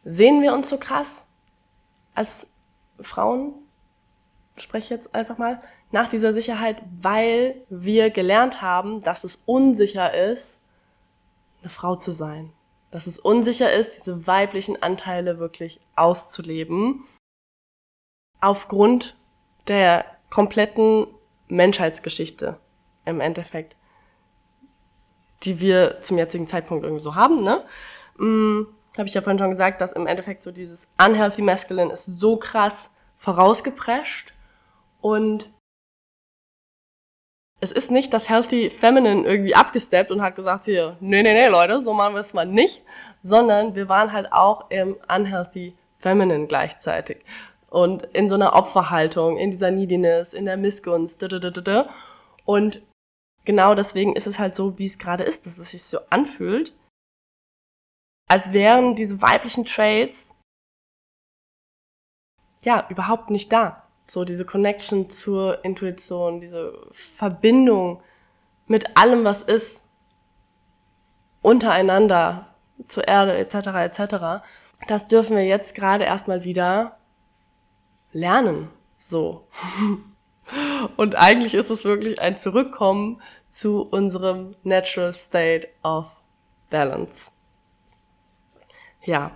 sehen 0.04 0.42
wir 0.42 0.52
uns 0.52 0.68
so 0.68 0.78
krass 0.78 1.24
als 2.14 2.46
Frauen? 3.00 3.54
spreche 4.62 4.94
jetzt 4.94 5.14
einfach 5.14 5.38
mal, 5.38 5.62
nach 5.90 6.08
dieser 6.08 6.32
Sicherheit, 6.32 6.82
weil 7.00 7.62
wir 7.68 8.10
gelernt 8.10 8.62
haben, 8.62 9.00
dass 9.00 9.24
es 9.24 9.42
unsicher 9.46 10.14
ist, 10.14 10.58
eine 11.60 11.70
Frau 11.70 11.96
zu 11.96 12.12
sein. 12.12 12.52
Dass 12.90 13.06
es 13.06 13.18
unsicher 13.18 13.72
ist, 13.72 13.96
diese 13.96 14.26
weiblichen 14.26 14.82
Anteile 14.82 15.38
wirklich 15.38 15.80
auszuleben. 15.96 17.04
Aufgrund 18.40 19.16
der 19.68 20.04
kompletten 20.30 21.06
Menschheitsgeschichte 21.48 22.58
im 23.04 23.20
Endeffekt, 23.20 23.76
die 25.42 25.60
wir 25.60 26.00
zum 26.02 26.18
jetzigen 26.18 26.46
Zeitpunkt 26.46 26.84
irgendwie 26.84 27.02
so 27.02 27.14
haben, 27.14 27.42
ne? 27.42 27.64
Habe 29.00 29.08
ich 29.08 29.14
ja 29.14 29.22
vorhin 29.22 29.38
schon 29.38 29.48
gesagt, 29.48 29.80
dass 29.80 29.92
im 29.92 30.06
Endeffekt 30.06 30.42
so 30.42 30.52
dieses 30.52 30.86
unhealthy 31.02 31.40
masculine 31.40 31.90
ist 31.90 32.04
so 32.04 32.36
krass 32.36 32.90
vorausgeprescht. 33.16 34.34
Und 35.00 35.50
es 37.60 37.72
ist 37.72 37.90
nicht 37.90 38.12
das 38.12 38.28
Healthy 38.28 38.68
Feminine 38.68 39.26
irgendwie 39.26 39.54
abgesteppt 39.54 40.10
und 40.10 40.20
hat 40.20 40.36
gesagt 40.36 40.66
hier, 40.66 40.98
nee, 41.00 41.22
nee, 41.22 41.32
nee, 41.32 41.46
Leute, 41.46 41.80
so 41.80 41.94
machen 41.94 42.12
wir 42.12 42.20
es 42.20 42.34
mal 42.34 42.44
nicht, 42.44 42.82
sondern 43.22 43.74
wir 43.74 43.88
waren 43.88 44.12
halt 44.12 44.34
auch 44.34 44.70
im 44.70 44.98
Unhealthy 45.08 45.74
Feminine 45.96 46.46
gleichzeitig. 46.46 47.24
Und 47.70 48.02
in 48.12 48.28
so 48.28 48.34
einer 48.34 48.54
Opferhaltung, 48.54 49.38
in 49.38 49.50
dieser 49.50 49.70
Neediness, 49.70 50.34
in 50.34 50.44
der 50.44 50.58
Missgunst, 50.58 51.22
und 52.44 52.82
genau 53.46 53.74
deswegen 53.74 54.14
ist 54.14 54.26
es 54.26 54.38
halt 54.38 54.54
so, 54.54 54.78
wie 54.78 54.84
es 54.84 54.98
gerade 54.98 55.24
ist, 55.24 55.46
dass 55.46 55.56
es 55.56 55.70
sich 55.70 55.84
so 55.84 56.00
anfühlt, 56.10 56.74
als 58.30 58.52
wären 58.52 58.94
diese 58.94 59.20
weiblichen 59.20 59.64
Traits 59.64 60.32
ja 62.62 62.86
überhaupt 62.88 63.28
nicht 63.28 63.52
da. 63.52 63.82
So 64.06 64.24
diese 64.24 64.44
Connection 64.44 65.10
zur 65.10 65.64
Intuition, 65.64 66.40
diese 66.40 66.78
Verbindung 66.92 68.04
mit 68.66 68.96
allem, 68.96 69.24
was 69.24 69.42
ist, 69.42 69.84
untereinander, 71.42 72.54
zur 72.86 73.08
Erde 73.08 73.36
etc. 73.36 73.66
etc. 73.98 74.44
Das 74.86 75.08
dürfen 75.08 75.36
wir 75.36 75.44
jetzt 75.44 75.74
gerade 75.74 76.04
erstmal 76.04 76.44
wieder 76.44 76.98
lernen. 78.12 78.68
So. 78.96 79.48
Und 80.96 81.16
eigentlich 81.16 81.54
ist 81.54 81.70
es 81.70 81.84
wirklich 81.84 82.20
ein 82.20 82.38
Zurückkommen 82.38 83.20
zu 83.48 83.82
unserem 83.82 84.54
Natural 84.62 85.14
State 85.14 85.68
of 85.82 86.14
Balance. 86.70 87.32
Ja, 89.02 89.32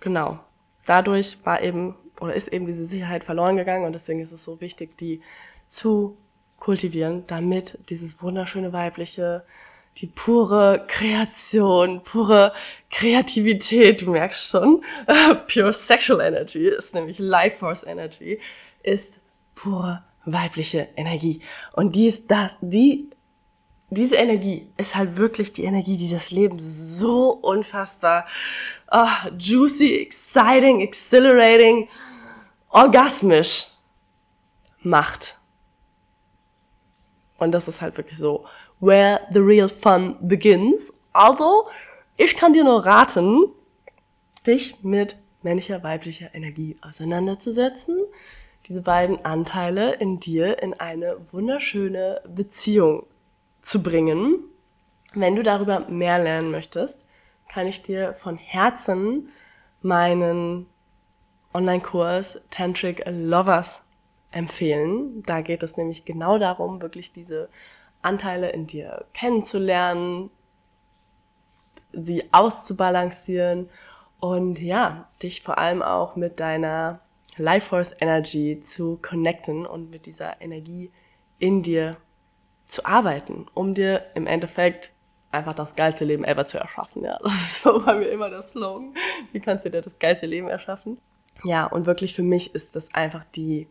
genau. 0.00 0.38
Dadurch 0.86 1.38
war 1.44 1.62
eben 1.62 1.96
oder 2.20 2.34
ist 2.34 2.48
eben 2.48 2.66
diese 2.66 2.86
Sicherheit 2.86 3.24
verloren 3.24 3.56
gegangen 3.56 3.84
und 3.84 3.92
deswegen 3.92 4.20
ist 4.20 4.32
es 4.32 4.44
so 4.44 4.60
wichtig, 4.60 4.96
die 4.98 5.20
zu 5.66 6.16
kultivieren, 6.58 7.26
damit 7.26 7.78
dieses 7.90 8.22
wunderschöne 8.22 8.72
weibliche, 8.72 9.44
die 9.98 10.06
pure 10.06 10.84
Kreation, 10.88 12.02
pure 12.02 12.52
Kreativität, 12.90 14.02
du 14.02 14.10
merkst 14.10 14.48
schon, 14.48 14.82
pure 15.52 15.72
sexual 15.72 16.20
energy 16.20 16.68
ist 16.68 16.94
nämlich 16.94 17.18
Life 17.18 17.58
Force 17.58 17.82
Energy, 17.82 18.40
ist 18.82 19.18
pure 19.54 20.02
weibliche 20.24 20.88
Energie. 20.96 21.40
Und 21.72 21.94
die 21.94 22.06
ist 22.06 22.30
das, 22.30 22.56
die 22.60 23.10
diese 23.90 24.16
Energie 24.16 24.68
ist 24.76 24.96
halt 24.96 25.16
wirklich 25.16 25.52
die 25.52 25.62
Energie, 25.62 25.96
die 25.96 26.10
das 26.10 26.32
Leben 26.32 26.58
so 26.58 27.30
unfassbar 27.30 28.26
oh, 28.92 29.28
juicy, 29.36 29.94
exciting, 29.94 30.80
exhilarating, 30.80 31.88
orgasmisch 32.68 33.66
macht. 34.80 35.36
Und 37.38 37.52
das 37.52 37.68
ist 37.68 37.80
halt 37.80 37.96
wirklich 37.96 38.18
so, 38.18 38.46
where 38.80 39.20
the 39.32 39.40
real 39.40 39.68
fun 39.68 40.16
begins. 40.20 40.92
Also, 41.12 41.68
ich 42.16 42.36
kann 42.36 42.52
dir 42.52 42.64
nur 42.64 42.84
raten, 42.84 43.44
dich 44.46 44.82
mit 44.82 45.16
männlicher, 45.42 45.82
weiblicher 45.82 46.34
Energie 46.34 46.76
auseinanderzusetzen, 46.80 47.98
diese 48.66 48.82
beiden 48.82 49.24
Anteile 49.24 49.94
in 49.94 50.18
dir 50.18 50.62
in 50.62 50.74
eine 50.74 51.18
wunderschöne 51.30 52.22
Beziehung 52.28 53.06
zu 53.62 53.82
bringen. 53.82 54.40
Wenn 55.14 55.36
du 55.36 55.42
darüber 55.42 55.88
mehr 55.88 56.18
lernen 56.18 56.50
möchtest, 56.50 57.05
kann 57.48 57.66
ich 57.66 57.82
dir 57.82 58.14
von 58.14 58.36
Herzen 58.36 59.30
meinen 59.82 60.66
Online-Kurs 61.54 62.40
Tantric 62.50 63.04
Lovers 63.06 63.82
empfehlen. 64.30 65.22
Da 65.24 65.40
geht 65.40 65.62
es 65.62 65.76
nämlich 65.76 66.04
genau 66.04 66.38
darum, 66.38 66.82
wirklich 66.82 67.12
diese 67.12 67.48
Anteile 68.02 68.50
in 68.50 68.66
dir 68.66 69.06
kennenzulernen, 69.14 70.30
sie 71.92 72.24
auszubalancieren 72.32 73.70
und 74.20 74.60
ja, 74.60 75.08
dich 75.22 75.42
vor 75.42 75.58
allem 75.58 75.82
auch 75.82 76.16
mit 76.16 76.40
deiner 76.40 77.00
Life 77.36 77.68
Force 77.68 77.94
Energy 77.98 78.60
zu 78.60 78.98
connecten 79.02 79.66
und 79.66 79.90
mit 79.90 80.06
dieser 80.06 80.40
Energie 80.40 80.90
in 81.38 81.62
dir 81.62 81.92
zu 82.64 82.84
arbeiten, 82.84 83.46
um 83.54 83.74
dir 83.74 84.06
im 84.14 84.26
Endeffekt 84.26 84.92
einfach 85.36 85.54
das 85.54 85.76
geilste 85.76 86.04
Leben 86.04 86.24
ever 86.24 86.46
zu 86.46 86.58
erschaffen. 86.58 87.04
Ja, 87.04 87.18
das 87.22 87.34
ist 87.34 87.62
so 87.62 87.80
bei 87.80 87.94
mir 87.94 88.08
immer 88.08 88.30
der 88.30 88.42
Slogan. 88.42 88.94
Wie 89.32 89.40
kannst 89.40 89.64
du 89.64 89.70
dir 89.70 89.82
das 89.82 89.98
geilste 89.98 90.26
Leben 90.26 90.48
erschaffen? 90.48 90.98
Ja, 91.44 91.66
und 91.66 91.86
wirklich 91.86 92.14
für 92.14 92.22
mich 92.22 92.54
ist 92.54 92.76
das 92.76 92.94
einfach 92.94 93.24
die, 93.24 93.68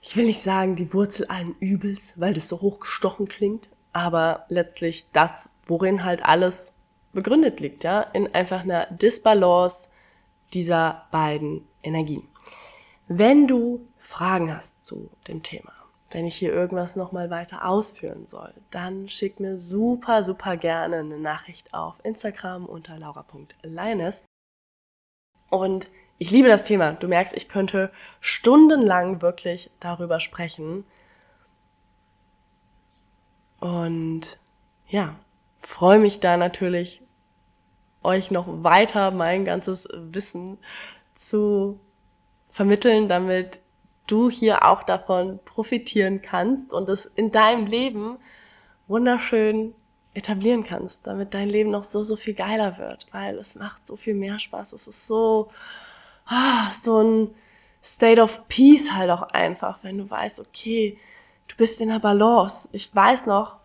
ich 0.00 0.16
will 0.16 0.26
nicht 0.26 0.42
sagen 0.42 0.76
die 0.76 0.92
Wurzel 0.92 1.26
allen 1.26 1.56
Übels, 1.60 2.12
weil 2.16 2.34
das 2.34 2.48
so 2.48 2.60
hochgestochen 2.60 3.28
klingt, 3.28 3.68
aber 3.92 4.44
letztlich 4.48 5.10
das, 5.12 5.48
worin 5.66 6.04
halt 6.04 6.24
alles 6.24 6.72
begründet 7.12 7.60
liegt, 7.60 7.84
ja, 7.84 8.00
in 8.00 8.34
einfach 8.34 8.62
einer 8.62 8.86
Disbalance 8.86 9.88
dieser 10.52 11.06
beiden 11.10 11.66
Energien. 11.82 12.28
Wenn 13.08 13.46
du 13.46 13.86
Fragen 13.96 14.54
hast 14.54 14.84
zu 14.84 15.10
dem 15.28 15.42
Thema, 15.42 15.72
wenn 16.14 16.26
ich 16.26 16.36
hier 16.36 16.52
irgendwas 16.52 16.96
nochmal 16.96 17.30
weiter 17.30 17.66
ausführen 17.66 18.26
soll, 18.26 18.52
dann 18.70 19.08
schick 19.08 19.40
mir 19.40 19.58
super, 19.58 20.22
super 20.22 20.56
gerne 20.56 20.98
eine 20.98 21.18
Nachricht 21.18 21.72
auf 21.74 21.94
Instagram 22.02 22.66
unter 22.66 22.98
laura.leines. 22.98 24.22
Und 25.50 25.88
ich 26.18 26.30
liebe 26.30 26.48
das 26.48 26.64
Thema. 26.64 26.92
Du 26.92 27.08
merkst, 27.08 27.34
ich 27.36 27.48
könnte 27.48 27.90
stundenlang 28.20 29.22
wirklich 29.22 29.70
darüber 29.80 30.20
sprechen. 30.20 30.84
Und 33.60 34.38
ja, 34.86 35.16
freue 35.60 35.98
mich 35.98 36.20
da 36.20 36.36
natürlich, 36.36 37.02
euch 38.02 38.30
noch 38.30 38.46
weiter 38.62 39.10
mein 39.10 39.44
ganzes 39.44 39.88
Wissen 39.92 40.58
zu 41.14 41.80
vermitteln, 42.50 43.08
damit 43.08 43.61
du 44.06 44.30
hier 44.30 44.66
auch 44.66 44.82
davon 44.82 45.40
profitieren 45.44 46.22
kannst 46.22 46.72
und 46.72 46.88
es 46.88 47.06
in 47.16 47.30
deinem 47.30 47.66
Leben 47.66 48.18
wunderschön 48.88 49.74
etablieren 50.14 50.64
kannst, 50.64 51.06
damit 51.06 51.34
dein 51.34 51.48
Leben 51.48 51.70
noch 51.70 51.84
so, 51.84 52.02
so 52.02 52.16
viel 52.16 52.34
geiler 52.34 52.78
wird, 52.78 53.06
weil 53.12 53.38
es 53.38 53.54
macht 53.54 53.86
so 53.86 53.96
viel 53.96 54.14
mehr 54.14 54.38
Spaß. 54.38 54.72
Es 54.72 54.86
ist 54.86 55.06
so, 55.06 55.48
ah, 56.26 56.70
so 56.70 57.02
ein 57.02 57.34
State 57.82 58.20
of 58.20 58.46
Peace 58.48 58.92
halt 58.92 59.10
auch 59.10 59.22
einfach, 59.22 59.78
wenn 59.82 59.98
du 59.98 60.10
weißt, 60.10 60.40
okay, 60.40 60.98
du 61.48 61.56
bist 61.56 61.80
in 61.80 61.88
der 61.88 61.98
Balance. 61.98 62.68
Ich 62.72 62.94
weiß 62.94 63.26
noch, 63.26 63.56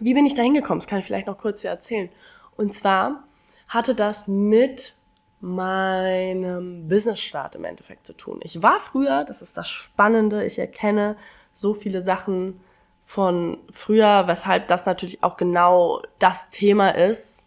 wie 0.00 0.14
bin 0.14 0.26
ich 0.26 0.34
da 0.34 0.42
hingekommen? 0.42 0.80
Das 0.80 0.88
kann 0.88 0.98
ich 0.98 1.06
vielleicht 1.06 1.28
noch 1.28 1.38
kurz 1.38 1.60
hier 1.60 1.70
erzählen. 1.70 2.08
Und 2.56 2.74
zwar 2.74 3.24
hatte 3.68 3.94
das 3.94 4.28
mit 4.28 4.94
meinem 5.42 6.86
Business-Start 6.88 7.56
im 7.56 7.64
Endeffekt 7.64 8.06
zu 8.06 8.12
tun. 8.12 8.38
Ich 8.44 8.62
war 8.62 8.78
früher, 8.78 9.24
das 9.24 9.42
ist 9.42 9.56
das 9.56 9.68
Spannende, 9.68 10.44
ich 10.44 10.58
erkenne 10.58 11.16
so 11.52 11.74
viele 11.74 12.00
Sachen 12.00 12.60
von 13.04 13.58
früher, 13.70 14.28
weshalb 14.28 14.68
das 14.68 14.86
natürlich 14.86 15.24
auch 15.24 15.36
genau 15.36 16.00
das 16.20 16.48
Thema 16.50 16.90
ist, 16.90 17.42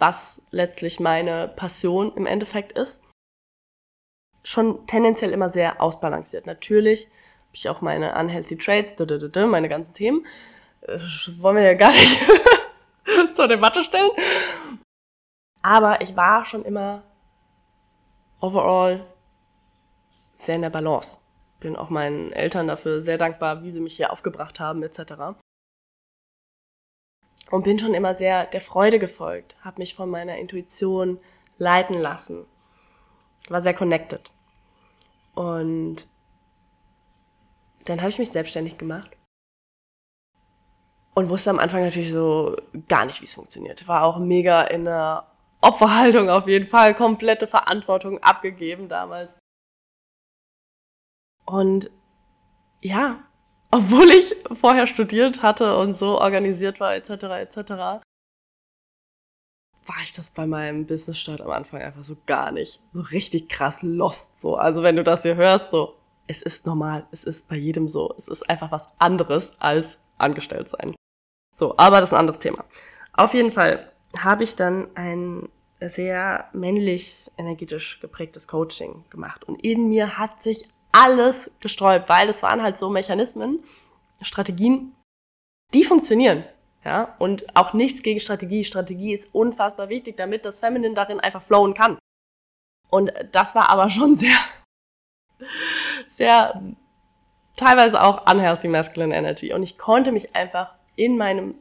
was 0.00 0.42
letztlich 0.50 0.98
meine 0.98 1.52
Passion 1.54 2.12
im 2.16 2.26
Endeffekt 2.26 2.72
ist. 2.72 3.00
Schon 4.42 4.84
tendenziell 4.88 5.30
immer 5.30 5.48
sehr 5.48 5.80
ausbalanciert. 5.80 6.46
Natürlich 6.46 7.06
habe 7.06 7.52
ich 7.52 7.68
auch 7.68 7.80
meine 7.80 8.18
unhealthy 8.18 8.58
traits, 8.58 8.96
meine 9.36 9.68
ganzen 9.68 9.94
Themen. 9.94 10.26
Äh, 10.80 10.98
wollen 11.38 11.56
wir 11.56 11.62
ja 11.62 11.74
gar 11.74 11.92
nicht 11.92 12.18
zur 13.32 13.46
Debatte 13.46 13.82
stellen. 13.82 14.10
Aber 15.64 16.02
ich 16.02 16.14
war 16.14 16.44
schon 16.44 16.62
immer 16.62 17.02
overall 18.38 19.02
sehr 20.34 20.56
in 20.56 20.62
der 20.62 20.68
Balance. 20.68 21.18
Bin 21.58 21.74
auch 21.74 21.88
meinen 21.88 22.32
Eltern 22.32 22.68
dafür 22.68 23.00
sehr 23.00 23.16
dankbar, 23.16 23.62
wie 23.62 23.70
sie 23.70 23.80
mich 23.80 23.96
hier 23.96 24.12
aufgebracht 24.12 24.60
haben, 24.60 24.82
etc. 24.82 25.38
Und 27.50 27.64
bin 27.64 27.78
schon 27.78 27.94
immer 27.94 28.12
sehr 28.12 28.44
der 28.44 28.60
Freude 28.60 28.98
gefolgt, 28.98 29.56
habe 29.62 29.78
mich 29.78 29.94
von 29.94 30.10
meiner 30.10 30.36
Intuition 30.36 31.18
leiten 31.56 31.98
lassen. 31.98 32.44
War 33.48 33.62
sehr 33.62 33.72
connected. 33.72 34.32
Und 35.34 36.06
dann 37.86 38.00
habe 38.00 38.10
ich 38.10 38.18
mich 38.18 38.32
selbstständig 38.32 38.76
gemacht 38.76 39.16
und 41.14 41.30
wusste 41.30 41.48
am 41.48 41.58
Anfang 41.58 41.82
natürlich 41.82 42.12
so 42.12 42.54
gar 42.86 43.06
nicht, 43.06 43.22
wie 43.22 43.26
es 43.26 43.34
funktioniert. 43.34 43.88
War 43.88 44.04
auch 44.04 44.18
mega 44.18 44.62
in 44.64 44.86
einer 44.86 45.26
Opferhaltung 45.64 46.28
auf 46.28 46.46
jeden 46.46 46.66
Fall, 46.66 46.94
komplette 46.94 47.46
Verantwortung 47.46 48.22
abgegeben 48.22 48.88
damals. 48.88 49.36
Und 51.46 51.90
ja, 52.80 53.24
obwohl 53.70 54.10
ich 54.10 54.34
vorher 54.52 54.86
studiert 54.86 55.42
hatte 55.42 55.76
und 55.76 55.96
so 55.96 56.20
organisiert 56.20 56.80
war, 56.80 56.94
etc., 56.94 57.10
etc., 57.10 58.02
war 59.86 60.02
ich 60.02 60.12
das 60.12 60.30
bei 60.30 60.46
meinem 60.46 60.86
Business-Start 60.86 61.40
am 61.42 61.50
Anfang 61.50 61.82
einfach 61.82 62.02
so 62.02 62.16
gar 62.24 62.52
nicht. 62.52 62.80
So 62.92 63.00
richtig 63.00 63.48
krass 63.48 63.82
lost, 63.82 64.40
so. 64.40 64.56
Also 64.56 64.82
wenn 64.82 64.96
du 64.96 65.04
das 65.04 65.22
hier 65.22 65.36
hörst, 65.36 65.70
so, 65.70 65.96
es 66.26 66.42
ist 66.42 66.66
normal, 66.66 67.06
es 67.10 67.24
ist 67.24 67.48
bei 67.48 67.56
jedem 67.56 67.88
so. 67.88 68.14
Es 68.16 68.28
ist 68.28 68.48
einfach 68.48 68.72
was 68.72 68.88
anderes 68.98 69.52
als 69.60 70.00
angestellt 70.16 70.70
sein. 70.70 70.94
So, 71.58 71.74
aber 71.76 72.00
das 72.00 72.10
ist 72.10 72.14
ein 72.14 72.20
anderes 72.20 72.38
Thema. 72.38 72.64
Auf 73.12 73.34
jeden 73.34 73.52
Fall 73.52 73.92
habe 74.22 74.44
ich 74.44 74.54
dann 74.54 74.88
ein 74.96 75.48
sehr 75.80 76.48
männlich 76.52 77.30
energetisch 77.36 78.00
geprägtes 78.00 78.46
Coaching 78.48 79.04
gemacht. 79.10 79.44
Und 79.44 79.62
in 79.62 79.88
mir 79.88 80.18
hat 80.18 80.42
sich 80.42 80.68
alles 80.92 81.50
gesträubt, 81.60 82.08
weil 82.08 82.28
es 82.28 82.42
waren 82.42 82.62
halt 82.62 82.78
so 82.78 82.90
Mechanismen, 82.90 83.64
Strategien, 84.20 84.94
die 85.72 85.84
funktionieren. 85.84 86.44
Ja, 86.84 87.14
und 87.18 87.56
auch 87.56 87.72
nichts 87.72 88.02
gegen 88.02 88.20
Strategie. 88.20 88.62
Strategie 88.62 89.14
ist 89.14 89.34
unfassbar 89.34 89.88
wichtig, 89.88 90.18
damit 90.18 90.44
das 90.44 90.58
Feminine 90.58 90.94
darin 90.94 91.18
einfach 91.18 91.42
flowen 91.42 91.72
kann. 91.72 91.98
Und 92.90 93.10
das 93.32 93.54
war 93.54 93.70
aber 93.70 93.88
schon 93.88 94.16
sehr, 94.16 94.36
sehr, 96.08 96.62
teilweise 97.56 98.02
auch 98.02 98.30
unhealthy 98.30 98.68
masculine 98.68 99.16
energy. 99.16 99.54
Und 99.54 99.62
ich 99.62 99.78
konnte 99.78 100.12
mich 100.12 100.36
einfach 100.36 100.74
in 100.94 101.16
meinem 101.16 101.54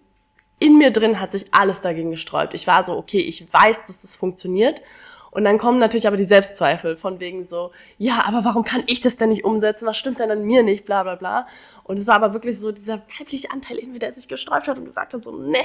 in 0.64 0.78
mir 0.78 0.92
drin 0.92 1.20
hat 1.20 1.34
sich 1.34 1.54
alles 1.54 1.82
dagegen 1.82 2.12
gesträubt. 2.12 2.54
Ich 2.54 2.68
war 2.68 2.86
so, 2.86 2.94
okay, 2.94 3.20
ich 3.20 3.52
weiß, 3.52 3.86
dass 3.88 4.00
das 4.02 4.16
funktioniert. 4.16 4.82
Und 5.30 5.44
dann 5.44 5.58
kommen 5.58 5.78
natürlich 5.78 6.08
aber 6.08 6.16
die 6.16 6.24
Selbstzweifel 6.24 6.96
von 6.96 7.20
wegen 7.20 7.44
so, 7.44 7.72
ja, 7.98 8.24
aber 8.26 8.46
warum 8.46 8.64
kann 8.64 8.82
ich 8.88 9.02
das 9.02 9.18
denn 9.18 9.30
nicht 9.30 9.44
umsetzen? 9.44 9.86
Was 9.86 9.98
stimmt 9.98 10.20
denn 10.20 10.32
an 10.32 10.44
mir 10.44 10.64
nicht? 10.64 10.86
Bla 10.86 11.04
bla 11.04 11.16
bla. 11.16 11.48
Und 11.84 12.00
es 12.00 12.08
war 12.08 12.16
aber 12.16 12.34
wirklich 12.34 12.58
so 12.58 12.72
dieser 12.72 13.02
weibliche 13.20 13.52
Anteil 13.52 13.78
in 13.78 13.92
mir, 13.92 14.00
der 14.00 14.14
sich 14.14 14.30
gesträubt 14.30 14.70
hat 14.70 14.78
und 14.78 14.86
gesagt 14.86 15.14
hat 15.14 15.24
so, 15.24 15.32
ne, 15.32 15.60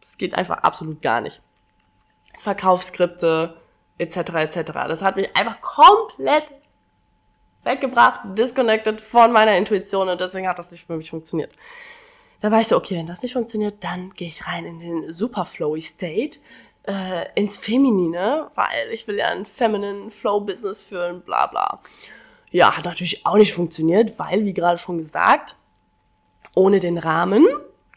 das 0.00 0.18
geht 0.18 0.34
einfach 0.34 0.58
absolut 0.58 1.00
gar 1.00 1.20
nicht. 1.20 1.40
Verkaufsskripte 2.38 3.54
etc. 3.98 4.16
etc. 4.16 4.72
Das 4.88 5.02
hat 5.02 5.14
mich 5.14 5.28
einfach 5.36 5.60
komplett 5.60 6.46
weggebracht, 7.62 8.20
disconnected 8.36 9.00
von 9.00 9.30
meiner 9.30 9.56
Intuition 9.56 10.08
und 10.08 10.20
deswegen 10.20 10.48
hat 10.48 10.58
das 10.58 10.72
nicht 10.72 10.86
für 10.86 10.96
mich 10.96 11.10
funktioniert. 11.10 11.52
Da 12.40 12.58
ich 12.58 12.68
so, 12.68 12.76
okay, 12.76 12.96
wenn 12.96 13.06
das 13.06 13.22
nicht 13.22 13.34
funktioniert, 13.34 13.84
dann 13.84 14.10
gehe 14.14 14.28
ich 14.28 14.46
rein 14.46 14.64
in 14.64 14.78
den 14.78 15.12
Superflowy 15.12 15.80
State, 15.80 16.38
äh, 16.86 17.26
ins 17.34 17.58
Feminine, 17.58 18.50
weil 18.54 18.90
ich 18.92 19.06
will 19.06 19.16
ja 19.16 19.26
ein 19.26 19.44
Feminine 19.44 20.10
Flow 20.10 20.40
Business 20.40 20.84
führen, 20.84 21.20
bla 21.20 21.46
bla. 21.46 21.82
Ja, 22.50 22.76
hat 22.76 22.86
natürlich 22.86 23.26
auch 23.26 23.36
nicht 23.36 23.52
funktioniert, 23.52 24.18
weil, 24.18 24.44
wie 24.44 24.54
gerade 24.54 24.78
schon 24.78 24.98
gesagt, 24.98 25.54
ohne 26.54 26.80
den 26.80 26.98
Rahmen 26.98 27.46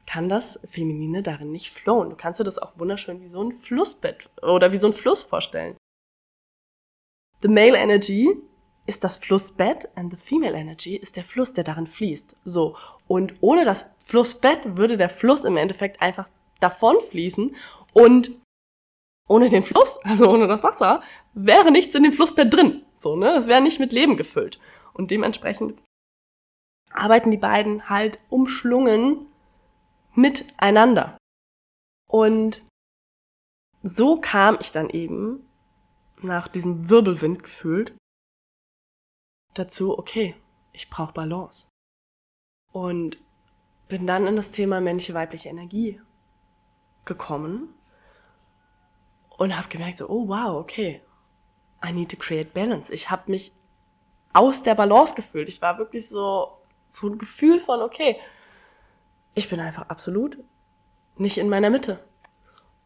kann 0.05 0.27
das 0.27 0.59
Feminine 0.69 1.23
darin 1.23 1.51
nicht 1.51 1.71
flowen. 1.71 2.09
Du 2.09 2.15
kannst 2.15 2.39
dir 2.39 2.43
das 2.43 2.59
auch 2.59 2.73
wunderschön 2.77 3.21
wie 3.21 3.29
so 3.29 3.41
ein 3.41 3.53
Flussbett 3.53 4.29
oder 4.41 4.71
wie 4.71 4.77
so 4.77 4.87
ein 4.87 4.93
Fluss 4.93 5.23
vorstellen. 5.23 5.77
The 7.41 7.47
male 7.47 7.77
energy 7.77 8.29
ist 8.85 9.03
das 9.03 9.17
Flussbett 9.17 9.89
and 9.95 10.11
the 10.11 10.17
female 10.17 10.55
energy 10.57 10.95
ist 10.95 11.15
der 11.15 11.23
Fluss, 11.23 11.53
der 11.53 11.63
darin 11.63 11.87
fließt. 11.87 12.35
So. 12.43 12.75
Und 13.07 13.33
ohne 13.41 13.65
das 13.65 13.89
Flussbett 13.99 14.77
würde 14.77 14.97
der 14.97 15.09
Fluss 15.09 15.43
im 15.43 15.57
Endeffekt 15.57 16.01
einfach 16.01 16.29
davon 16.59 16.99
fließen 16.99 17.55
und 17.93 18.31
ohne 19.27 19.49
den 19.49 19.63
Fluss, 19.63 19.97
also 20.03 20.29
ohne 20.29 20.47
das 20.47 20.63
Wasser, 20.63 21.01
wäre 21.33 21.71
nichts 21.71 21.95
in 21.95 22.03
dem 22.03 22.13
Flussbett 22.13 22.53
drin. 22.53 22.83
So, 22.95 23.15
ne? 23.15 23.33
Das 23.33 23.47
wäre 23.47 23.61
nicht 23.61 23.79
mit 23.79 23.93
Leben 23.93 24.17
gefüllt. 24.17 24.59
Und 24.93 25.11
dementsprechend 25.11 25.81
arbeiten 26.91 27.31
die 27.31 27.37
beiden 27.37 27.89
halt 27.89 28.19
umschlungen 28.29 29.27
miteinander. 30.13 31.17
Und 32.07 32.63
so 33.81 34.19
kam 34.19 34.57
ich 34.59 34.71
dann 34.71 34.89
eben 34.89 35.49
nach 36.21 36.47
diesem 36.47 36.89
Wirbelwind 36.89 37.43
gefühlt 37.43 37.93
dazu, 39.53 39.97
okay, 39.97 40.35
ich 40.71 40.89
brauche 40.89 41.13
Balance. 41.13 41.67
Und 42.71 43.17
bin 43.87 44.07
dann 44.07 44.25
in 44.25 44.35
das 44.35 44.51
Thema 44.51 44.81
männliche, 44.81 45.13
weibliche 45.13 45.49
Energie 45.49 46.01
gekommen 47.05 47.73
und 49.37 49.57
habe 49.57 49.67
gemerkt, 49.67 49.97
so, 49.97 50.09
oh 50.09 50.27
wow, 50.27 50.55
okay, 50.55 51.01
I 51.85 51.91
need 51.91 52.09
to 52.09 52.17
create 52.17 52.53
balance. 52.53 52.91
Ich 52.91 53.09
habe 53.09 53.29
mich 53.29 53.51
aus 54.31 54.63
der 54.63 54.75
Balance 54.75 55.13
gefühlt. 55.15 55.49
Ich 55.49 55.61
war 55.61 55.77
wirklich 55.77 56.07
so, 56.07 56.57
so 56.89 57.07
ein 57.07 57.17
Gefühl 57.17 57.59
von, 57.59 57.81
okay, 57.81 58.19
ich 59.35 59.49
bin 59.49 59.59
einfach 59.59 59.89
absolut 59.89 60.37
nicht 61.17 61.37
in 61.37 61.49
meiner 61.49 61.69
Mitte. 61.69 61.99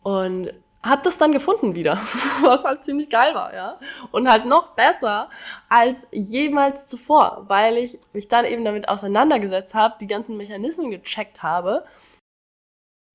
Und 0.01 0.51
habe 0.87 1.01
das 1.03 1.17
dann 1.17 1.31
gefunden 1.31 1.75
wieder, 1.75 1.99
was 2.41 2.63
halt 2.63 2.83
ziemlich 2.83 3.09
geil 3.09 3.33
war, 3.35 3.53
ja. 3.53 3.77
Und 4.11 4.29
halt 4.29 4.45
noch 4.45 4.75
besser 4.75 5.29
als 5.69 6.07
jemals 6.11 6.87
zuvor, 6.87 7.45
weil 7.47 7.77
ich 7.77 7.99
mich 8.13 8.27
dann 8.27 8.45
eben 8.45 8.65
damit 8.65 8.89
auseinandergesetzt 8.89 9.73
habe, 9.73 9.95
die 9.99 10.07
ganzen 10.07 10.37
Mechanismen 10.37 10.91
gecheckt 10.91 11.43
habe 11.43 11.85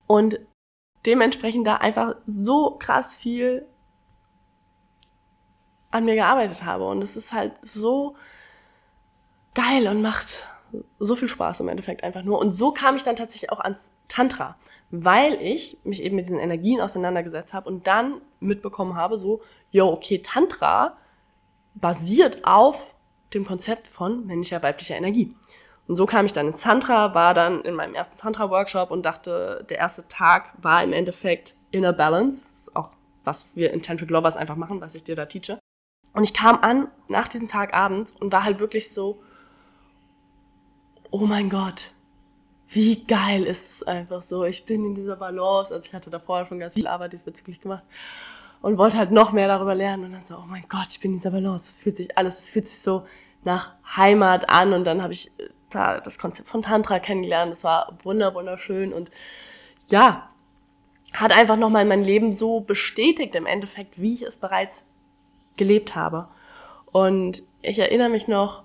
und 0.07 0.41
dementsprechend 1.07 1.67
da 1.67 1.77
einfach 1.77 2.17
so 2.27 2.77
krass 2.79 3.17
viel 3.17 3.67
an 5.91 6.05
mir 6.05 6.15
gearbeitet 6.15 6.65
habe. 6.65 6.87
Und 6.87 7.03
es 7.03 7.17
ist 7.17 7.33
halt 7.33 7.55
so 7.63 8.17
geil 9.55 9.87
und 9.89 10.03
macht 10.03 10.47
so 10.99 11.17
viel 11.17 11.29
Spaß 11.29 11.61
im 11.61 11.69
Endeffekt 11.69 12.03
einfach 12.03 12.23
nur. 12.23 12.39
Und 12.39 12.51
so 12.51 12.73
kam 12.73 12.97
ich 12.97 13.05
dann 13.05 13.17
tatsächlich 13.17 13.53
auch 13.53 13.61
ans 13.61 13.91
Tantra, 14.13 14.57
weil 14.91 15.41
ich 15.41 15.79
mich 15.85 16.03
eben 16.03 16.17
mit 16.17 16.27
diesen 16.27 16.39
Energien 16.39 16.83
auseinandergesetzt 16.83 17.55
habe 17.55 17.69
und 17.69 17.87
dann 17.87 18.21
mitbekommen 18.41 18.95
habe, 18.95 19.17
so, 19.17 19.41
yo, 19.71 19.89
okay, 19.89 20.19
Tantra 20.19 20.99
basiert 21.75 22.45
auf 22.45 22.95
dem 23.33 23.47
Konzept 23.47 23.89
von 23.89 24.27
männlicher, 24.27 24.63
weiblicher 24.63 24.97
Energie. 24.97 25.35
Und 25.89 25.97
so 25.97 26.05
kam 26.05 26.27
ich 26.27 26.35
dann 26.35 26.47
ins 26.47 26.61
Tantra, 26.61 27.15
war 27.15 27.33
dann 27.33 27.63
in 27.63 27.75
meinem 27.75 27.95
ersten 27.95 28.19
Tantra-Workshop 28.19 28.91
und 28.91 29.07
dachte, 29.07 29.65
der 29.71 29.79
erste 29.79 30.07
Tag 30.09 30.53
war 30.61 30.85
im 30.85 30.93
Endeffekt 30.93 31.57
Inner 31.71 31.95
Balance. 31.95 32.71
Auch 32.75 32.91
was 33.25 33.49
wir 33.55 33.73
in 33.73 33.81
Tantric 33.81 34.11
Lovers 34.11 34.37
einfach 34.37 34.57
machen, 34.57 34.83
was 34.83 34.95
ich 34.95 35.05
dir 35.05 35.17
da 35.17 35.25
teache. 35.25 35.59
Und 36.13 36.25
ich 36.25 36.35
kam 36.35 36.59
an 36.61 36.89
nach 37.09 37.29
diesem 37.29 37.49
Tag 37.49 37.73
abends 37.73 38.15
und 38.21 38.31
war 38.31 38.45
halt 38.45 38.61
wirklich 38.61 38.93
so, 38.93 39.23
oh 41.11 41.25
mein 41.27 41.49
Gott, 41.49 41.93
wie 42.75 43.05
geil 43.05 43.45
ist 43.45 43.71
es 43.71 43.83
einfach 43.83 44.23
so. 44.23 44.45
Ich 44.45 44.65
bin 44.65 44.85
in 44.85 44.95
dieser 44.95 45.17
Balance. 45.17 45.75
Also 45.75 45.87
ich 45.87 45.95
hatte 45.95 46.11
da 46.11 46.19
vorher 46.19 46.47
schon 46.47 46.59
ganz 46.59 46.75
viel 46.75 46.87
Arbeit 46.87 47.13
diesbezüglich 47.13 47.61
gemacht 47.61 47.85
und 48.63 48.79
wollte 48.79 48.97
halt 48.97 49.11
noch 49.11 49.33
mehr 49.33 49.49
darüber 49.49 49.75
lernen 49.75 50.05
und 50.05 50.13
dann 50.13 50.23
so, 50.23 50.37
oh 50.37 50.47
mein 50.47 50.65
Gott, 50.69 50.87
ich 50.89 51.01
bin 51.01 51.13
in 51.13 51.17
dieser 51.19 51.33
Balance. 51.33 51.71
Es 51.71 51.83
fühlt 51.83 51.97
sich 51.97 52.17
alles, 52.17 52.39
es 52.39 52.51
fühlt 52.51 52.69
sich 52.69 52.81
so 52.81 53.05
nach 53.45 53.75
Heimat 53.97 54.49
an 54.49 54.73
und 54.73 54.85
dann 54.85 55.03
habe 55.03 55.13
ich 55.13 55.29
äh, 55.39 55.49
da 55.69 56.01
das 56.01 56.19
Konzept 56.19 56.49
von 56.49 56.63
Tantra 56.63 56.99
kennengelernt. 56.99 57.53
Das 57.53 57.65
war 57.65 57.99
wunder 58.05 58.35
wunderschön 58.35 58.93
und 58.93 59.11
ja, 59.89 60.31
hat 61.13 61.33
einfach 61.33 61.57
nochmal 61.57 61.85
mein 61.85 62.05
Leben 62.05 62.33
so 62.33 62.61
bestätigt 62.61 63.35
im 63.35 63.47
Endeffekt, 63.47 64.01
wie 64.01 64.15
ich 64.15 64.23
es 64.23 64.37
bereits 64.37 64.85
gelebt 65.57 65.95
habe. 65.95 66.29
Und 66.93 67.43
ich 67.61 67.79
erinnere 67.79 68.09
mich 68.09 68.29
noch 68.29 68.63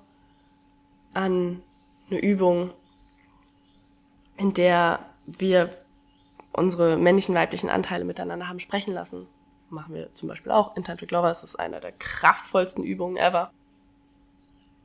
an 1.13 1.61
eine 2.09 2.19
Übung, 2.21 2.71
in 4.37 4.53
der 4.53 4.99
wir 5.25 5.75
unsere 6.53 6.97
männlichen, 6.97 7.35
weiblichen 7.35 7.69
Anteile 7.69 8.05
miteinander 8.05 8.47
haben 8.47 8.59
sprechen 8.59 8.93
lassen. 8.93 9.27
Machen 9.69 9.93
wir 9.93 10.13
zum 10.15 10.29
Beispiel 10.29 10.51
auch 10.51 10.75
in 10.77 10.83
Tantric 10.83 11.11
Lover. 11.11 11.27
Das 11.27 11.43
ist 11.43 11.59
eine 11.59 11.79
der 11.79 11.91
kraftvollsten 11.91 12.83
Übungen 12.83 13.17
ever. 13.17 13.51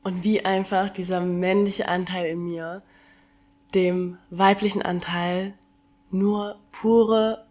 Und 0.03 0.25
wie 0.25 0.45
einfach 0.45 0.91
dieser 0.91 1.21
männliche 1.21 1.89
Anteil 1.89 2.27
in 2.27 2.45
mir 2.45 2.83
dem 3.75 4.19
weiblichen 4.31 4.83
Anteil 4.83 5.55
nur 6.11 6.59
pure 6.73 7.47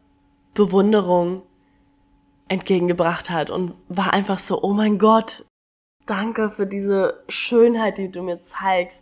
Bewunderung 0.53 1.43
entgegengebracht 2.47 3.29
hat 3.29 3.49
und 3.49 3.73
war 3.87 4.13
einfach 4.13 4.37
so, 4.37 4.61
oh 4.61 4.73
mein 4.73 4.99
Gott, 4.99 5.45
danke 6.05 6.51
für 6.51 6.67
diese 6.67 7.23
Schönheit, 7.29 7.97
die 7.97 8.11
du 8.11 8.21
mir 8.21 8.43
zeigst. 8.43 9.01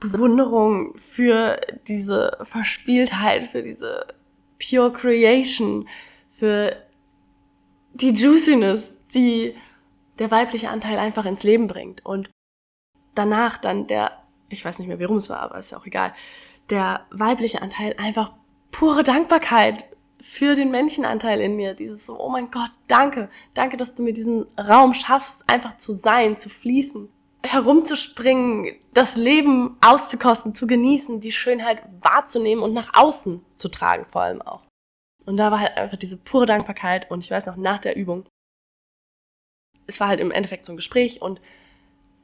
Bewunderung 0.00 0.96
für 0.96 1.60
diese 1.86 2.38
Verspieltheit, 2.42 3.44
für 3.50 3.62
diese 3.62 4.06
Pure 4.58 4.92
Creation, 4.92 5.88
für 6.30 6.76
die 7.94 8.10
Juiciness, 8.10 8.92
die 9.14 9.54
der 10.18 10.30
weibliche 10.30 10.70
Anteil 10.70 10.98
einfach 10.98 11.24
ins 11.24 11.42
Leben 11.42 11.66
bringt. 11.66 12.04
Und 12.04 12.30
danach 13.14 13.58
dann 13.58 13.86
der, 13.86 14.12
ich 14.48 14.64
weiß 14.64 14.78
nicht 14.78 14.88
mehr, 14.88 14.98
wie 14.98 15.04
rum 15.04 15.16
es 15.16 15.30
war, 15.30 15.40
aber 15.40 15.58
ist 15.58 15.72
ja 15.72 15.78
auch 15.78 15.86
egal, 15.86 16.12
der 16.70 17.06
weibliche 17.10 17.62
Anteil 17.62 17.94
einfach 17.98 18.32
pure 18.70 19.02
Dankbarkeit 19.02 19.86
für 20.20 20.54
den 20.54 20.70
Menschenanteil 20.70 21.40
in 21.40 21.56
mir. 21.56 21.74
Dieses 21.74 22.04
so, 22.04 22.18
oh 22.18 22.28
mein 22.28 22.50
Gott, 22.50 22.70
danke, 22.88 23.30
danke, 23.54 23.76
dass 23.76 23.94
du 23.94 24.02
mir 24.02 24.12
diesen 24.12 24.46
Raum 24.58 24.92
schaffst, 24.92 25.48
einfach 25.48 25.76
zu 25.78 25.92
sein, 25.92 26.38
zu 26.38 26.48
fließen 26.48 27.08
herumzuspringen, 27.46 28.74
das 28.92 29.16
Leben 29.16 29.76
auszukosten, 29.80 30.54
zu 30.54 30.66
genießen, 30.66 31.20
die 31.20 31.32
Schönheit 31.32 31.82
wahrzunehmen 32.00 32.62
und 32.62 32.72
nach 32.72 32.90
außen 32.94 33.44
zu 33.56 33.68
tragen 33.68 34.04
vor 34.04 34.22
allem 34.22 34.42
auch. 34.42 34.62
Und 35.24 35.36
da 35.36 35.50
war 35.50 35.60
halt 35.60 35.76
einfach 35.76 35.96
diese 35.96 36.16
pure 36.16 36.46
Dankbarkeit 36.46 37.10
und 37.10 37.24
ich 37.24 37.30
weiß 37.30 37.46
noch, 37.46 37.56
nach 37.56 37.78
der 37.78 37.96
Übung, 37.96 38.26
es 39.86 40.00
war 40.00 40.08
halt 40.08 40.20
im 40.20 40.30
Endeffekt 40.30 40.66
so 40.66 40.72
ein 40.72 40.76
Gespräch 40.76 41.20
und 41.20 41.40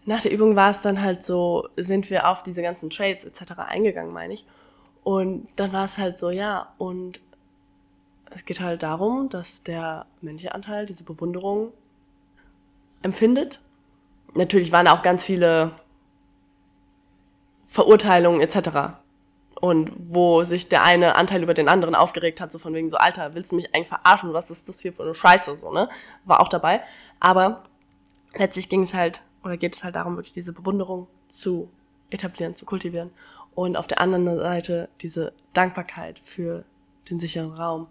nach 0.05 0.20
der 0.20 0.33
Übung 0.33 0.57
war 0.57 0.70
es 0.70 0.81
dann 0.81 1.03
halt 1.03 1.25
so, 1.25 1.68
sind 1.77 2.11
wir 2.11 2.29
auf 2.29 2.43
diese 2.43 2.62
ganzen 2.62 2.91
Trades 2.91 3.25
etc. 3.25 3.53
eingegangen, 3.59 4.12
meine 4.12 4.35
ich. 4.35 4.45
Und 5.05 5.49
dann 5.57 5.73
war 5.73 5.85
es 5.85 5.99
halt 5.99 6.18
so, 6.18 6.31
ja, 6.31 6.75
und 6.79 7.20
es 8.31 8.45
geht 8.45 8.61
halt 8.61 8.83
darum, 8.83 9.29
dass 9.29 9.62
der 9.62 10.07
männliche 10.20 10.55
Anteil 10.55 10.87
diese 10.87 11.05
Bewunderung 11.05 11.73
empfindet 13.03 13.61
natürlich 14.35 14.72
waren 14.72 14.89
auch 14.89 15.03
ganz 15.03 15.24
viele 15.24 15.72
Verurteilungen 17.66 18.41
etc. 18.41 18.99
Und 19.61 19.93
wo 19.97 20.43
sich 20.43 20.68
der 20.68 20.83
eine 20.83 21.16
Anteil 21.16 21.43
über 21.43 21.55
den 21.55 21.68
anderen 21.68 21.95
aufgeregt 21.95 22.41
hat, 22.41 22.53
so 22.53 22.59
von 22.59 22.74
wegen 22.74 22.91
so, 22.91 22.97
Alter, 22.97 23.35
willst 23.35 23.53
du 23.53 23.57
mich 23.57 23.74
eigentlich 23.74 23.89
verarschen? 23.89 24.33
Was 24.33 24.51
ist 24.51 24.68
das 24.68 24.80
hier 24.80 24.93
für 24.93 25.05
eine 25.05 25.14
Scheiße? 25.14 25.57
So, 25.57 25.72
ne? 25.72 25.89
War 26.24 26.41
auch 26.41 26.49
dabei. 26.49 26.83
Aber 27.20 27.62
letztlich 28.35 28.68
ging 28.68 28.83
es 28.83 28.95
halt, 28.95 29.22
oder 29.45 29.57
geht 29.57 29.76
es 29.76 29.85
halt 29.85 29.95
darum, 29.95 30.16
wirklich 30.16 30.33
diese 30.33 30.53
Bewunderung 30.53 31.07
zu 31.28 31.70
etablieren, 32.11 32.57
zu 32.57 32.66
kultivieren. 32.66 33.11
Und 33.55 33.76
auf 33.76 33.87
der 33.87 34.01
anderen 34.01 34.39
Seite 34.39 34.89
diese 35.01 35.33
Dankbarkeit 35.53 36.20
für 36.24 36.64
den 37.11 37.20
sicheren 37.20 37.53
Raum. 37.53 37.89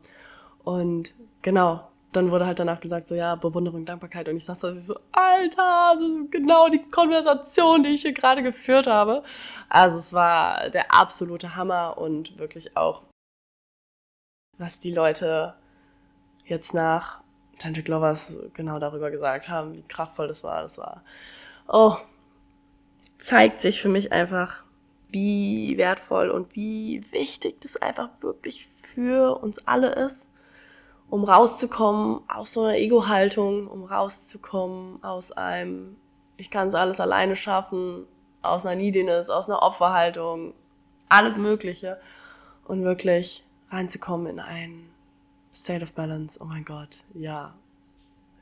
Und 0.63 1.13
genau, 1.41 1.87
dann 2.11 2.29
wurde 2.29 2.45
halt 2.45 2.59
danach 2.59 2.79
gesagt, 2.79 3.07
so 3.07 3.15
ja, 3.15 3.35
Bewunderung, 3.35 3.85
Dankbarkeit. 3.85 4.27
Und 4.27 4.37
ich 4.37 4.45
sagte 4.45 4.67
also 4.67 4.79
so, 4.79 4.99
Alter, 5.11 5.95
das 5.99 6.11
ist 6.11 6.31
genau 6.31 6.67
die 6.67 6.81
Konversation, 6.89 7.83
die 7.83 7.91
ich 7.91 8.01
hier 8.01 8.13
gerade 8.13 8.43
geführt 8.43 8.87
habe. 8.87 9.23
Also 9.69 9.97
es 9.97 10.13
war 10.13 10.69
der 10.69 10.93
absolute 10.93 11.55
Hammer 11.55 11.97
und 11.97 12.37
wirklich 12.37 12.75
auch, 12.75 13.03
was 14.57 14.79
die 14.79 14.91
Leute 14.91 15.55
jetzt 16.45 16.73
nach 16.73 17.21
Tantric 17.59 17.87
Lovers 17.87 18.35
genau 18.53 18.79
darüber 18.79 19.09
gesagt 19.09 19.47
haben, 19.47 19.73
wie 19.73 19.83
kraftvoll 19.83 20.27
das 20.27 20.43
war. 20.43 20.63
Das 20.63 20.77
war, 20.77 21.03
oh, 21.67 21.95
zeigt 23.19 23.61
sich 23.61 23.81
für 23.81 23.89
mich 23.89 24.11
einfach, 24.11 24.63
wie 25.09 25.77
wertvoll 25.77 26.29
und 26.29 26.55
wie 26.55 27.03
wichtig 27.11 27.61
das 27.61 27.77
einfach 27.77 28.09
wirklich 28.21 28.67
für 28.67 29.37
uns 29.41 29.67
alle 29.67 29.93
ist 29.93 30.30
um 31.11 31.25
rauszukommen 31.25 32.21
aus 32.29 32.53
so 32.53 32.63
einer 32.63 32.77
Ego-Haltung, 32.77 33.67
um 33.67 33.83
rauszukommen 33.83 35.03
aus 35.03 35.33
einem, 35.33 35.97
ich 36.37 36.49
kann 36.49 36.69
es 36.69 36.73
alles 36.73 37.01
alleine 37.01 37.35
schaffen, 37.35 38.07
aus 38.41 38.65
einer 38.65 38.77
Neediness, 38.77 39.29
aus 39.29 39.49
einer 39.49 39.61
Opferhaltung, 39.61 40.53
alles 41.09 41.37
Mögliche 41.37 41.99
und 42.63 42.83
wirklich 42.83 43.43
reinzukommen 43.69 44.27
in 44.27 44.39
ein 44.39 44.89
State 45.53 45.83
of 45.83 45.91
Balance. 45.91 46.39
Oh 46.41 46.45
mein 46.45 46.63
Gott, 46.63 46.99
ja. 47.13 47.55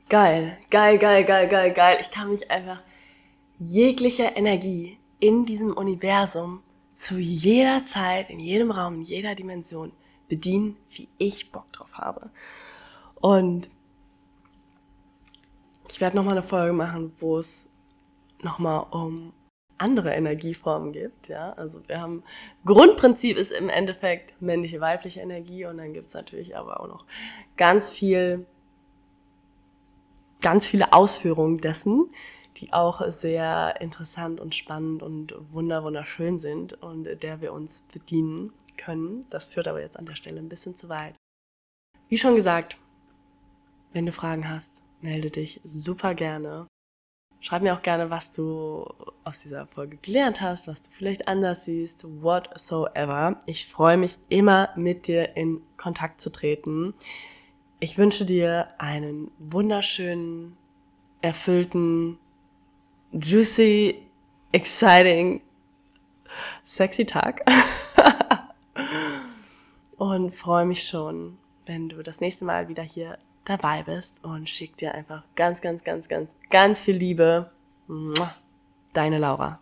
Geil, 0.08 0.56
geil, 0.70 0.98
geil, 0.98 1.24
geil, 1.24 1.48
geil, 1.48 1.72
geil. 1.72 1.98
Ich 2.00 2.12
kann 2.12 2.30
mich 2.30 2.48
einfach 2.52 2.80
jeglicher 3.58 4.36
Energie 4.36 4.96
in 5.18 5.44
diesem 5.44 5.76
Universum 5.76 6.62
zu 6.94 7.18
jeder 7.18 7.84
Zeit, 7.84 8.30
in 8.30 8.38
jedem 8.38 8.70
Raum, 8.70 8.94
in 8.94 9.02
jeder 9.02 9.34
Dimension 9.34 9.90
bedienen, 10.30 10.78
wie 10.88 11.08
ich 11.18 11.52
Bock 11.52 11.70
drauf 11.72 11.98
habe. 11.98 12.30
Und 13.16 13.68
ich 15.90 16.00
werde 16.00 16.16
nochmal 16.16 16.38
eine 16.38 16.42
Folge 16.42 16.72
machen, 16.72 17.12
wo 17.18 17.36
es 17.36 17.66
nochmal 18.40 18.86
um 18.90 19.34
andere 19.76 20.12
Energieformen 20.14 20.92
gibt. 20.92 21.28
Ja, 21.28 21.52
also 21.54 21.86
wir 21.88 22.00
haben 22.00 22.22
Grundprinzip 22.64 23.36
ist 23.36 23.52
im 23.52 23.68
Endeffekt 23.68 24.40
männliche, 24.40 24.80
weibliche 24.80 25.20
Energie 25.20 25.66
und 25.66 25.78
dann 25.78 25.92
gibt's 25.92 26.14
natürlich 26.14 26.56
aber 26.56 26.80
auch 26.80 26.88
noch 26.88 27.04
ganz 27.56 27.90
viel, 27.90 28.46
ganz 30.40 30.68
viele 30.68 30.92
Ausführungen 30.92 31.58
dessen, 31.58 32.10
die 32.56 32.72
auch 32.72 33.08
sehr 33.10 33.80
interessant 33.80 34.40
und 34.40 34.54
spannend 34.54 35.02
und 35.02 35.34
wunder 35.52 35.84
wunderschön 35.84 36.38
sind 36.38 36.74
und 36.82 37.04
der 37.22 37.40
wir 37.40 37.52
uns 37.52 37.82
bedienen 37.92 38.52
können. 38.76 39.26
Das 39.30 39.46
führt 39.46 39.68
aber 39.68 39.80
jetzt 39.80 39.98
an 39.98 40.06
der 40.06 40.14
Stelle 40.14 40.38
ein 40.38 40.48
bisschen 40.48 40.76
zu 40.76 40.88
weit. 40.88 41.14
Wie 42.08 42.18
schon 42.18 42.34
gesagt, 42.34 42.76
wenn 43.92 44.06
du 44.06 44.12
Fragen 44.12 44.48
hast, 44.48 44.82
melde 45.00 45.30
dich 45.30 45.60
super 45.64 46.14
gerne. 46.14 46.66
Schreib 47.42 47.62
mir 47.62 47.74
auch 47.74 47.82
gerne, 47.82 48.10
was 48.10 48.32
du 48.32 48.84
aus 49.24 49.40
dieser 49.40 49.66
Folge 49.68 49.96
gelernt 49.96 50.42
hast, 50.42 50.68
was 50.68 50.82
du 50.82 50.90
vielleicht 50.90 51.26
anders 51.26 51.64
siehst, 51.64 52.04
whatsoever. 52.04 53.40
Ich 53.46 53.66
freue 53.66 53.96
mich 53.96 54.18
immer, 54.28 54.68
mit 54.76 55.06
dir 55.06 55.36
in 55.36 55.62
Kontakt 55.78 56.20
zu 56.20 56.30
treten. 56.30 56.92
Ich 57.78 57.96
wünsche 57.96 58.26
dir 58.26 58.68
einen 58.76 59.30
wunderschönen, 59.38 60.58
erfüllten, 61.22 62.18
juicy, 63.12 64.06
exciting, 64.52 65.40
sexy 66.62 67.04
Tag. 67.04 67.44
Und 69.98 70.34
freue 70.34 70.64
mich 70.64 70.84
schon, 70.84 71.38
wenn 71.66 71.88
du 71.88 72.02
das 72.02 72.20
nächste 72.20 72.44
Mal 72.44 72.68
wieder 72.68 72.82
hier 72.82 73.18
dabei 73.44 73.82
bist 73.82 74.24
und 74.24 74.48
schick 74.48 74.76
dir 74.76 74.94
einfach 74.94 75.24
ganz, 75.34 75.60
ganz, 75.60 75.84
ganz, 75.84 76.08
ganz, 76.08 76.30
ganz 76.50 76.80
viel 76.80 76.96
Liebe. 76.96 77.50
Deine 78.92 79.18
Laura. 79.18 79.60